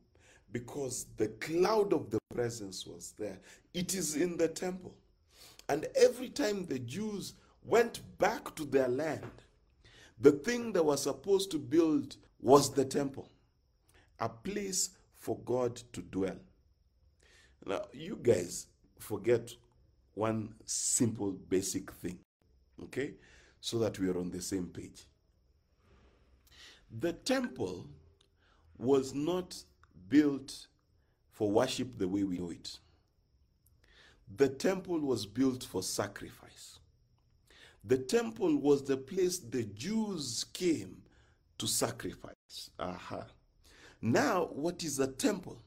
because 0.56 1.08
the 1.18 1.28
cloud 1.28 1.92
of 1.92 2.10
the 2.10 2.18
presence 2.34 2.88
was 2.88 3.14
there. 3.20 3.42
It 3.74 3.94
is 3.94 4.16
in 4.16 4.38
the 4.38 4.48
temple. 4.48 4.96
And 5.68 5.86
every 5.98 6.30
time 6.30 6.66
the 6.66 6.80
Jews 6.80 7.34
went 7.66 8.00
back 8.20 8.56
to 8.56 8.64
their 8.64 8.88
land, 8.88 9.30
the 10.18 10.32
thing 10.32 10.72
they 10.72 10.80
were 10.80 10.96
supposed 10.96 11.52
to 11.52 11.60
build 11.60 12.16
was 12.40 12.72
the 12.72 12.86
temple, 12.86 13.30
a 14.18 14.30
place 14.30 14.92
for 15.14 15.38
God 15.40 15.76
to 15.92 16.02
dwell. 16.02 16.38
Now, 17.66 17.82
you 17.92 18.18
guys 18.24 18.68
forget 18.98 19.52
one 20.14 20.56
simple 20.64 21.32
basic 21.32 21.92
thing, 21.92 22.20
okay? 22.82 23.16
So 23.60 23.78
that 23.80 24.00
we 24.00 24.08
are 24.08 24.18
on 24.18 24.32
the 24.32 24.42
same 24.42 24.68
page. 24.68 25.04
The 26.98 27.12
temple 27.12 27.88
was 28.78 29.14
not 29.14 29.54
built 30.08 30.68
for 31.32 31.52
worship 31.52 31.98
the 31.98 32.08
way 32.08 32.24
we 32.24 32.38
know 32.38 32.52
it. 32.52 32.80
The 34.38 34.50
temple 34.50 35.00
was 35.00 35.26
built 35.26 35.64
for 35.64 35.84
sacrifice. 35.84 36.80
The 37.84 37.98
temple 37.98 38.58
was 38.58 38.84
the 38.84 38.98
place 38.98 39.38
the 39.38 39.64
Jews 39.64 40.46
came 40.54 41.04
to 41.58 41.68
sacrifice. 41.68 42.72
Aha. 42.80 43.28
Now, 44.02 44.46
what 44.52 44.84
is 44.84 45.00
a 45.00 45.08
temple? 45.08 45.62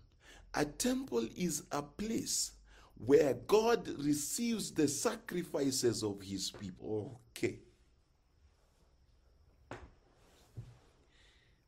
A 0.55 0.65
temple 0.65 1.27
is 1.37 1.63
a 1.71 1.83
place 1.83 2.53
where 2.97 3.35
God 3.35 3.89
receives 3.99 4.73
the 4.73 4.89
sacrifices 4.89 6.03
of 6.03 6.21
his 6.21 6.51
people. 6.51 7.21
Okay. 7.31 7.61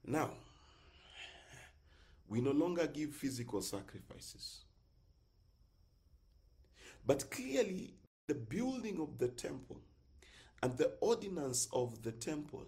Now, 0.04 0.30
we 2.30 2.40
no 2.40 2.52
longer 2.52 2.86
give 2.86 3.12
physical 3.12 3.60
sacrifices. 3.60 4.60
But 7.04 7.28
clearly, 7.28 7.94
the 8.28 8.36
building 8.36 9.00
of 9.00 9.18
the 9.18 9.28
temple 9.28 9.80
and 10.62 10.78
the 10.78 10.92
ordinance 11.00 11.68
of 11.72 12.02
the 12.02 12.12
temple 12.12 12.66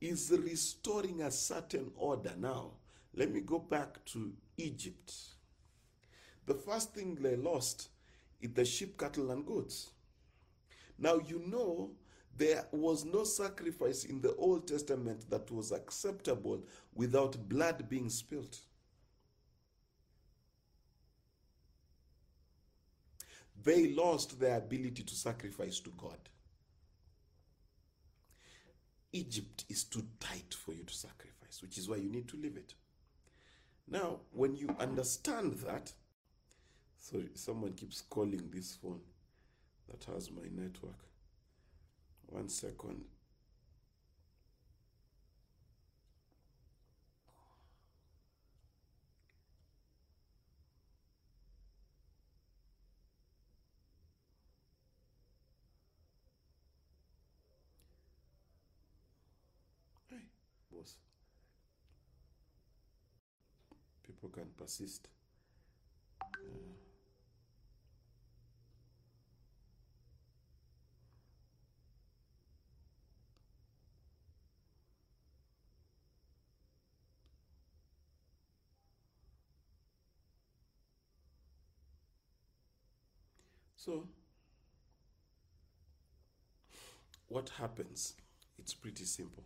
is 0.00 0.32
restoring 0.32 1.22
a 1.22 1.30
certain 1.32 1.90
order. 1.96 2.32
Now, 2.38 2.74
let 3.12 3.32
me 3.32 3.40
go 3.40 3.58
back 3.58 4.04
to 4.06 4.32
Egypt. 4.56 5.12
The 6.46 6.54
first 6.54 6.94
thing 6.94 7.16
they 7.16 7.34
lost 7.34 7.88
is 8.40 8.52
the 8.52 8.64
sheep, 8.64 8.96
cattle, 8.96 9.32
and 9.32 9.44
goats. 9.44 9.90
Now, 10.98 11.18
you 11.26 11.42
know, 11.46 11.90
there 12.36 12.64
was 12.70 13.04
no 13.04 13.24
sacrifice 13.24 14.04
in 14.04 14.20
the 14.20 14.36
Old 14.36 14.68
Testament 14.68 15.28
that 15.30 15.50
was 15.50 15.72
acceptable 15.72 16.62
without 16.94 17.48
blood 17.48 17.88
being 17.88 18.08
spilt. 18.08 18.60
They 23.62 23.92
lost 23.92 24.40
their 24.40 24.58
ability 24.58 25.02
to 25.02 25.14
sacrifice 25.14 25.80
to 25.80 25.90
God. 25.98 26.18
Egypt 29.12 29.64
is 29.68 29.84
too 29.84 30.06
tight 30.20 30.54
for 30.54 30.72
you 30.72 30.84
to 30.84 30.94
sacrifice, 30.94 31.60
which 31.62 31.76
is 31.78 31.88
why 31.88 31.96
you 31.96 32.08
need 32.08 32.28
to 32.28 32.36
leave 32.36 32.56
it. 32.56 32.74
Now, 33.88 34.20
when 34.30 34.54
you 34.54 34.74
understand 34.78 35.54
that, 35.66 35.92
sorry, 36.96 37.30
someone 37.34 37.72
keeps 37.72 38.02
calling 38.02 38.48
this 38.52 38.76
phone 38.76 39.00
that 39.88 40.04
has 40.04 40.30
my 40.30 40.42
network. 40.52 41.04
One 42.26 42.48
second. 42.48 43.04
Hey, 60.08 60.16
boss. 60.72 60.94
Can 64.32 64.46
persist. 64.56 65.08
Uh, 66.22 66.26
So, 83.76 84.06
what 87.28 87.48
happens? 87.58 88.14
It's 88.58 88.74
pretty 88.74 89.04
simple. 89.06 89.44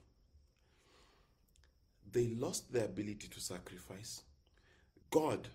They 2.10 2.28
lost 2.28 2.72
their 2.72 2.86
ability 2.86 3.28
to 3.28 3.40
sacrifice. 3.40 4.22
God 5.10 5.48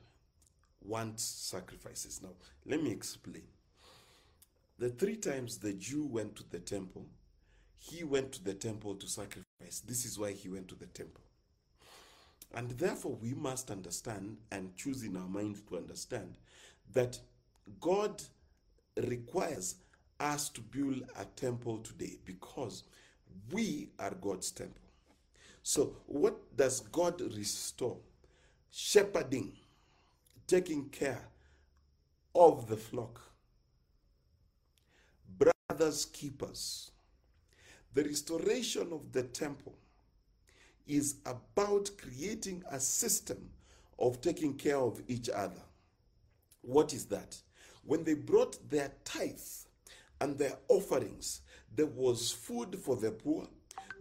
wants 0.81 1.23
sacrifices. 1.23 2.21
Now, 2.21 2.29
let 2.65 2.81
me 2.81 2.91
explain. 2.91 3.43
The 4.77 4.89
three 4.89 5.17
times 5.17 5.57
the 5.57 5.73
Jew 5.73 6.05
went 6.05 6.35
to 6.37 6.49
the 6.49 6.59
temple, 6.59 7.05
he 7.77 8.03
went 8.03 8.31
to 8.33 8.43
the 8.43 8.53
temple 8.53 8.95
to 8.95 9.07
sacrifice. 9.07 9.81
This 9.85 10.05
is 10.05 10.17
why 10.17 10.31
he 10.31 10.49
went 10.49 10.67
to 10.69 10.75
the 10.75 10.85
temple. 10.87 11.21
And 12.53 12.71
therefore, 12.71 13.17
we 13.21 13.33
must 13.33 13.69
understand 13.71 14.37
and 14.51 14.75
choose 14.75 15.03
in 15.03 15.15
our 15.15 15.27
mind 15.27 15.57
to 15.67 15.77
understand 15.77 16.37
that 16.93 17.19
God 17.79 18.23
requires 18.97 19.75
us 20.19 20.49
to 20.49 20.61
build 20.61 21.03
a 21.17 21.25
temple 21.25 21.77
today 21.79 22.17
because 22.25 22.83
we 23.51 23.89
are 23.99 24.13
God's 24.15 24.51
temple. 24.51 24.81
So, 25.61 25.97
what 26.07 26.55
does 26.55 26.79
God 26.79 27.21
restore? 27.21 27.97
Shepherding, 28.71 29.53
taking 30.45 30.89
care 30.89 31.27
of 32.35 32.67
the 32.67 32.77
flock, 32.77 33.19
brothers 35.37 36.05
keepers. 36.05 36.91
The 37.93 38.03
restoration 38.03 38.93
of 38.93 39.11
the 39.11 39.23
temple 39.23 39.75
is 40.87 41.15
about 41.25 41.89
creating 41.97 42.63
a 42.69 42.79
system 42.79 43.49
of 43.97 44.21
taking 44.21 44.53
care 44.53 44.77
of 44.77 45.01
each 45.07 45.29
other. 45.29 45.61
What 46.61 46.93
is 46.93 47.05
that? 47.05 47.37
When 47.83 48.03
they 48.03 48.13
brought 48.13 48.69
their 48.69 48.91
tithes 49.03 49.67
and 50.21 50.37
their 50.37 50.57
offerings, 50.67 51.41
there 51.75 51.87
was 51.87 52.31
food 52.31 52.77
for 52.77 52.95
the 52.95 53.11
poor, 53.11 53.47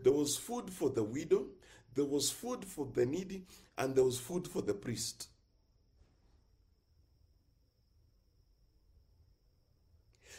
there 0.02 0.12
was 0.12 0.36
food 0.36 0.70
for 0.70 0.90
the 0.90 1.02
widow, 1.02 1.46
there 1.94 2.04
was 2.04 2.30
food 2.30 2.64
for 2.64 2.86
the 2.94 3.06
needy, 3.06 3.44
and 3.78 3.94
there 3.94 4.04
was 4.04 4.18
food 4.18 4.46
for 4.46 4.60
the 4.60 4.74
priest. 4.74 5.28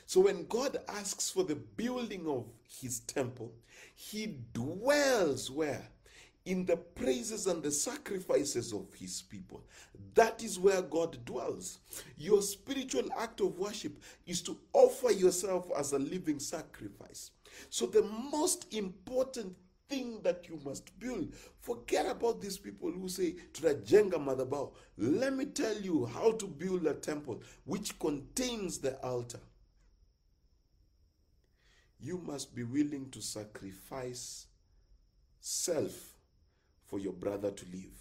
So 0.05 0.21
when 0.21 0.47
God 0.47 0.77
asks 0.87 1.29
for 1.29 1.43
the 1.43 1.55
building 1.55 2.27
of 2.27 2.45
his 2.81 3.01
temple, 3.01 3.53
he 3.95 4.37
dwells 4.53 5.51
where? 5.51 5.87
In 6.45 6.65
the 6.65 6.77
praises 6.77 7.45
and 7.45 7.61
the 7.61 7.71
sacrifices 7.71 8.73
of 8.73 8.91
his 8.95 9.21
people. 9.21 9.63
That 10.15 10.43
is 10.43 10.57
where 10.57 10.81
God 10.81 11.23
dwells. 11.25 11.77
Your 12.17 12.41
spiritual 12.41 13.07
act 13.19 13.39
of 13.39 13.59
worship 13.59 14.01
is 14.25 14.41
to 14.41 14.57
offer 14.73 15.11
yourself 15.11 15.67
as 15.77 15.93
a 15.93 15.99
living 15.99 16.39
sacrifice. 16.39 17.29
So 17.69 17.85
the 17.85 18.01
most 18.31 18.73
important 18.73 19.55
thing 19.89 20.21
that 20.23 20.47
you 20.47 20.59
must 20.63 20.97
build. 20.99 21.33
Forget 21.59 22.05
about 22.05 22.41
these 22.41 22.57
people 22.57 22.91
who 22.91 23.09
say, 23.09 23.35
Tunajenga 23.53 24.13
madhabahu. 24.13 24.71
Let 24.97 25.35
me 25.35 25.45
tell 25.45 25.75
you 25.77 26.05
how 26.05 26.33
to 26.33 26.45
build 26.45 26.85
a 26.85 26.93
temple 26.93 27.41
which 27.65 27.97
contains 27.99 28.77
the 28.77 28.97
altar. 29.03 29.39
You 31.99 32.19
must 32.19 32.55
be 32.55 32.63
willing 32.63 33.09
to 33.11 33.21
sacrifice 33.21 34.47
self 35.41 36.13
for 36.85 36.99
your 36.99 37.13
brother 37.13 37.51
to 37.51 37.65
live. 37.73 37.97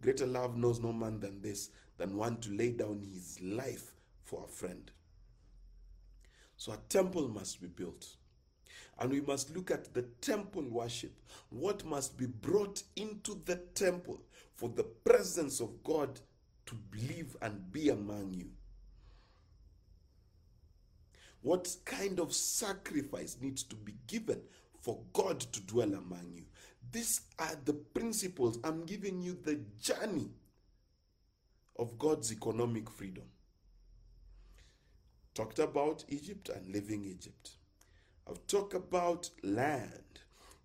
Greater 0.00 0.26
love 0.26 0.56
knows 0.56 0.80
no 0.80 0.92
man 0.92 1.20
than 1.20 1.42
this, 1.42 1.70
than 1.98 2.16
one 2.16 2.36
to 2.38 2.50
lay 2.50 2.70
down 2.70 3.00
his 3.00 3.38
life 3.42 3.92
for 4.22 4.44
a 4.44 4.48
friend. 4.48 4.90
So 6.56 6.72
a 6.72 6.78
temple 6.88 7.28
must 7.28 7.60
be 7.60 7.66
built. 7.66 8.06
And 9.00 9.10
we 9.10 9.22
must 9.22 9.56
look 9.56 9.70
at 9.70 9.94
the 9.94 10.02
temple 10.20 10.62
worship. 10.68 11.12
What 11.48 11.84
must 11.86 12.18
be 12.18 12.26
brought 12.26 12.82
into 12.96 13.40
the 13.46 13.56
temple 13.74 14.20
for 14.54 14.68
the 14.68 14.84
presence 14.84 15.60
of 15.60 15.82
God 15.82 16.20
to 16.66 16.76
live 17.08 17.34
and 17.40 17.72
be 17.72 17.88
among 17.88 18.34
you? 18.34 18.50
What 21.40 21.74
kind 21.86 22.20
of 22.20 22.34
sacrifice 22.34 23.38
needs 23.40 23.62
to 23.64 23.76
be 23.76 23.94
given 24.06 24.42
for 24.82 25.00
God 25.14 25.40
to 25.40 25.60
dwell 25.62 25.94
among 25.94 26.32
you? 26.34 26.44
These 26.92 27.22
are 27.38 27.56
the 27.64 27.72
principles. 27.72 28.58
I'm 28.62 28.84
giving 28.84 29.22
you 29.22 29.38
the 29.42 29.60
journey 29.80 30.28
of 31.78 31.98
God's 31.98 32.30
economic 32.30 32.90
freedom. 32.90 33.24
Talked 35.32 35.60
about 35.60 36.04
Egypt 36.08 36.50
and 36.50 36.68
leaving 36.74 37.04
Egypt. 37.06 37.52
I've 38.46 38.74
about 38.74 39.30
land, 39.42 40.20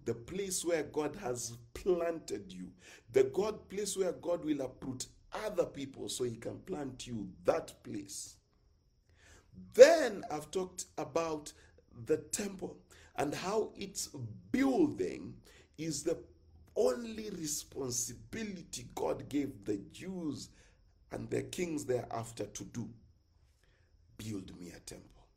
the 0.05 0.13
place 0.13 0.63
where 0.65 0.83
God 0.83 1.15
has 1.17 1.57
planted 1.73 2.51
you, 2.51 2.69
the 3.11 3.25
God 3.25 3.69
place 3.69 3.97
where 3.97 4.13
God 4.13 4.43
will 4.45 4.61
uproot 4.61 5.07
other 5.33 5.65
people 5.65 6.09
so 6.09 6.23
he 6.23 6.35
can 6.35 6.59
plant 6.59 7.07
you 7.07 7.29
that 7.43 7.73
place. 7.83 8.37
Then 9.73 10.23
I've 10.31 10.51
talked 10.51 10.85
about 10.97 11.51
the 12.05 12.17
temple 12.17 12.77
and 13.15 13.33
how 13.33 13.71
its 13.75 14.09
building 14.51 15.35
is 15.77 16.03
the 16.03 16.17
only 16.75 17.29
responsibility 17.29 18.87
God 18.95 19.29
gave 19.29 19.63
the 19.63 19.77
Jews 19.91 20.49
and 21.11 21.29
their 21.29 21.43
kings 21.43 21.85
thereafter 21.85 22.45
to 22.45 22.63
do. 22.65 22.89
Build 24.17 24.59
me 24.59 24.71
a 24.75 24.79
temple 24.79 25.27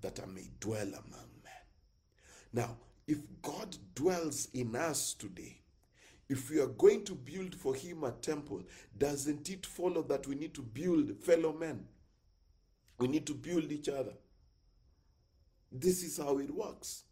that 0.00 0.20
I 0.22 0.26
may 0.26 0.50
dwell 0.60 0.88
among. 0.88 1.29
Now, 2.52 2.76
if 3.06 3.18
God 3.42 3.76
dwells 3.94 4.48
in 4.52 4.74
us 4.76 5.14
today, 5.14 5.58
if 6.28 6.50
we 6.50 6.60
are 6.60 6.66
going 6.66 7.04
to 7.04 7.14
build 7.14 7.54
for 7.54 7.74
Him 7.74 8.04
a 8.04 8.12
temple, 8.12 8.62
doesn't 8.96 9.50
it 9.50 9.66
follow 9.66 10.02
that 10.02 10.26
we 10.26 10.36
need 10.36 10.54
to 10.54 10.62
build 10.62 11.16
fellow 11.18 11.52
men? 11.52 11.84
We 12.98 13.08
need 13.08 13.26
to 13.26 13.34
build 13.34 13.72
each 13.72 13.88
other. 13.88 14.12
This 15.72 16.02
is 16.02 16.18
how 16.18 16.38
it 16.38 16.52
works. 16.54 17.04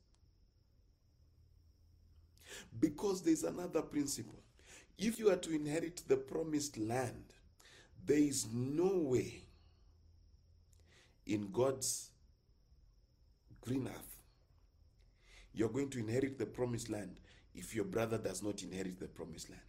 Because 2.78 3.22
there's 3.22 3.44
another 3.44 3.82
principle. 3.82 4.38
If 4.96 5.18
you 5.18 5.30
are 5.30 5.36
to 5.36 5.54
inherit 5.54 6.02
the 6.06 6.16
promised 6.16 6.76
land, 6.78 7.24
there 8.04 8.18
is 8.18 8.46
no 8.52 8.98
way 8.98 9.42
in 11.26 11.50
God's 11.52 12.10
green 13.60 13.86
earth 13.88 14.17
you're 15.54 15.68
going 15.68 15.90
to 15.90 15.98
inherit 15.98 16.38
the 16.38 16.46
promised 16.46 16.88
land 16.88 17.20
if 17.54 17.74
your 17.74 17.84
brother 17.84 18.18
does 18.18 18.42
not 18.42 18.62
inherit 18.62 18.98
the 19.00 19.08
promised 19.08 19.50
land. 19.50 19.62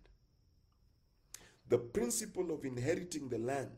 The 1.70 1.78
principle 1.78 2.52
of 2.52 2.66
inheriting 2.66 3.30
the 3.30 3.38
land 3.38 3.70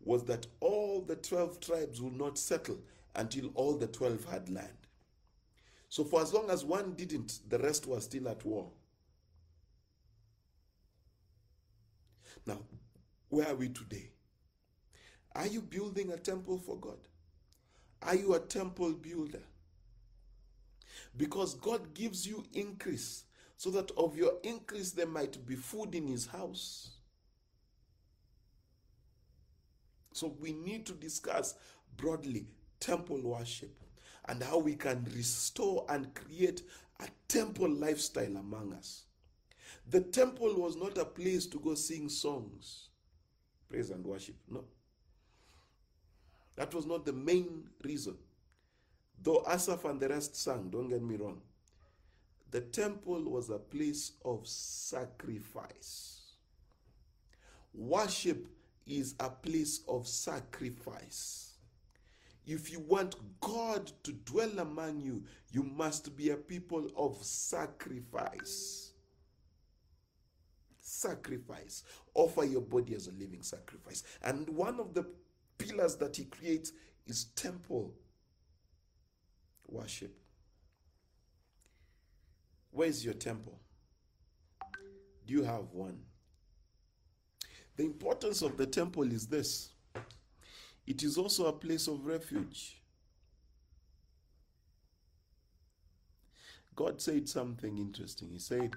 was 0.00 0.24
that 0.24 0.46
all 0.60 1.02
the 1.02 1.16
12 1.16 1.60
tribes 1.60 2.00
would 2.00 2.16
not 2.16 2.38
settle 2.38 2.78
until 3.14 3.50
all 3.54 3.76
the 3.76 3.86
12 3.86 4.24
had 4.26 4.48
land. 4.48 4.68
So, 5.88 6.04
for 6.04 6.20
as 6.20 6.32
long 6.32 6.50
as 6.50 6.64
one 6.64 6.94
didn't, 6.94 7.40
the 7.48 7.58
rest 7.58 7.86
were 7.86 8.00
still 8.00 8.28
at 8.28 8.44
war. 8.44 8.70
Now, 12.44 12.58
where 13.28 13.48
are 13.48 13.54
we 13.54 13.68
today? 13.68 14.10
Are 15.34 15.46
you 15.46 15.60
building 15.60 16.12
a 16.12 16.16
temple 16.16 16.58
for 16.58 16.76
God? 16.76 16.98
Are 18.02 18.14
you 18.14 18.34
a 18.34 18.40
temple 18.40 18.92
builder? 18.92 19.42
Because 21.16 21.54
God 21.54 21.94
gives 21.94 22.26
you 22.26 22.44
increase 22.52 23.24
so 23.56 23.70
that 23.70 23.90
of 23.96 24.16
your 24.16 24.34
increase 24.42 24.92
there 24.92 25.06
might 25.06 25.44
be 25.46 25.54
food 25.54 25.94
in 25.94 26.06
his 26.06 26.26
house. 26.26 26.90
So 30.12 30.34
we 30.40 30.52
need 30.52 30.86
to 30.86 30.92
discuss 30.92 31.54
broadly 31.96 32.46
temple 32.80 33.20
worship 33.22 33.70
and 34.28 34.42
how 34.42 34.58
we 34.58 34.74
can 34.74 35.06
restore 35.14 35.86
and 35.88 36.14
create 36.14 36.62
a 37.00 37.08
temple 37.28 37.70
lifestyle 37.70 38.36
among 38.36 38.72
us. 38.72 39.04
The 39.88 40.00
temple 40.00 40.54
was 40.54 40.76
not 40.76 40.98
a 40.98 41.04
place 41.04 41.46
to 41.46 41.58
go 41.58 41.74
sing 41.74 42.08
songs, 42.08 42.88
praise 43.68 43.90
and 43.90 44.04
worship. 44.04 44.36
No. 44.48 44.64
That 46.56 46.74
was 46.74 46.86
not 46.86 47.04
the 47.04 47.12
main 47.12 47.68
reason. 47.84 48.16
Though 49.22 49.44
Asaph 49.46 49.84
and 49.84 50.00
the 50.00 50.08
rest 50.08 50.36
sang, 50.36 50.70
don't 50.70 50.88
get 50.88 51.02
me 51.02 51.16
wrong. 51.16 51.40
The 52.50 52.60
temple 52.60 53.22
was 53.24 53.50
a 53.50 53.58
place 53.58 54.12
of 54.24 54.46
sacrifice. 54.46 56.20
Worship 57.74 58.46
is 58.86 59.14
a 59.20 59.28
place 59.28 59.80
of 59.88 60.06
sacrifice. 60.06 61.54
If 62.46 62.70
you 62.70 62.78
want 62.80 63.16
God 63.40 63.90
to 64.04 64.12
dwell 64.12 64.60
among 64.60 65.00
you, 65.00 65.24
you 65.50 65.64
must 65.64 66.16
be 66.16 66.30
a 66.30 66.36
people 66.36 66.88
of 66.96 67.16
sacrifice. 67.22 68.92
Sacrifice. 70.80 71.82
Offer 72.14 72.44
your 72.44 72.60
body 72.60 72.94
as 72.94 73.08
a 73.08 73.12
living 73.12 73.42
sacrifice. 73.42 74.04
And 74.22 74.48
one 74.50 74.78
of 74.78 74.94
the 74.94 75.04
pillars 75.58 75.96
that 75.96 76.16
he 76.16 76.24
creates 76.24 76.72
is 77.06 77.24
temple 77.34 77.92
worship. 79.68 80.16
Where's 82.70 83.04
your 83.04 83.14
temple? 83.14 83.58
Do 85.26 85.34
you 85.34 85.42
have 85.42 85.72
one? 85.72 85.98
The 87.76 87.84
importance 87.84 88.42
of 88.42 88.56
the 88.56 88.66
temple 88.66 89.10
is 89.12 89.26
this 89.26 89.70
it 90.86 91.02
is 91.02 91.18
also 91.18 91.46
a 91.46 91.52
place 91.52 91.88
of 91.88 92.06
refuge. 92.06 92.80
God 96.76 97.00
said 97.00 97.28
something 97.28 97.78
interesting. 97.78 98.28
He 98.30 98.38
said, 98.38 98.74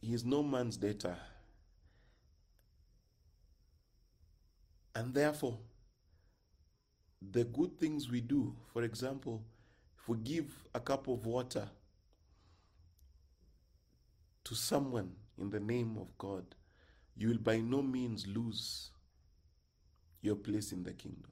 He 0.00 0.14
is 0.14 0.24
no 0.24 0.42
man's 0.42 0.76
debtor. 0.78 1.16
And 4.94 5.14
therefore, 5.14 5.58
the 7.30 7.44
good 7.44 7.78
things 7.78 8.10
we 8.10 8.20
do, 8.20 8.56
for 8.72 8.82
example, 8.82 9.44
if 10.00 10.08
we 10.08 10.16
give 10.18 10.46
a 10.74 10.80
cup 10.80 11.08
of 11.08 11.26
water 11.26 11.68
to 14.44 14.54
someone 14.54 15.12
in 15.38 15.50
the 15.50 15.60
name 15.60 15.96
of 16.00 16.16
God, 16.16 16.44
you 17.16 17.28
will 17.28 17.38
by 17.38 17.58
no 17.58 17.82
means 17.82 18.26
lose 18.26 18.90
your 20.22 20.36
place 20.36 20.72
in 20.72 20.82
the 20.82 20.92
kingdom. 20.92 21.30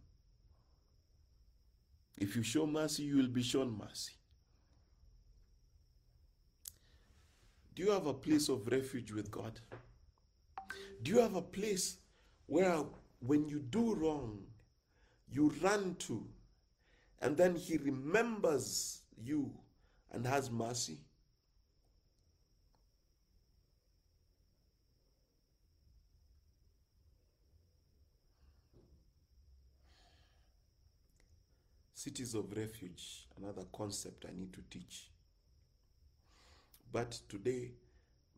If 2.17 2.37
you 2.37 2.43
show 2.43 2.67
mercy, 2.67 3.05
you 3.05 3.17
will 3.17 3.29
be 3.29 3.43
shown 3.43 3.77
mercy. 3.79 4.13
Do 7.75 7.85
you 7.85 7.91
have 7.91 8.07
a 8.07 8.15
place 8.15 8.49
of 8.49 8.67
refuge 8.67 9.13
with 9.13 9.31
God? 9.31 9.61
Do 11.03 11.13
you 11.13 11.21
have 11.21 11.37
a 11.37 11.43
place 11.43 11.99
where 12.47 12.83
when 13.21 13.49
you 13.49 13.61
do 13.61 13.95
wrong, 13.95 14.41
you 15.31 15.55
run 15.63 15.95
to, 16.01 16.27
and 17.21 17.37
then 17.37 17.57
He 17.57 17.77
remembers 17.77 19.01
you 19.17 19.51
and 20.13 20.27
has 20.27 20.51
mercy? 20.51 20.99
Cities 31.95 32.35
of 32.35 32.57
refuge, 32.57 33.27
another 33.37 33.65
concept 33.73 34.25
I 34.29 34.33
need 34.33 34.53
to 34.53 34.61
teach. 34.71 35.11
But 36.93 37.19
today, 37.29 37.73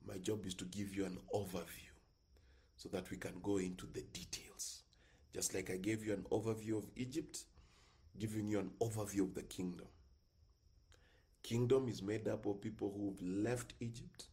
my 0.07 0.16
job 0.16 0.47
is 0.47 0.55
to 0.55 0.64
give 0.64 0.95
you 0.95 1.05
an 1.05 1.18
overview 1.35 1.91
so 2.76 2.89
that 2.89 3.11
we 3.11 3.18
can 3.18 3.35
go 3.43 3.59
into 3.59 3.87
the 3.93 4.01
details. 4.14 4.83
Just 5.35 5.55
like 5.55 5.70
I 5.70 5.76
gave 5.76 6.05
you 6.05 6.14
an 6.14 6.24
overview 6.33 6.78
of 6.78 6.89
Egypt, 6.97 7.45
giving 8.19 8.49
you 8.49 8.59
an 8.59 8.71
overview 8.81 9.23
of 9.23 9.35
the 9.35 9.43
kingdom. 9.43 9.87
Kingdom 11.43 11.89
is 11.89 12.03
made 12.03 12.29
up 12.29 12.47
of 12.47 12.61
people 12.61 12.93
who've 12.97 13.45
left 13.45 13.75
Egypt, 13.81 14.29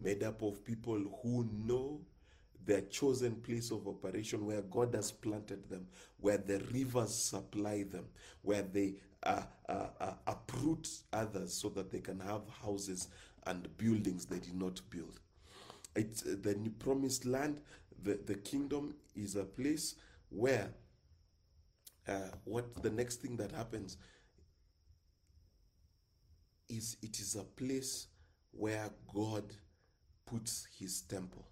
made 0.00 0.22
up 0.22 0.42
of 0.42 0.64
people 0.64 1.02
who 1.22 1.48
know 1.52 2.00
their 2.64 2.82
chosen 2.82 3.36
place 3.36 3.70
of 3.70 3.86
operation 3.86 4.44
where 4.44 4.62
God 4.62 4.94
has 4.94 5.12
planted 5.12 5.68
them, 5.68 5.86
where 6.20 6.38
the 6.38 6.58
rivers 6.72 7.14
supply 7.14 7.84
them, 7.84 8.06
where 8.42 8.62
they 8.62 8.94
uh, 9.22 9.42
uh, 9.68 9.86
uh, 10.00 10.12
uproot 10.26 10.88
others 11.12 11.52
so 11.52 11.68
that 11.70 11.90
they 11.90 12.00
can 12.00 12.20
have 12.20 12.42
houses 12.62 13.08
and 13.46 13.68
buildings 13.76 14.26
they 14.26 14.38
did 14.38 14.60
not 14.60 14.80
build. 14.90 15.20
It's 15.94 16.22
uh, 16.22 16.36
the 16.42 16.54
new 16.54 16.70
promised 16.70 17.24
land, 17.24 17.60
the, 18.02 18.18
the 18.26 18.34
kingdom 18.34 18.94
is 19.14 19.36
a 19.36 19.44
place 19.44 19.94
where 20.28 20.70
uh, 22.08 22.30
what 22.44 22.82
the 22.82 22.90
next 22.90 23.16
thing 23.16 23.36
that 23.36 23.52
happens 23.52 23.96
is 26.68 26.96
it 27.02 27.18
is 27.18 27.36
a 27.36 27.44
place 27.44 28.08
where 28.50 28.90
God 29.12 29.52
puts 30.24 30.66
his 30.78 31.02
temple. 31.02 31.46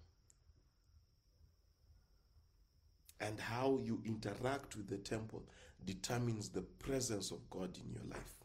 and 3.19 3.39
how 3.39 3.79
you 3.83 4.01
interact 4.05 4.75
with 4.75 4.87
the 4.87 4.97
temple 4.97 5.43
determines 5.85 6.49
the 6.49 6.61
presence 6.61 7.31
of 7.31 7.49
God 7.49 7.77
in 7.77 7.91
your 7.91 8.03
life. 8.09 8.35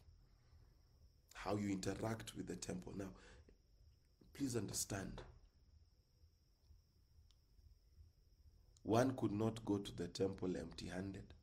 How 1.34 1.56
you 1.56 1.70
interact 1.70 2.36
with 2.36 2.46
the 2.46 2.56
temple. 2.56 2.92
Now, 2.96 3.11
please 4.34 4.56
understand. 4.56 5.22
One 8.82 9.12
could 9.16 9.32
not 9.32 9.64
go 9.64 9.78
to 9.78 9.96
the 9.96 10.08
temple 10.08 10.56
empty 10.56 10.86
handed. 10.86 11.34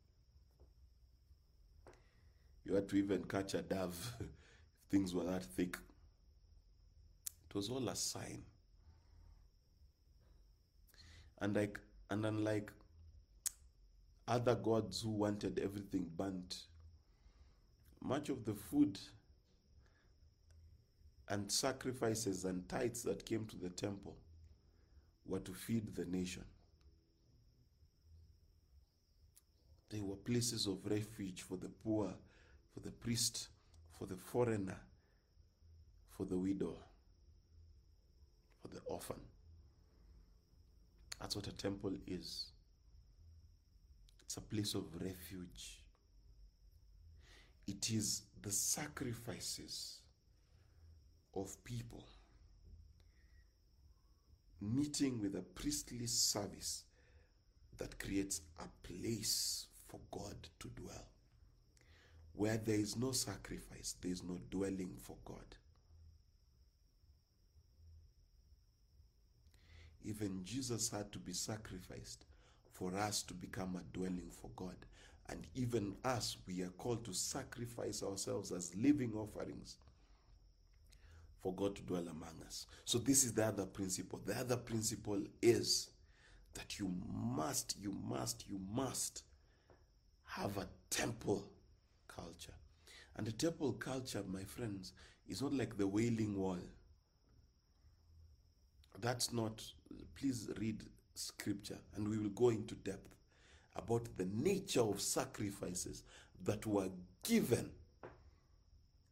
You 2.68 2.74
had 2.74 2.88
to 2.90 2.96
even 2.96 3.24
catch 3.24 3.54
a 3.54 3.62
dove 3.62 4.14
if 4.20 4.26
things 4.90 5.14
were 5.14 5.24
that 5.24 5.42
thick. 5.42 5.78
It 7.48 7.54
was 7.54 7.70
all 7.70 7.88
a 7.88 7.96
sign. 7.96 8.42
And 11.40 11.56
like 11.56 11.80
and 12.10 12.26
unlike 12.26 12.70
other 14.26 14.54
gods 14.54 15.00
who 15.00 15.10
wanted 15.10 15.58
everything 15.58 16.10
burnt. 16.16 16.64
Much 18.02 18.28
of 18.28 18.44
the 18.44 18.54
food 18.54 18.98
and 21.28 21.50
sacrifices 21.50 22.44
and 22.44 22.68
tithes 22.68 23.02
that 23.02 23.24
came 23.24 23.46
to 23.46 23.56
the 23.56 23.70
temple 23.70 24.16
were 25.26 25.40
to 25.40 25.52
feed 25.52 25.94
the 25.94 26.04
nation. 26.04 26.44
They 29.90 30.00
were 30.00 30.16
places 30.16 30.66
of 30.66 30.84
refuge 30.84 31.42
for 31.42 31.56
the 31.56 31.70
poor, 31.70 32.12
for 32.78 32.84
the 32.84 32.92
priest, 32.92 33.48
for 33.98 34.06
the 34.06 34.16
foreigner, 34.16 34.78
for 36.16 36.24
the 36.24 36.38
widow, 36.38 36.76
for 38.62 38.68
the 38.68 38.80
orphan. 38.86 39.20
That's 41.20 41.34
what 41.34 41.48
a 41.48 41.56
temple 41.56 41.92
is. 42.06 42.52
It's 44.22 44.36
a 44.36 44.40
place 44.40 44.74
of 44.74 44.84
refuge. 45.00 45.82
It 47.66 47.90
is 47.90 48.22
the 48.42 48.52
sacrifices 48.52 49.98
of 51.34 51.56
people 51.64 52.04
meeting 54.60 55.20
with 55.20 55.34
a 55.34 55.42
priestly 55.42 56.06
service 56.06 56.84
that 57.78 57.98
creates 57.98 58.40
a 58.60 58.86
place 58.86 59.66
for 59.88 60.00
God 60.10 60.36
to 60.60 60.68
dwell. 60.68 61.06
Where 62.38 62.56
there 62.56 62.78
is 62.78 62.96
no 62.96 63.10
sacrifice, 63.10 63.96
there 64.00 64.12
is 64.12 64.22
no 64.22 64.38
dwelling 64.48 64.94
for 65.02 65.16
God. 65.24 65.56
Even 70.04 70.44
Jesus 70.44 70.88
had 70.88 71.10
to 71.10 71.18
be 71.18 71.32
sacrificed 71.32 72.26
for 72.70 72.94
us 72.96 73.24
to 73.24 73.34
become 73.34 73.74
a 73.74 73.98
dwelling 73.98 74.30
for 74.30 74.50
God. 74.54 74.76
And 75.28 75.48
even 75.56 75.96
us, 76.04 76.36
we 76.46 76.62
are 76.62 76.70
called 76.78 77.04
to 77.06 77.12
sacrifice 77.12 78.04
ourselves 78.04 78.52
as 78.52 78.72
living 78.76 79.14
offerings 79.16 79.78
for 81.42 81.52
God 81.52 81.74
to 81.74 81.82
dwell 81.82 82.06
among 82.06 82.40
us. 82.46 82.68
So, 82.84 82.98
this 82.98 83.24
is 83.24 83.32
the 83.32 83.46
other 83.46 83.66
principle. 83.66 84.20
The 84.24 84.38
other 84.38 84.56
principle 84.56 85.24
is 85.42 85.90
that 86.54 86.78
you 86.78 86.88
must, 87.12 87.74
you 87.80 87.96
must, 88.08 88.44
you 88.48 88.60
must 88.72 89.24
have 90.22 90.56
a 90.56 90.68
temple 90.88 91.44
culture. 92.18 92.54
And 93.16 93.26
the 93.26 93.32
temple 93.32 93.72
culture, 93.72 94.22
my 94.26 94.44
friends, 94.44 94.92
is 95.28 95.42
not 95.42 95.52
like 95.52 95.76
the 95.76 95.86
Wailing 95.86 96.36
Wall. 96.36 96.58
That's 99.00 99.32
not, 99.32 99.62
please 100.16 100.50
read 100.58 100.82
scripture 101.14 101.78
and 101.96 102.08
we 102.08 102.16
will 102.16 102.30
go 102.30 102.50
into 102.50 102.74
depth 102.76 103.14
about 103.76 104.08
the 104.16 104.28
nature 104.32 104.80
of 104.80 105.00
sacrifices 105.00 106.02
that 106.44 106.66
were 106.66 106.88
given 107.22 107.70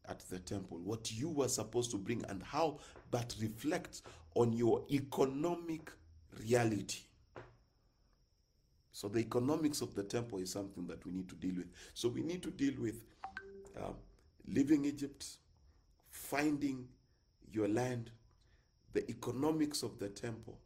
at 0.09 0.20
the 0.30 0.38
temple, 0.38 0.78
what 0.78 1.12
you 1.12 1.28
were 1.28 1.48
supposed 1.48 1.90
to 1.90 1.96
bring, 1.96 2.24
and 2.28 2.42
how 2.42 2.78
that 3.11 3.34
reflects 3.40 4.02
on 4.34 4.52
your 4.52 4.84
economic 4.90 5.90
reality. 6.40 7.00
So, 8.97 9.09
the 9.09 9.18
economics 9.18 9.82
of 9.82 9.94
the 9.94 10.03
temple 10.03 10.38
is 10.38 10.51
something 10.51 10.86
that 10.86 11.05
we 11.05 11.12
need 11.12 11.28
to 11.28 11.34
deal 11.34 11.57
with. 11.57 11.66
So, 11.92 12.09
we 12.09 12.22
need 12.22 12.42
to 12.44 12.51
deal 12.51 12.72
with 12.80 13.05
uh, 13.78 13.92
leaving 14.49 14.86
Egypt, 14.86 15.26
finding 16.09 16.88
your 17.53 17.68
land, 17.68 18.11
the 18.94 19.07
economics 19.11 19.82
of 19.82 19.99
the 19.99 20.09
temple. 20.09 20.59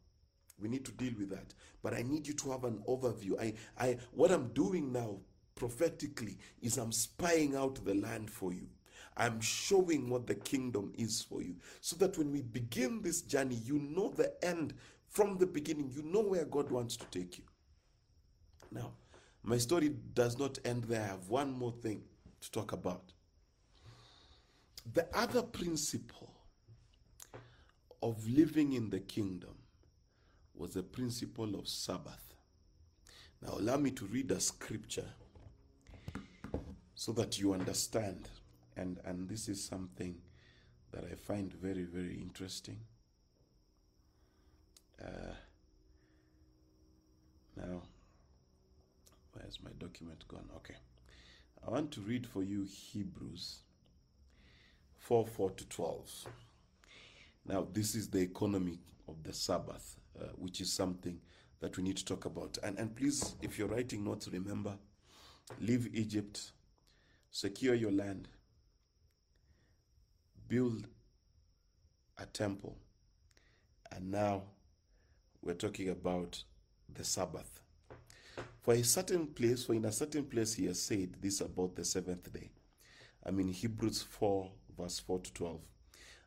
We 0.62 0.68
need 0.68 0.84
to 0.84 0.92
deal 0.92 1.12
with 1.18 1.30
that. 1.30 1.54
But 1.82 1.92
I 1.92 2.02
need 2.02 2.24
you 2.28 2.34
to 2.34 2.52
have 2.52 2.62
an 2.62 2.80
overview. 2.86 3.32
I, 3.40 3.54
I, 3.76 3.96
what 4.12 4.30
I'm 4.30 4.50
doing 4.50 4.92
now 4.92 5.16
prophetically 5.56 6.38
is 6.62 6.78
I'm 6.78 6.92
spying 6.92 7.56
out 7.56 7.84
the 7.84 7.94
land 7.94 8.30
for 8.30 8.52
you. 8.52 8.68
I'm 9.16 9.40
showing 9.40 10.08
what 10.08 10.28
the 10.28 10.36
kingdom 10.36 10.92
is 10.96 11.20
for 11.20 11.42
you. 11.42 11.56
So 11.80 11.96
that 11.96 12.16
when 12.16 12.30
we 12.30 12.42
begin 12.42 13.02
this 13.02 13.22
journey, 13.22 13.56
you 13.56 13.80
know 13.80 14.10
the 14.10 14.32
end 14.44 14.74
from 15.08 15.36
the 15.36 15.46
beginning. 15.46 15.90
You 15.92 16.04
know 16.04 16.22
where 16.22 16.44
God 16.44 16.70
wants 16.70 16.96
to 16.96 17.06
take 17.06 17.36
you. 17.36 17.44
Now, 18.70 18.92
my 19.42 19.58
story 19.58 19.90
does 20.14 20.38
not 20.38 20.58
end 20.64 20.84
there. 20.84 21.02
I 21.02 21.06
have 21.06 21.28
one 21.28 21.52
more 21.52 21.72
thing 21.72 22.02
to 22.40 22.50
talk 22.50 22.72
about. 22.72 23.12
The 24.92 25.06
other 25.16 25.42
principle 25.42 26.32
of 28.02 28.26
living 28.28 28.72
in 28.72 28.90
the 28.90 29.00
kingdom 29.00 29.54
was 30.54 30.74
the 30.74 30.82
principle 30.82 31.54
of 31.54 31.68
Sabbath. 31.68 32.34
Now, 33.42 33.54
allow 33.58 33.76
me 33.76 33.90
to 33.92 34.04
read 34.06 34.30
a 34.30 34.40
scripture 34.40 35.08
so 36.94 37.12
that 37.12 37.38
you 37.38 37.54
understand. 37.54 38.28
And, 38.76 39.00
and 39.04 39.28
this 39.28 39.48
is 39.48 39.62
something 39.62 40.16
that 40.92 41.04
I 41.04 41.14
find 41.14 41.52
very, 41.52 41.84
very 41.84 42.16
interesting. 42.20 42.78
Uh, 45.02 45.34
now, 47.56 47.82
where's 49.32 49.58
my 49.62 49.70
document 49.78 50.26
gone? 50.28 50.48
Okay. 50.56 50.76
I 51.66 51.70
want 51.70 51.90
to 51.92 52.00
read 52.00 52.26
for 52.26 52.42
you 52.42 52.66
Hebrews 52.68 53.60
4 54.98 55.26
4 55.26 55.50
to 55.50 55.68
12. 55.68 56.26
Now, 57.46 57.66
this 57.72 57.94
is 57.94 58.08
the 58.08 58.20
economy 58.20 58.78
of 59.08 59.22
the 59.22 59.32
Sabbath, 59.32 59.96
uh, 60.20 60.26
which 60.36 60.60
is 60.60 60.72
something 60.72 61.20
that 61.60 61.76
we 61.76 61.82
need 61.82 61.96
to 61.96 62.04
talk 62.04 62.24
about. 62.24 62.58
And, 62.62 62.78
and 62.78 62.94
please, 62.94 63.34
if 63.42 63.58
you're 63.58 63.68
writing 63.68 64.04
notes, 64.04 64.28
remember 64.28 64.74
leave 65.60 65.88
Egypt, 65.94 66.52
secure 67.30 67.74
your 67.74 67.90
land, 67.90 68.28
build 70.48 70.86
a 72.18 72.26
temple, 72.26 72.76
and 73.92 74.10
now 74.10 74.42
we're 75.42 75.54
talking 75.54 75.88
about 75.88 76.42
the 76.92 77.04
Sabbath. 77.04 77.60
For 78.60 78.74
a 78.74 78.82
certain 78.84 79.26
place, 79.26 79.64
for 79.64 79.74
in 79.74 79.86
a 79.86 79.92
certain 79.92 80.24
place, 80.24 80.54
he 80.54 80.66
has 80.66 80.80
said 80.80 81.16
this 81.20 81.40
about 81.40 81.76
the 81.76 81.84
seventh 81.84 82.30
day. 82.32 82.50
I 83.24 83.30
mean, 83.30 83.48
Hebrews 83.48 84.02
4, 84.02 84.50
verse 84.78 84.98
4 85.00 85.20
to 85.20 85.32
12. 85.32 85.60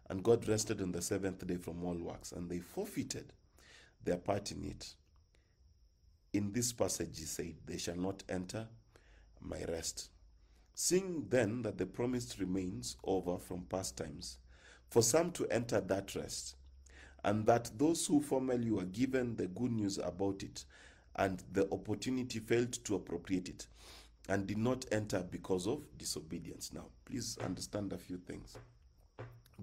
And 0.10 0.24
God 0.24 0.48
rested 0.48 0.82
on 0.82 0.92
the 0.92 1.02
seventh 1.02 1.46
day 1.46 1.58
from 1.58 1.84
all 1.84 1.96
works, 1.96 2.32
and 2.32 2.50
they 2.50 2.60
forfeited 2.60 3.34
their 4.04 4.18
part 4.18 4.52
in 4.52 4.64
it. 4.66 4.96
In 6.34 6.52
this 6.52 6.74
passage, 6.74 7.20
he 7.20 7.26
said, 7.26 7.56
They 7.66 7.78
shall 7.78 7.96
not 7.96 8.24
enter 8.28 8.68
my 9.40 9.64
rest. 9.66 10.10
Seeing 10.74 11.28
then 11.30 11.62
that 11.62 11.78
the 11.78 11.86
promise 11.86 12.40
remains 12.40 12.98
over 13.04 13.38
from 13.38 13.66
past 13.70 13.96
times, 13.96 14.40
for 14.90 15.04
some 15.04 15.32
to 15.34 15.48
enter 15.50 15.80
that 15.80 16.16
rest, 16.16 16.56
and 17.24 17.46
that 17.46 17.70
those 17.78 18.08
who 18.08 18.20
formerly 18.20 18.72
were 18.72 18.86
given 18.86 19.36
the 19.36 19.48
good 19.48 19.72
news 19.72 20.00
about 20.00 20.42
it 20.42 20.66
and 21.16 21.44
the 21.52 21.72
opportunity 21.72 22.40
failed 22.40 22.74
to 22.86 22.96
appropriate 22.96 23.50
it 23.50 23.68
and 24.30 24.48
did 24.48 24.58
not 24.58 24.86
enter 24.92 25.20
because 25.30 25.68
of 25.68 25.86
disobedience. 25.98 26.72
Now, 26.74 26.86
please 27.06 27.38
understand 27.44 27.94
a 27.94 27.98
few 27.98 28.18
things. 28.18 28.58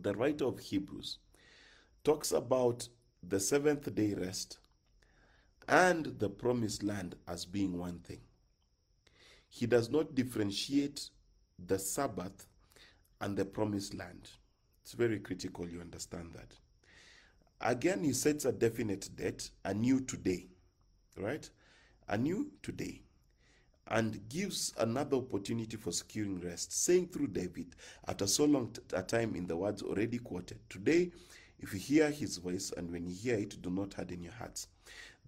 The 0.01 0.15
writer 0.15 0.45
of 0.45 0.59
Hebrews 0.59 1.19
talks 2.05 2.33
about 2.33 2.89
the 3.27 3.41
seventh 3.41 3.95
day 3.95 4.15
rest 4.15 4.59
and 5.69 6.07
the 6.19 6.29
promised 6.29 6.83
land 6.83 7.17
as 7.29 7.45
being 7.45 7.79
one 7.79 7.99
thing. 8.01 8.21
He 9.49 9.67
does 9.67 9.91
not 9.91 10.15
differentiate 10.15 11.11
the 11.67 11.79
Sabbath 11.79 12.47
and 13.21 13.37
the 13.37 13.45
promised 13.45 13.95
land. 13.95 14.31
It's 14.83 14.93
very 14.93 15.19
critical 15.19 15.69
you 15.69 15.81
understand 15.81 16.33
that. 16.35 16.55
Again, 17.61 18.05
he 18.05 18.13
sets 18.13 18.47
a 18.47 18.53
definite 18.53 19.11
date, 19.17 19.51
a 19.65 19.75
new 19.75 20.01
today, 20.01 20.47
right? 21.21 21.49
A 22.09 22.19
new 22.19 22.51
today, 22.63 23.01
and 23.89 24.21
gives 24.29 24.73
another 24.79 25.17
opportunity 25.17 25.77
for 25.77 25.93
securing 25.93 26.41
rest, 26.41 26.73
saying 26.73 27.09
through 27.09 27.29
David, 27.29 27.75
after 28.07 28.27
so 28.27 28.45
long 28.45 28.75
a 28.93 29.03
time 29.03 29.35
in 29.35 29.47
the 29.47 29.57
words 29.57 29.83
already 29.83 30.19
quoted, 30.19 30.59
Today, 30.69 31.11
if 31.59 31.75
you 31.75 31.81
hear 31.81 32.11
his 32.11 32.39
voice, 32.39 32.73
and 32.77 32.91
when 32.91 33.07
you 33.07 33.15
hear 33.15 33.37
it, 33.37 33.61
do 33.61 33.71
not 33.71 33.95
harden 33.95 34.23
your 34.23 34.33
hearts. 34.33 34.69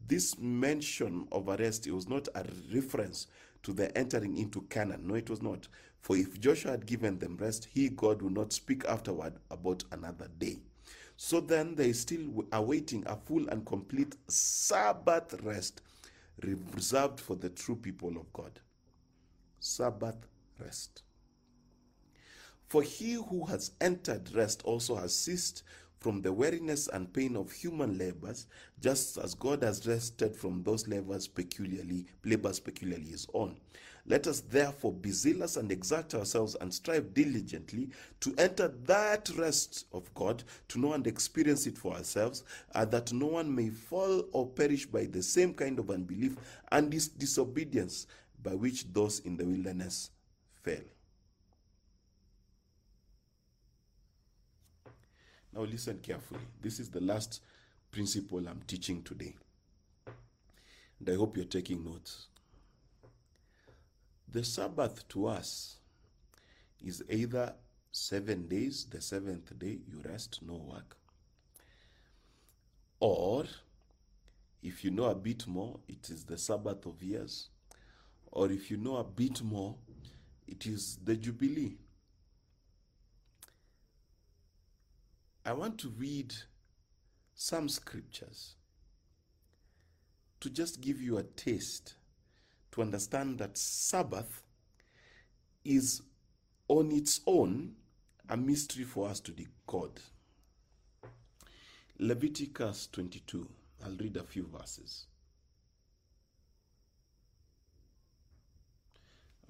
This 0.07 0.39
mention 0.39 1.29
of 1.31 1.49
a 1.49 1.57
rest 1.57 1.87
it 1.87 1.93
was 1.93 2.09
not 2.09 2.29
a 2.35 2.45
reference 2.73 3.27
to 3.63 3.73
the 3.73 3.97
entering 3.97 4.37
into 4.37 4.63
Canaan. 4.63 5.07
No, 5.07 5.15
it 5.15 5.31
was 5.31 5.43
not. 5.43 5.69
For 6.01 6.17
if 6.17 6.41
Joshua 6.41 6.73
had 6.73 6.87
given 6.87 7.19
them 7.19 7.37
rest, 7.37 7.69
he, 7.73 7.89
God, 7.89 8.23
would 8.23 8.35
not 8.35 8.53
speak 8.53 8.85
afterward 8.87 9.35
about 9.51 9.85
another 9.93 10.29
day. 10.39 10.59
So 11.17 11.41
then 11.41 11.75
they 11.75 11.93
still 11.93 12.45
awaiting 12.53 13.05
a 13.07 13.17
full 13.17 13.49
and 13.49 13.65
complete 13.65 14.17
Sabbath 14.29 15.35
rest 15.43 15.83
reserved 16.75 17.21
for 17.21 17.37
the 17.37 17.51
true 17.51 17.77
people 17.77 18.17
of 18.17 18.33
God. 18.33 18.61
Sabbath 19.61 20.27
rest. 20.59 21.03
For 22.69 22.83
he 22.83 23.13
who 23.13 23.45
has 23.47 23.73
entered 23.81 24.35
rest 24.35 24.63
also 24.65 24.97
has 24.97 25.15
ceased 25.15 25.63
from 26.01 26.21
the 26.23 26.33
weariness 26.33 26.89
and 26.89 27.13
pain 27.13 27.37
of 27.37 27.53
human 27.53 27.97
labors, 27.97 28.47
just 28.81 29.19
as 29.19 29.35
God 29.35 29.63
has 29.63 29.87
rested 29.87 30.35
from 30.35 30.63
those 30.65 30.89
labors 30.89 31.29
peculiarly, 31.29 32.07
labors 32.25 32.59
peculiarly 32.59 33.11
his 33.11 33.27
own. 33.35 33.57
Let 34.05 34.27
us 34.27 34.41
therefore 34.41 34.93
be 34.93 35.13
zealous 35.13 35.57
and 35.57 35.71
exert 35.71 36.15
ourselves 36.15 36.57
and 36.57 36.75
strive 36.75 37.15
diligently 37.15 37.91
to 38.21 38.35
enter 38.37 38.69
that 38.85 39.31
rest 39.37 39.87
of 39.93 40.13
God, 40.15 40.43
to 40.69 40.81
know 40.81 40.93
and 40.93 41.07
experience 41.07 41.67
it 41.67 41.79
for 41.79 41.95
ourselves, 41.95 42.43
uh, 42.75 42.85
that 42.87 43.13
no 43.13 43.27
one 43.27 43.55
may 43.55 43.71
fall 43.71 44.25
or 44.33 44.49
perish 44.49 44.87
by 44.87 45.05
the 45.05 45.23
same 45.23 45.55
kind 45.55 45.79
of 45.79 45.91
unbelief 45.91 46.37
and 46.73 46.91
dis- 46.91 47.09
disobedience 47.09 48.09
by 48.43 48.55
which 48.55 48.93
those 48.93 49.21
in 49.21 49.37
the 49.37 49.45
wilderness 49.45 50.11
fell. 50.63 50.83
Now, 55.55 55.63
listen 55.63 55.99
carefully. 56.03 56.41
This 56.61 56.81
is 56.81 56.91
the 56.91 57.01
last 57.01 57.43
principle 57.91 58.49
I'm 58.49 58.63
teaching 58.67 59.03
today. 59.03 59.35
And 60.99 61.11
I 61.11 61.15
hope 61.15 61.37
you're 61.37 61.45
taking 61.45 61.85
notes. 61.85 62.29
The 64.33 64.45
Sabbath 64.45 65.07
to 65.09 65.27
us 65.27 65.77
is 66.83 67.05
either 67.11 67.55
seven 67.91 68.49
days, 68.49 68.87
the 68.87 69.03
seventh 69.03 69.59
day, 69.59 69.81
you 69.87 70.01
rest, 70.09 70.39
no 70.41 70.55
work. 70.55 70.97
Or, 72.99 73.45
if 74.63 74.85
you 74.85 74.91
know 74.91 75.05
a 75.05 75.15
bit 75.15 75.47
more, 75.47 75.81
it 75.87 76.09
is 76.09 76.25
the 76.25 76.39
Sabbath 76.39 76.87
of 76.87 77.03
years. 77.03 77.51
Or 78.31 78.51
if 78.51 78.71
you 78.71 78.79
know 78.79 78.97
a 78.97 79.05
bit 79.05 79.43
more, 79.43 79.77
it 80.49 80.65
is 80.65 80.99
the 81.05 81.15
Jubilee. 81.15 81.77
I 85.45 85.53
want 85.53 85.77
to 85.81 85.91
read 85.91 86.33
some 87.35 87.69
scriptures 87.69 88.55
to 90.41 90.49
just 90.49 90.81
give 90.81 91.03
you 91.03 91.19
a 91.19 91.23
taste 91.23 91.97
to 92.73 92.83
understand 92.83 93.39
that 93.39 93.57
Sabbath 93.57 94.43
is 95.65 96.03
on 96.69 96.91
its 96.91 97.21
own 97.27 97.75
a 98.29 98.37
mystery 98.37 98.85
for 98.85 99.09
us 99.09 99.21
to 99.21 99.33
decode. 99.33 100.01
Leviticus 101.99 102.89
22. 102.91 103.49
I'll 103.85 103.97
read 103.97 104.17
a 104.17 104.25
few 104.25 104.47
verses. 104.47 105.07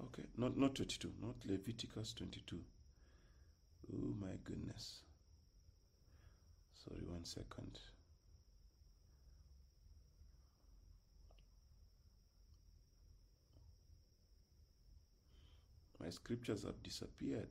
Okay, 0.01 0.23
not, 0.37 0.57
not 0.57 0.75
22, 0.75 1.11
not 1.21 1.35
Leviticus 1.45 2.13
22. 2.13 2.59
Oh 3.93 4.13
my 4.19 4.33
goodness. 4.43 4.99
Sorry, 6.83 7.01
one 7.07 7.23
second. 7.23 7.79
My 16.03 16.09
scriptures 16.09 16.63
have 16.63 16.83
disappeared. 16.83 17.47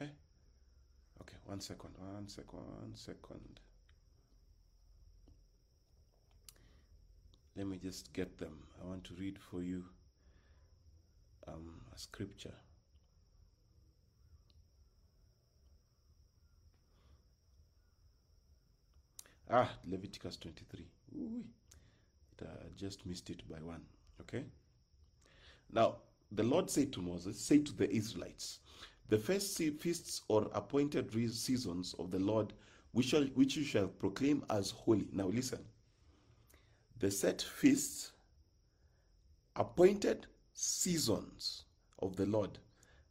Eh? 0.00 0.06
Okay, 1.20 1.36
one 1.44 1.60
second, 1.60 1.90
one 1.98 2.26
second, 2.26 2.58
one 2.58 2.96
second. 2.96 3.60
Let 7.56 7.68
me 7.68 7.76
just 7.76 8.12
get 8.12 8.38
them. 8.38 8.58
I 8.82 8.86
want 8.88 9.04
to 9.04 9.14
read 9.14 9.38
for 9.38 9.62
you 9.62 9.84
um, 11.46 11.82
a 11.94 11.98
scripture. 11.98 12.54
Ah, 19.50 19.70
Leviticus 19.86 20.36
23. 20.36 20.86
Ooh, 21.16 21.44
it, 22.38 22.46
uh, 22.46 22.64
just 22.76 23.06
missed 23.06 23.30
it 23.30 23.48
by 23.48 23.58
one. 23.58 23.82
Okay? 24.20 24.44
Now, 25.72 25.96
the 26.32 26.42
Lord 26.42 26.68
said 26.68 26.92
to 26.94 27.02
Moses, 27.02 27.38
Say 27.38 27.58
to 27.58 27.72
the 27.72 27.90
Israelites, 27.90 28.58
The 29.08 29.18
first 29.18 29.56
feasts 29.56 30.22
or 30.28 30.50
appointed 30.52 31.12
seasons 31.32 31.94
of 31.98 32.10
the 32.10 32.18
Lord, 32.18 32.52
which, 32.92 33.06
shall, 33.06 33.24
which 33.34 33.56
you 33.56 33.62
shall 33.62 33.86
proclaim 33.86 34.44
as 34.50 34.70
holy. 34.70 35.08
Now, 35.12 35.26
listen. 35.26 35.64
The 36.98 37.10
set 37.10 37.42
feasts, 37.42 38.12
appointed 39.54 40.26
seasons 40.54 41.64
of 42.00 42.16
the 42.16 42.26
Lord, 42.26 42.58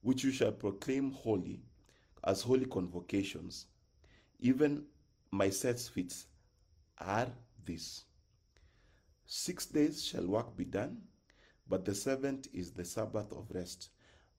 which 0.01 0.23
you 0.23 0.31
shall 0.31 0.51
proclaim 0.51 1.11
holy 1.11 1.61
as 2.25 2.41
holy 2.41 2.65
convocations, 2.65 3.67
even 4.39 4.83
my 5.36 5.49
set 5.49 5.77
feasts 5.79 6.27
are 6.97 7.27
these. 7.65 8.05
Six 9.25 9.65
days 9.65 10.05
shall 10.05 10.25
work 10.25 10.55
be 10.55 10.63
done, 10.63 11.01
but 11.67 11.83
the 11.83 11.93
seventh 11.93 12.47
is 12.53 12.71
the 12.71 12.86
Sabbath 12.86 13.31
of 13.33 13.51
rest, 13.53 13.89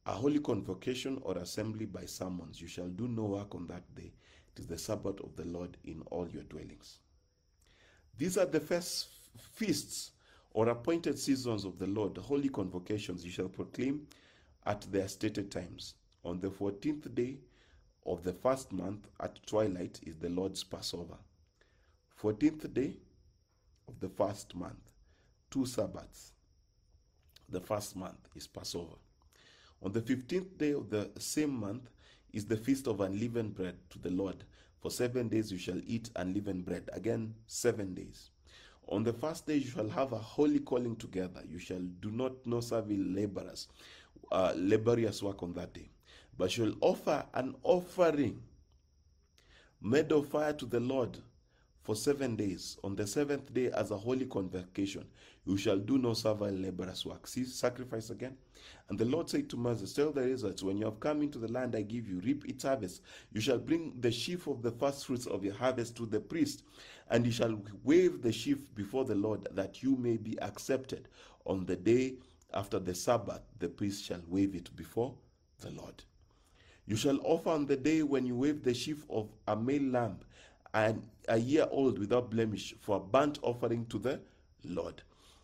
a 0.06 0.12
holy 0.12 0.38
convocation 0.38 1.18
or 1.22 1.36
assembly 1.38 1.84
by 1.84 2.06
summons. 2.06 2.62
You 2.62 2.68
shall 2.68 2.88
do 2.88 3.08
no 3.08 3.24
work 3.24 3.54
on 3.54 3.66
that 3.66 3.94
day. 3.94 4.12
It 4.54 4.60
is 4.60 4.66
the 4.66 4.78
Sabbath 4.78 5.20
of 5.20 5.36
the 5.36 5.44
Lord 5.44 5.76
in 5.84 6.00
all 6.06 6.28
your 6.28 6.44
dwellings. 6.44 7.00
These 8.16 8.38
are 8.38 8.46
the 8.46 8.60
first 8.60 9.08
feasts 9.38 10.12
or 10.52 10.70
appointed 10.70 11.18
seasons 11.18 11.66
of 11.66 11.78
the 11.78 11.88
Lord, 11.88 12.16
holy 12.16 12.48
convocations 12.48 13.22
you 13.22 13.30
shall 13.30 13.48
proclaim 13.48 14.06
at 14.64 14.80
their 14.90 15.08
stated 15.08 15.50
times. 15.50 15.94
On 16.24 16.40
the 16.40 16.48
14th 16.48 17.14
day 17.14 17.36
of 18.06 18.22
the 18.22 18.32
first 18.32 18.72
month 18.72 19.08
at 19.20 19.44
twilight 19.46 20.00
is 20.06 20.16
the 20.16 20.28
Lord's 20.28 20.62
Passover. 20.62 21.16
14th 22.22 22.72
day 22.72 22.96
of 23.88 23.98
the 24.00 24.08
first 24.08 24.54
month, 24.54 24.92
two 25.50 25.66
Sabbaths. 25.66 26.32
The 27.48 27.60
first 27.60 27.96
month 27.96 28.28
is 28.34 28.46
Passover. 28.46 28.96
On 29.82 29.92
the 29.92 30.00
15th 30.00 30.56
day 30.56 30.72
of 30.72 30.88
the 30.88 31.10
same 31.18 31.50
month 31.58 31.90
is 32.32 32.46
the 32.46 32.56
feast 32.56 32.86
of 32.86 33.00
unleavened 33.00 33.54
bread 33.54 33.76
to 33.90 33.98
the 33.98 34.10
Lord. 34.10 34.44
For 34.80 34.90
seven 34.90 35.28
days 35.28 35.52
you 35.52 35.58
shall 35.58 35.80
eat 35.86 36.10
unleavened 36.16 36.64
bread. 36.64 36.88
Again, 36.92 37.34
seven 37.46 37.94
days. 37.94 38.30
On 38.88 39.02
the 39.02 39.12
first 39.12 39.46
day 39.46 39.56
you 39.56 39.68
shall 39.68 39.88
have 39.88 40.12
a 40.12 40.18
holy 40.18 40.60
calling 40.60 40.96
together. 40.96 41.42
You 41.46 41.58
shall 41.58 41.82
do 42.00 42.10
not 42.10 42.46
no 42.46 42.60
servile 42.60 43.04
laborers, 43.04 43.68
uh, 44.30 44.52
laborious 44.56 45.22
work 45.22 45.42
on 45.42 45.52
that 45.54 45.74
day, 45.74 45.90
but 46.38 46.50
shall 46.50 46.72
offer 46.80 47.24
an 47.34 47.54
offering 47.62 48.42
made 49.80 50.12
of 50.12 50.28
fire 50.28 50.52
to 50.52 50.66
the 50.66 50.80
Lord 50.80 51.18
for 51.86 51.94
seven 51.94 52.34
days. 52.34 52.76
On 52.82 52.96
the 52.96 53.06
seventh 53.06 53.54
day, 53.54 53.70
as 53.70 53.92
a 53.92 53.96
holy 53.96 54.26
convocation, 54.26 55.04
you 55.44 55.56
shall 55.56 55.78
do 55.78 55.98
no 55.98 56.14
servile 56.14 56.50
laborers 56.50 57.06
work. 57.06 57.28
See, 57.28 57.44
sacrifice 57.44 58.10
again. 58.10 58.36
And 58.88 58.98
the 58.98 59.04
Lord 59.04 59.30
said 59.30 59.48
to 59.50 59.56
Moses, 59.56 59.92
Tell 59.92 60.10
the 60.10 60.22
Israelites, 60.28 60.64
when 60.64 60.78
you 60.78 60.86
have 60.86 60.98
come 60.98 61.22
into 61.22 61.38
the 61.38 61.50
land 61.52 61.76
I 61.76 61.82
give 61.82 62.08
you, 62.08 62.18
reap 62.20 62.44
its 62.46 62.64
harvest. 62.64 63.02
You 63.32 63.40
shall 63.40 63.58
bring 63.58 63.94
the 64.00 64.10
sheaf 64.10 64.48
of 64.48 64.62
the 64.62 64.72
first 64.72 65.06
fruits 65.06 65.26
of 65.26 65.44
your 65.44 65.54
harvest 65.54 65.96
to 65.98 66.06
the 66.06 66.18
priest, 66.18 66.64
and 67.10 67.24
you 67.24 67.30
shall 67.30 67.56
wave 67.84 68.20
the 68.20 68.32
sheaf 68.32 68.74
before 68.74 69.04
the 69.04 69.14
Lord, 69.14 69.46
that 69.52 69.84
you 69.84 69.94
may 69.94 70.16
be 70.16 70.36
accepted. 70.42 71.08
On 71.44 71.64
the 71.64 71.76
day 71.76 72.14
after 72.52 72.80
the 72.80 72.94
Sabbath, 72.94 73.42
the 73.60 73.68
priest 73.68 74.04
shall 74.04 74.22
wave 74.26 74.56
it 74.56 74.74
before 74.74 75.14
the 75.60 75.70
Lord. 75.70 76.02
You 76.86 76.94
shall 76.96 77.18
offer 77.24 77.50
on 77.50 77.66
the 77.66 77.76
day 77.76 78.02
when 78.02 78.26
you 78.26 78.36
wave 78.36 78.62
the 78.62 78.72
sheaf 78.72 79.04
of 79.10 79.28
a 79.48 79.56
male 79.56 79.82
lamb 79.82 80.18
and 80.72 81.02
a 81.28 81.36
year 81.36 81.66
old 81.70 81.98
without 81.98 82.30
blemish 82.30 82.74
for 82.80 82.96
a 82.96 83.00
burnt 83.00 83.40
offering 83.42 83.86
to 83.86 83.98
the 83.98 84.20
Lord. 84.64 85.02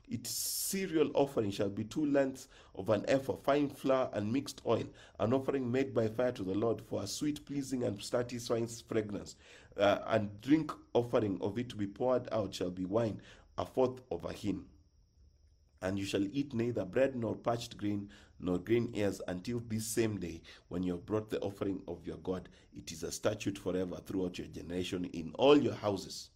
Its 0.09 0.31
cereal 0.31 1.11
offering 1.15 1.51
shall 1.51 1.71
be 1.71 1.85
two 1.85 2.05
lengths 2.07 2.47
of 2.75 2.91
an 2.91 3.05
ephah, 3.09 3.35
fine 3.37 3.69
flour 3.69 4.11
and 4.13 4.33
mixed 4.33 4.61
oil, 4.67 4.85
an 5.19 5.33
offering 5.33 5.73
made 5.73 5.95
by 5.95 6.07
fire 6.07 6.33
to 6.33 6.43
the 6.45 6.55
Lord 6.55 6.81
for 6.83 7.03
a 7.03 7.07
sweet, 7.07 7.45
pleasing, 7.47 7.83
and 7.83 8.01
satisfying 8.03 8.67
fragrance. 8.67 9.37
Uh, 9.77 10.01
and 10.09 10.41
drink 10.43 10.71
offering 10.93 11.39
of 11.41 11.59
it 11.59 11.71
to 11.71 11.77
be 11.77 11.87
poured 11.87 12.29
out 12.31 12.55
shall 12.55 12.71
be 12.71 12.85
wine, 12.85 13.21
a 13.57 13.65
fourth 13.65 14.01
of 14.11 14.25
a 14.27 14.33
hin. 14.33 14.65
And 15.83 15.99
you 15.99 16.05
shall 16.05 16.25
eat 16.33 16.55
neither 16.55 16.85
bread 16.85 17.17
nor 17.17 17.35
parched 17.35 17.77
grain 17.77 18.09
nor 18.41 18.59
green 18.59 18.91
ears 18.95 19.21
until 19.29 19.61
this 19.69 19.87
same 19.87 20.19
day 20.19 20.41
when 20.69 20.83
you 20.83 20.93
have 20.93 21.07
brought 21.07 21.31
the 21.31 21.41
offering 21.41 21.83
of 21.87 22.07
your 22.07 22.17
God. 22.19 22.49
It 22.77 22.91
is 22.93 23.03
a 23.03 23.13
statute 23.13 23.59
forever 23.59 23.99
throughout 24.05 24.39
your 24.39 24.49
generation 24.49 25.05
in 25.13 25.33
all 25.35 25.57
your 25.57 25.75
houses. 25.75 26.31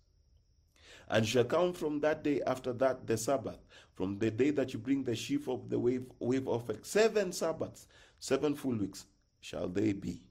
And 1.08 1.26
shall 1.26 1.44
count 1.44 1.76
from 1.76 2.00
that 2.00 2.24
day 2.24 2.42
after 2.46 2.72
that 2.74 3.06
the 3.06 3.16
Sabbath, 3.16 3.58
from 3.94 4.18
the 4.18 4.30
day 4.30 4.50
that 4.50 4.72
you 4.72 4.78
bring 4.80 5.04
the 5.04 5.14
sheaf 5.14 5.48
of 5.48 5.68
the 5.70 5.78
wave, 5.78 6.06
wave 6.18 6.48
offering. 6.48 6.82
Seven 6.82 7.32
Sabbaths, 7.32 7.86
seven 8.18 8.54
full 8.54 8.76
weeks 8.76 9.06
shall 9.40 9.68
they 9.68 9.92
be. 9.92 10.22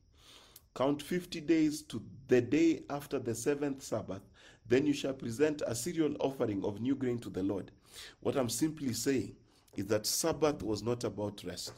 Count 0.75 1.01
50 1.01 1.39
days 1.41 1.81
to 1.83 2.03
the 2.27 2.41
day 2.41 2.83
after 2.89 3.17
the 3.17 3.33
seventh 3.33 3.81
Sabbath. 3.81 4.21
Then 4.67 4.85
you 4.85 4.93
shall 4.93 5.13
present 5.13 5.61
a 5.65 5.73
cereal 5.73 6.15
offering 6.19 6.65
of 6.65 6.81
new 6.81 6.95
grain 6.95 7.19
to 7.19 7.29
the 7.29 7.43
Lord. 7.43 7.71
What 8.19 8.35
I'm 8.35 8.49
simply 8.49 8.93
saying 8.93 9.35
is 9.75 9.87
that 9.87 10.05
Sabbath 10.05 10.63
was 10.63 10.81
not 10.83 11.03
about 11.03 11.43
rest. 11.43 11.73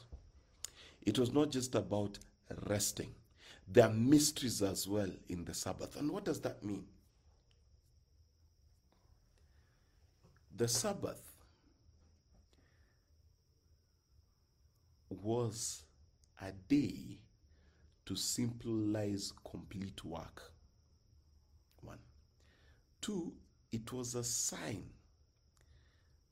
It 1.02 1.18
was 1.18 1.34
not 1.34 1.52
just 1.52 1.76
about 1.76 2.18
resting. 2.68 3.14
There 3.68 3.86
are 3.86 3.94
mysteries 3.94 4.62
as 4.62 4.88
well 4.88 5.10
in 5.30 5.46
the 5.46 5.54
Sabbath. 5.54 5.96
And 5.98 6.12
what 6.12 6.26
does 6.26 6.42
that 6.42 6.64
mean? 6.64 6.86
The 10.56 10.68
Sabbath 10.68 11.22
was 15.10 15.84
a 16.42 16.52
day 16.68 17.20
to 18.06 18.16
symbolize 18.16 19.34
complete 19.50 20.04
work. 20.04 20.52
One. 21.82 22.00
Two, 23.02 23.34
it 23.72 23.92
was 23.92 24.16
a 24.16 24.24
sign 24.24 24.86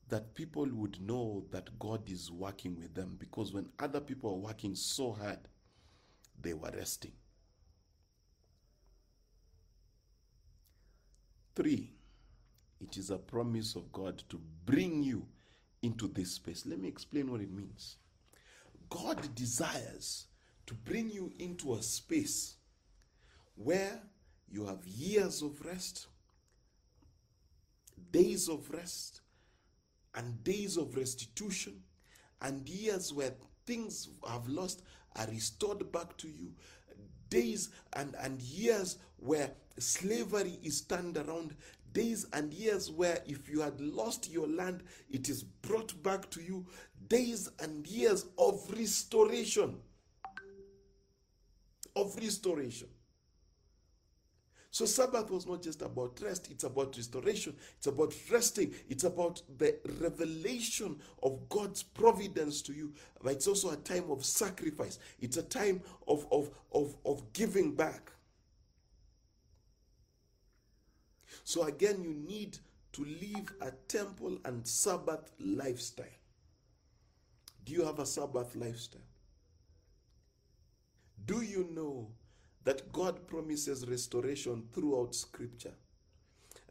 that 0.08 0.34
people 0.34 0.66
would 0.72 1.00
know 1.00 1.44
that 1.50 1.78
God 1.78 2.08
is 2.08 2.30
working 2.30 2.76
with 2.76 2.94
them 2.94 3.16
because 3.18 3.52
when 3.52 3.68
other 3.78 4.00
people 4.00 4.30
are 4.30 4.48
working 4.48 4.74
so 4.74 5.12
hard, 5.12 5.40
they 6.40 6.54
were 6.54 6.70
resting. 6.76 7.12
Three, 11.56 11.94
it 12.80 12.96
is 12.96 13.10
a 13.10 13.16
promise 13.16 13.74
of 13.74 13.90
God 13.90 14.22
to 14.28 14.40
bring 14.64 15.02
you 15.02 15.26
into 15.82 16.06
this 16.06 16.32
space. 16.32 16.66
Let 16.66 16.80
me 16.80 16.88
explain 16.88 17.30
what 17.30 17.40
it 17.40 17.50
means. 17.50 17.96
God 18.88 19.34
desires 19.34 20.26
to 20.66 20.74
bring 20.74 21.10
you 21.10 21.32
into 21.38 21.74
a 21.74 21.82
space 21.82 22.56
where 23.56 24.00
you 24.48 24.66
have 24.66 24.86
years 24.86 25.42
of 25.42 25.64
rest, 25.64 26.06
days 28.10 28.48
of 28.48 28.70
rest, 28.70 29.22
and 30.16 30.42
days 30.44 30.76
of 30.76 30.96
restitution, 30.96 31.74
and 32.42 32.68
years 32.68 33.12
where 33.12 33.32
things 33.66 34.08
have 34.28 34.48
lost 34.48 34.82
are 35.16 35.26
restored 35.28 35.90
back 35.92 36.16
to 36.18 36.28
you, 36.28 36.52
days 37.30 37.70
and, 37.94 38.14
and 38.20 38.40
years 38.42 38.98
where 39.18 39.50
slavery 39.78 40.58
is 40.62 40.80
turned 40.82 41.16
around, 41.16 41.54
days 41.92 42.26
and 42.32 42.52
years 42.52 42.90
where 42.90 43.20
if 43.26 43.48
you 43.48 43.60
had 43.60 43.80
lost 43.80 44.30
your 44.30 44.46
land, 44.46 44.82
it 45.10 45.28
is 45.28 45.42
brought 45.42 46.00
back 46.02 46.28
to 46.30 46.42
you, 46.42 46.66
days 47.08 47.48
and 47.60 47.86
years 47.86 48.26
of 48.38 48.70
restoration. 48.76 49.76
Of 51.94 52.14
restoration. 52.16 52.88
So, 54.76 54.84
Sabbath 54.84 55.30
was 55.30 55.46
not 55.46 55.62
just 55.62 55.80
about 55.80 56.20
rest, 56.20 56.48
it's 56.50 56.64
about 56.64 56.94
restoration, 56.98 57.56
it's 57.78 57.86
about 57.86 58.14
resting, 58.30 58.74
it's 58.90 59.04
about 59.04 59.40
the 59.56 59.74
revelation 60.02 61.00
of 61.22 61.48
God's 61.48 61.82
providence 61.82 62.60
to 62.60 62.74
you. 62.74 62.92
But 63.22 63.32
it's 63.32 63.46
also 63.46 63.70
a 63.70 63.76
time 63.76 64.10
of 64.10 64.22
sacrifice, 64.22 64.98
it's 65.18 65.38
a 65.38 65.42
time 65.42 65.80
of, 66.06 66.26
of, 66.30 66.50
of, 66.72 66.94
of 67.06 67.32
giving 67.32 67.74
back. 67.74 68.12
So, 71.42 71.62
again, 71.62 72.02
you 72.02 72.12
need 72.12 72.58
to 72.92 73.02
live 73.02 73.54
a 73.62 73.70
temple 73.88 74.36
and 74.44 74.66
Sabbath 74.66 75.32
lifestyle. 75.40 76.04
Do 77.64 77.72
you 77.72 77.82
have 77.86 77.98
a 77.98 78.04
Sabbath 78.04 78.54
lifestyle? 78.54 79.00
Do 81.24 81.40
you 81.40 81.66
know 81.74 82.10
that 82.66 82.92
God 82.92 83.26
promises 83.28 83.88
restoration 83.88 84.64
throughout 84.74 85.14
Scripture? 85.14 85.72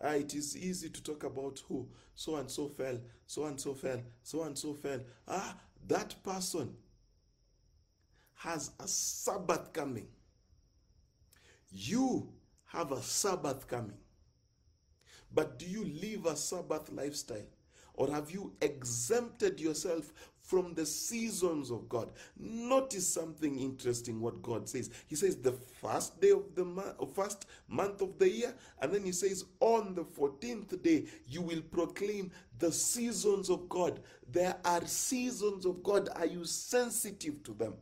Ah, 0.04 0.12
it 0.12 0.36
is 0.36 0.56
easy 0.58 0.90
to 0.90 1.02
talk 1.02 1.24
about 1.24 1.64
who 1.70 1.88
so 2.14 2.36
and 2.36 2.52
so 2.52 2.68
fell, 2.68 3.00
so 3.26 3.46
and 3.46 3.60
so 3.60 3.74
fell, 3.74 4.02
so 4.22 4.44
and 4.44 4.58
so 4.58 4.74
fell. 4.74 5.00
Ah, 5.26 5.58
that 5.88 6.14
person 6.22 6.76
has 8.36 8.72
a 8.80 8.88
Sabbath 8.88 9.72
coming. 9.72 10.08
You 11.72 12.28
have 12.66 12.92
a 12.92 13.02
Sabbath 13.02 13.66
coming. 13.68 13.98
But 15.34 15.58
do 15.58 15.66
you 15.66 15.86
live 15.86 16.26
a 16.26 16.36
Sabbath 16.36 16.92
lifestyle? 16.92 17.48
Or 17.94 18.12
have 18.12 18.32
you 18.32 18.54
exempted 18.62 19.62
yourself 19.62 20.12
from 20.48 20.74
the 20.74 20.86
seasons 20.86 21.72
of 21.72 21.88
God? 21.90 22.12
Notice 22.38 23.08
something 23.08 23.60
interesting 23.60 24.20
what 24.20 24.42
God 24.42 24.68
says. 24.68 24.90
He 25.08 25.16
says 25.16 25.38
the 25.38 25.52
first 25.52 26.20
day 26.22 26.32
of 26.32 26.56
the 26.56 26.66
month, 26.66 26.96
uh, 27.00 27.06
first 27.06 27.46
month 27.68 28.02
of 28.02 28.18
the 28.20 28.30
year, 28.30 28.54
and 28.82 28.94
then 28.94 29.04
he 29.04 29.12
says 29.12 29.46
on 29.60 29.96
the 29.96 30.04
14th 30.04 30.82
day 30.82 31.06
you 31.28 31.42
will 31.42 31.62
proclaim 31.62 32.32
the 32.60 32.72
seasons 32.72 33.50
of 33.50 33.68
God. 33.70 34.00
There 34.32 34.56
are 34.64 34.86
seasons 34.86 35.66
of 35.66 35.84
God. 35.84 36.10
Are 36.16 36.26
you 36.26 36.46
sensitive 36.46 37.44
to 37.44 37.54
them? 37.54 37.74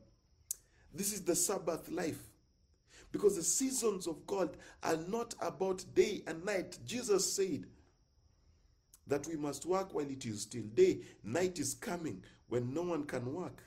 This 0.94 1.14
is 1.14 1.22
the 1.22 1.36
Sabbath 1.36 1.90
life. 1.90 2.20
Because 3.12 3.36
the 3.36 3.44
seasons 3.44 4.08
of 4.08 4.26
God 4.26 4.58
are 4.82 4.98
not 5.08 5.36
about 5.40 5.86
day 5.94 6.24
and 6.26 6.44
night. 6.44 6.80
Jesus 6.84 7.32
said 7.32 7.66
that 9.06 9.28
we 9.28 9.36
must 9.36 9.66
work 9.66 9.94
while 9.94 10.10
it 10.10 10.26
is 10.26 10.42
still 10.42 10.64
day. 10.74 11.00
Night 11.24 11.60
is 11.60 11.76
coming 11.76 12.24
when 12.54 12.72
no 12.72 12.84
one 12.84 13.04
can 13.04 13.34
work. 13.34 13.64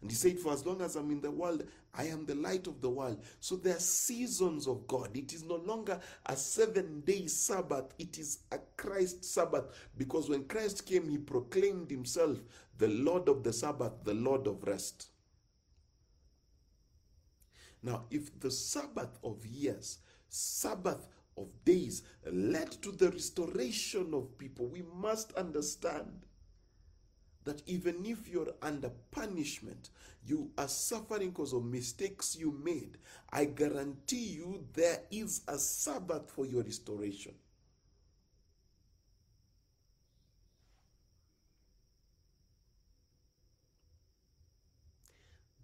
And 0.00 0.08
he 0.08 0.16
said, 0.16 0.38
For 0.38 0.52
as 0.52 0.64
long 0.64 0.80
as 0.80 0.94
I'm 0.94 1.10
in 1.10 1.20
the 1.20 1.30
world, 1.32 1.64
I 1.92 2.04
am 2.04 2.24
the 2.24 2.36
light 2.36 2.68
of 2.68 2.80
the 2.80 2.88
world. 2.88 3.20
So 3.40 3.56
there 3.56 3.74
are 3.74 3.80
seasons 3.80 4.68
of 4.68 4.86
God. 4.86 5.10
It 5.16 5.32
is 5.32 5.42
no 5.42 5.56
longer 5.56 5.98
a 6.24 6.36
seven 6.36 7.00
day 7.00 7.26
Sabbath, 7.26 7.92
it 7.98 8.16
is 8.16 8.44
a 8.52 8.58
Christ 8.76 9.24
Sabbath. 9.24 9.64
Because 9.98 10.28
when 10.28 10.44
Christ 10.44 10.86
came, 10.86 11.08
he 11.08 11.18
proclaimed 11.18 11.90
himself 11.90 12.38
the 12.78 12.86
Lord 12.86 13.28
of 13.28 13.42
the 13.42 13.52
Sabbath, 13.52 14.04
the 14.04 14.14
Lord 14.14 14.46
of 14.46 14.62
rest. 14.62 15.08
Now, 17.82 18.04
if 18.08 18.38
the 18.38 18.52
Sabbath 18.52 19.18
of 19.24 19.44
years, 19.44 19.98
Sabbath 20.28 21.08
of 21.36 21.48
days 21.64 22.04
led 22.30 22.70
to 22.82 22.92
the 22.92 23.10
restoration 23.10 24.14
of 24.14 24.38
people, 24.38 24.68
we 24.68 24.84
must 24.94 25.32
understand 25.32 26.26
that 27.44 27.62
even 27.66 28.04
if 28.04 28.28
you're 28.28 28.54
under 28.62 28.90
punishment, 29.10 29.90
you 30.26 30.50
are 30.58 30.68
suffering 30.68 31.30
because 31.30 31.52
of 31.52 31.64
mistakes 31.64 32.36
you 32.36 32.52
made, 32.64 32.98
I 33.32 33.46
guarantee 33.46 34.34
you 34.34 34.64
there 34.74 35.00
is 35.10 35.42
a 35.48 35.58
Sabbath 35.58 36.30
for 36.30 36.46
your 36.46 36.62
restoration. 36.62 37.34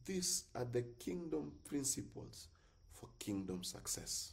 These 0.05 0.45
are 0.55 0.65
the 0.65 0.83
kingdom 1.01 1.53
principles 1.65 2.47
for 2.93 3.09
kingdom 3.19 3.65
success. 3.65 4.33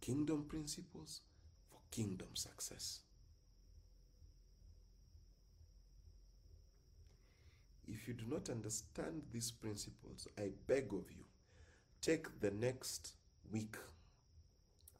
Kingdom 0.00 0.44
principles 0.48 1.20
kingdom 1.92 2.28
success. 2.34 3.00
If 7.86 8.08
you 8.08 8.14
do 8.14 8.24
not 8.28 8.48
understand 8.48 9.22
these 9.30 9.50
principles, 9.52 10.26
I 10.38 10.50
beg 10.66 10.86
of 10.92 11.04
you, 11.10 11.24
take 12.00 12.40
the 12.40 12.50
next 12.50 13.12
week 13.52 13.76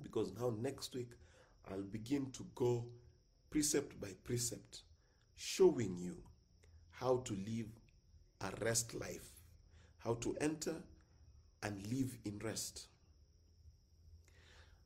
because 0.02 0.32
now 0.38 0.52
next 0.60 0.94
week 0.94 1.10
I'll 1.70 1.82
begin 1.82 2.30
to 2.32 2.46
go 2.54 2.84
precept 3.50 4.00
by 4.00 4.08
precept 4.24 4.82
showing 5.34 5.96
you 5.96 6.16
how 6.90 7.22
to 7.24 7.34
live 7.34 7.68
a 8.40 8.64
rest 8.64 8.94
life, 8.94 9.30
how 9.98 10.14
to 10.14 10.36
enter 10.40 10.76
and 11.62 11.86
live 11.86 12.18
in 12.24 12.38
rest, 12.40 12.88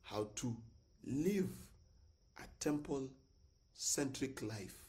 how 0.03 0.29
to 0.35 0.55
live 1.05 1.49
a 2.37 2.43
temple 2.59 3.09
centric 3.73 4.41
life, 4.41 4.83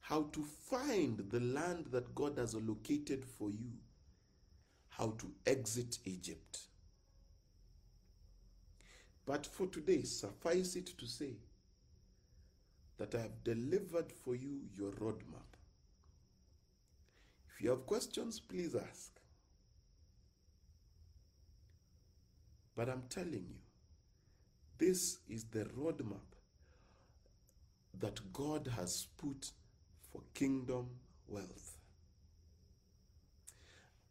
how 0.00 0.22
to 0.32 0.42
find 0.42 1.18
the 1.30 1.40
land 1.40 1.86
that 1.90 2.14
God 2.14 2.38
has 2.38 2.54
allocated 2.54 3.24
for 3.24 3.50
you, 3.50 3.72
how 4.88 5.14
to 5.18 5.32
exit 5.46 5.98
Egypt. 6.04 6.58
But 9.26 9.44
for 9.46 9.66
today, 9.66 10.02
suffice 10.02 10.76
it 10.76 10.86
to 10.98 11.06
say, 11.06 11.34
that 12.98 13.14
I 13.14 13.22
have 13.22 13.44
delivered 13.44 14.10
for 14.10 14.34
you 14.34 14.60
your 14.74 14.92
roadmap. 14.92 15.56
If 17.54 17.62
you 17.62 17.70
have 17.70 17.86
questions, 17.86 18.40
please 18.40 18.74
ask. 18.74 19.12
But 22.74 22.88
I'm 22.88 23.02
telling 23.08 23.46
you, 23.48 23.65
this 24.78 25.18
is 25.28 25.44
the 25.44 25.64
roadmap 25.78 26.20
that 28.00 28.20
God 28.32 28.68
has 28.76 29.06
put 29.16 29.50
for 30.12 30.22
kingdom 30.34 30.88
wealth. 31.28 31.78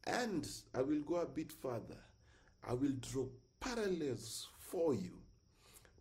And 0.07 0.47
I 0.73 0.81
will 0.81 1.01
go 1.01 1.15
a 1.15 1.25
bit 1.25 1.51
further. 1.51 1.97
I 2.67 2.73
will 2.73 2.93
draw 2.99 3.25
parallels 3.59 4.47
for 4.59 4.93
you 4.93 5.19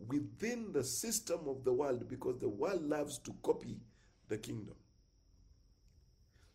within 0.09 0.73
the 0.73 0.85
system 0.85 1.41
of 1.47 1.65
the 1.65 1.73
world 1.73 2.09
because 2.09 2.39
the 2.39 2.49
world 2.49 2.83
loves 2.83 3.19
to 3.19 3.35
copy 3.43 3.79
the 4.29 4.39
kingdom. 4.39 4.75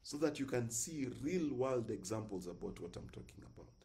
So 0.03 0.17
that 0.17 0.39
you 0.39 0.45
can 0.45 0.69
see 0.69 1.07
real 1.21 1.53
world 1.53 1.91
examples 1.91 2.47
about 2.47 2.79
what 2.79 2.95
I'm 2.95 3.09
talking 3.09 3.43
about. 3.53 3.78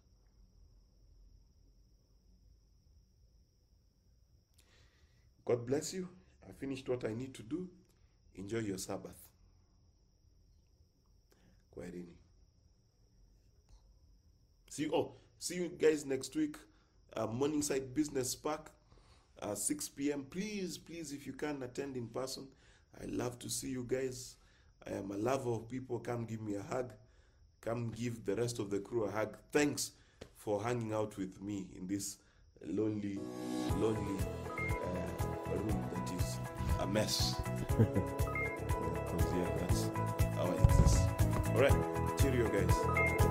God 5.45 5.66
bless 5.66 5.93
you. 5.93 6.09
I 6.49 6.53
finished 6.53 6.89
what 6.89 7.05
I 7.05 7.15
need 7.15 7.35
to 7.35 7.43
do. 7.43 7.69
Enjoy 8.37 8.59
your 8.59 8.79
Sabbath. 8.79 9.29
Kwaherini. 11.77 12.15
See 14.69 14.85
you. 14.85 14.91
Oh, 14.95 15.12
see 15.39 15.57
you 15.57 15.69
guys 15.69 16.05
next 16.05 16.35
week. 16.35 16.57
Uh, 17.16 17.27
Morningside 17.27 17.95
Business 17.95 18.35
Park, 18.35 18.73
uh, 19.41 19.55
6 19.55 19.89
p.m. 19.91 20.27
Please, 20.29 20.79
please, 20.79 21.12
if 21.12 21.27
you 21.27 21.33
can 21.33 21.62
attend 21.62 21.97
in 21.97 22.09
person, 22.09 22.49
I 23.01 23.05
love 23.07 23.39
to 23.41 23.49
see 23.49 23.69
you 23.69 23.85
guys. 23.89 24.37
I 24.87 24.93
am 24.93 25.11
a 25.12 25.16
lover 25.16 25.51
of 25.51 25.69
people. 25.69 26.01
Come 26.01 26.25
give 26.25 26.41
me 26.41 26.57
a 26.57 26.62
hug. 26.62 26.93
Come 27.61 27.91
give 27.91 28.25
the 28.25 28.35
rest 28.35 28.59
of 28.59 28.71
the 28.71 28.81
crew 28.81 29.05
a 29.05 29.11
hug. 29.11 29.37
Thanks 29.53 29.93
for 30.37 30.62
hanging 30.62 30.93
out 30.93 31.16
with 31.16 31.41
me 31.41 31.66
in 31.77 31.87
this 31.87 32.16
lonely, 32.66 33.21
lonely 33.77 34.19
mess. 36.95 37.35
Because, 39.16 39.33
yeah, 39.35 39.49
oh, 39.51 39.59
that's 39.61 39.91
how. 40.37 41.55
All 41.55 41.61
right. 41.61 42.19
Cheerio, 42.21 42.49
guys. 42.49 43.23